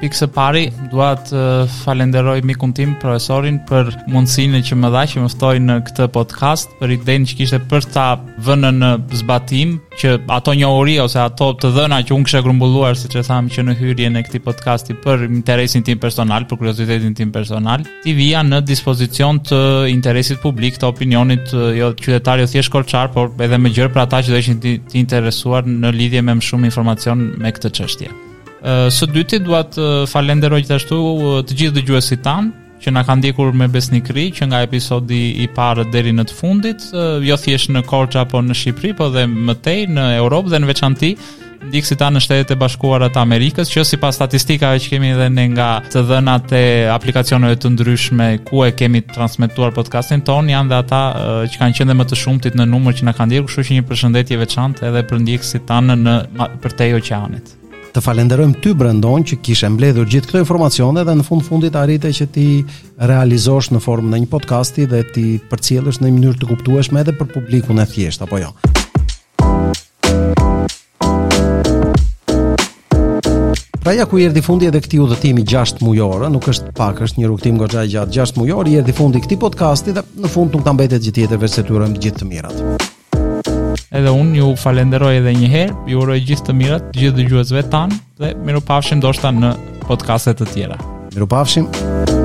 pikë 0.00 0.16
së 0.22 0.26
pari 0.32 0.62
dua 0.92 1.10
të 1.28 1.40
eh, 1.40 1.74
falenderoj 1.84 2.38
mikun 2.48 2.72
tim 2.76 2.94
profesorin 3.02 3.58
për 3.68 3.90
mundësinë 4.14 4.62
që 4.68 4.78
më 4.80 4.90
dha 4.94 5.04
që 5.12 5.24
më 5.26 5.30
ftoi 5.34 5.60
në 5.66 5.76
këtë 5.90 6.08
podcast 6.14 6.72
për 6.80 6.94
idenë 6.96 7.28
që 7.30 7.38
kishte 7.42 7.60
për 7.70 7.88
ta 7.94 8.06
vënë 8.46 8.72
në 8.78 8.90
zbatim 9.20 9.76
që 10.00 10.14
ato 10.36 10.54
njohuri 10.56 10.96
ose 11.04 11.20
ato 11.26 11.50
të 11.60 11.72
dhëna 11.76 12.00
që 12.08 12.16
unë 12.16 12.28
kisha 12.30 12.42
grumbulluar 12.46 12.96
siç 12.98 13.18
e 13.20 13.24
tham 13.28 13.50
që 13.52 13.66
në 13.66 13.76
hyrjen 13.80 14.16
e 14.20 14.24
këtij 14.28 14.42
podcasti 14.48 14.96
për 15.04 15.26
interesin 15.28 15.84
tim 15.86 16.00
personal, 16.00 16.46
për 16.48 16.60
kuriozitetin 16.62 17.14
tim 17.18 17.32
personal, 17.34 17.84
ti 18.04 18.14
vija 18.16 18.40
në 18.46 18.62
dispozicion 18.68 19.42
të 19.50 19.60
interesit 19.92 20.40
publik, 20.42 20.78
të 20.80 20.88
opinionit 20.88 21.52
jo 21.76 21.92
qytetar 22.00 22.40
jo 22.40 22.48
thjesht 22.48 22.72
kolçar, 22.72 23.12
por 23.14 23.30
edhe 23.44 23.58
më 23.60 23.74
gjerë 23.76 23.92
për 23.94 24.06
ata 24.06 24.22
që 24.24 24.34
do 24.34 24.40
ishin 24.40 24.62
të 24.64 24.78
interesuar 25.02 25.68
në 25.68 25.92
lidhje 26.00 26.24
me 26.24 26.38
më 26.40 26.48
shumë 26.50 26.70
informacion 26.72 27.28
me 27.42 27.52
këtë 27.52 27.74
çështje 27.80 28.12
së 28.66 29.06
dyti 29.14 29.38
duat 29.40 29.72
të 29.74 29.84
falenderoj 30.10 30.62
gjithashtu 30.64 30.98
të 31.48 31.56
gjithë 31.60 31.78
dëgjuesit 31.80 32.22
tan 32.26 32.50
që 32.80 32.92
na 32.96 33.02
kanë 33.04 33.20
ndjekur 33.20 33.52
me 33.56 33.66
besnikëri 33.68 34.26
që 34.36 34.46
nga 34.48 34.62
episodi 34.64 35.18
i 35.44 35.48
parë 35.52 35.88
deri 35.92 36.14
në 36.16 36.24
të 36.30 36.36
fundit, 36.38 36.84
jo 37.28 37.36
thjesht 37.36 37.68
në 37.74 37.82
Korçë 37.84 38.22
apo 38.22 38.40
në 38.40 38.56
Shqipëri, 38.56 38.94
por 38.96 39.10
edhe 39.12 39.26
më 39.28 39.54
tej 39.64 39.82
në 39.92 40.06
Europë 40.16 40.52
dhe 40.54 40.60
në 40.62 40.70
veçanti 40.70 41.10
ndikësi 41.60 41.96
ta 42.00 42.06
në 42.08 42.22
shtetet 42.24 42.54
e 42.54 42.56
bashkuara 42.56 43.10
të 43.12 43.20
Amerikës, 43.20 43.68
që 43.74 43.82
si 43.84 43.98
pas 44.00 44.16
statistikave 44.16 44.80
që 44.80 44.94
kemi 44.94 45.10
edhe 45.12 45.26
ne 45.34 45.44
nga 45.52 45.66
të 45.92 46.06
dhënat 46.08 46.54
e 46.56 46.64
aplikacioneve 46.94 47.58
të 47.60 47.74
ndryshme 47.74 48.30
ku 48.48 48.64
e 48.64 48.70
kemi 48.72 49.04
transmetuar 49.12 49.76
podcastin 49.76 50.24
ton, 50.24 50.48
janë 50.48 50.72
dhe 50.72 50.78
ata 50.80 51.02
që 51.52 51.60
kanë 51.60 51.78
qenë 51.82 51.98
më 52.00 52.08
të 52.14 52.20
shumtit 52.24 52.56
në 52.56 52.64
numër 52.72 52.96
që 53.02 53.10
na 53.12 53.18
kanë 53.20 53.34
ndjekur, 53.34 53.52
kështu 53.52 53.66
që 53.68 53.76
një 53.80 53.86
përshëndetje 53.92 54.40
veçantë 54.46 54.88
edhe 54.88 55.04
për 55.12 55.20
ndjekësit 55.26 55.68
tanë 55.68 56.00
në 56.00 56.16
përtej 56.64 56.94
oqeanit 57.04 57.56
të 57.94 58.02
falenderojmë 58.04 58.58
ty 58.62 58.72
Brendon 58.78 59.24
që 59.26 59.38
kishe 59.44 59.68
mbledhur 59.74 60.06
gjithë 60.10 60.30
këto 60.30 60.40
informacione 60.44 61.02
dhe 61.06 61.14
në 61.18 61.24
fund 61.26 61.44
fundit 61.46 61.76
arrite 61.78 62.12
që 62.14 62.26
ti 62.34 62.46
realizosh 63.10 63.70
në 63.74 63.80
formë 63.84 64.14
në 64.14 64.22
një 64.24 64.30
podcasti 64.32 64.86
dhe 64.90 65.02
ti 65.14 65.24
përcjellësh 65.50 66.02
në 66.02 66.10
një 66.10 66.14
mënyrë 66.18 66.40
të 66.44 66.50
kuptueshme 66.52 67.02
edhe 67.02 67.16
për 67.18 67.32
publikun 67.34 67.82
e 67.82 67.86
thjeshtë 67.92 68.28
apo 68.28 68.40
jo. 68.44 68.52
Pra 73.80 73.94
ja 73.96 74.04
ku 74.06 74.18
i 74.20 74.26
erdi 74.28 74.42
fundi 74.44 74.68
edhe 74.68 74.78
këti 74.84 74.98
udhëtimi 75.00 75.42
6 75.48 75.80
mujore, 75.86 76.28
nuk 76.30 76.50
është 76.52 76.74
pak 76.76 77.00
është 77.06 77.22
një 77.22 77.30
rukëtim 77.32 77.56
nga 77.58 77.86
gjatë 77.96 78.18
6 78.20 78.36
mujore, 78.38 78.68
i 78.74 78.78
erdi 78.84 78.94
fundi 78.94 79.24
këti 79.24 79.40
podcasti 79.40 79.96
dhe 79.96 80.04
në 80.20 80.30
fund 80.36 80.54
nuk 80.54 80.68
të 80.68 80.76
mbetet 80.76 81.08
gjithjetër 81.08 81.40
vërse 81.42 81.64
të 81.66 81.78
urem 81.78 81.96
gjithë 81.96 82.20
të 82.22 82.28
miratë. 82.32 82.96
Edhe 83.90 84.10
unë 84.14 84.36
ju 84.38 84.48
falenderoj 84.60 85.16
edhe 85.18 85.32
një 85.34 85.48
herë, 85.54 85.74
ju 85.90 86.02
uroj 86.04 86.20
gjithë 86.28 86.46
të 86.46 86.54
mirat, 86.60 86.92
gjithë 86.94 87.18
dëgjuesve 87.18 87.64
tan 87.74 87.96
dhe 88.22 88.32
miru 88.46 88.62
pafshim 88.70 89.02
do 89.02 89.10
shta 89.16 89.32
në 89.34 89.54
podcastet 89.88 90.38
të 90.38 90.50
tjera. 90.54 90.80
Mirupafshim. 91.14 91.66
Miru 91.66 92.06
pafshim. 92.06 92.19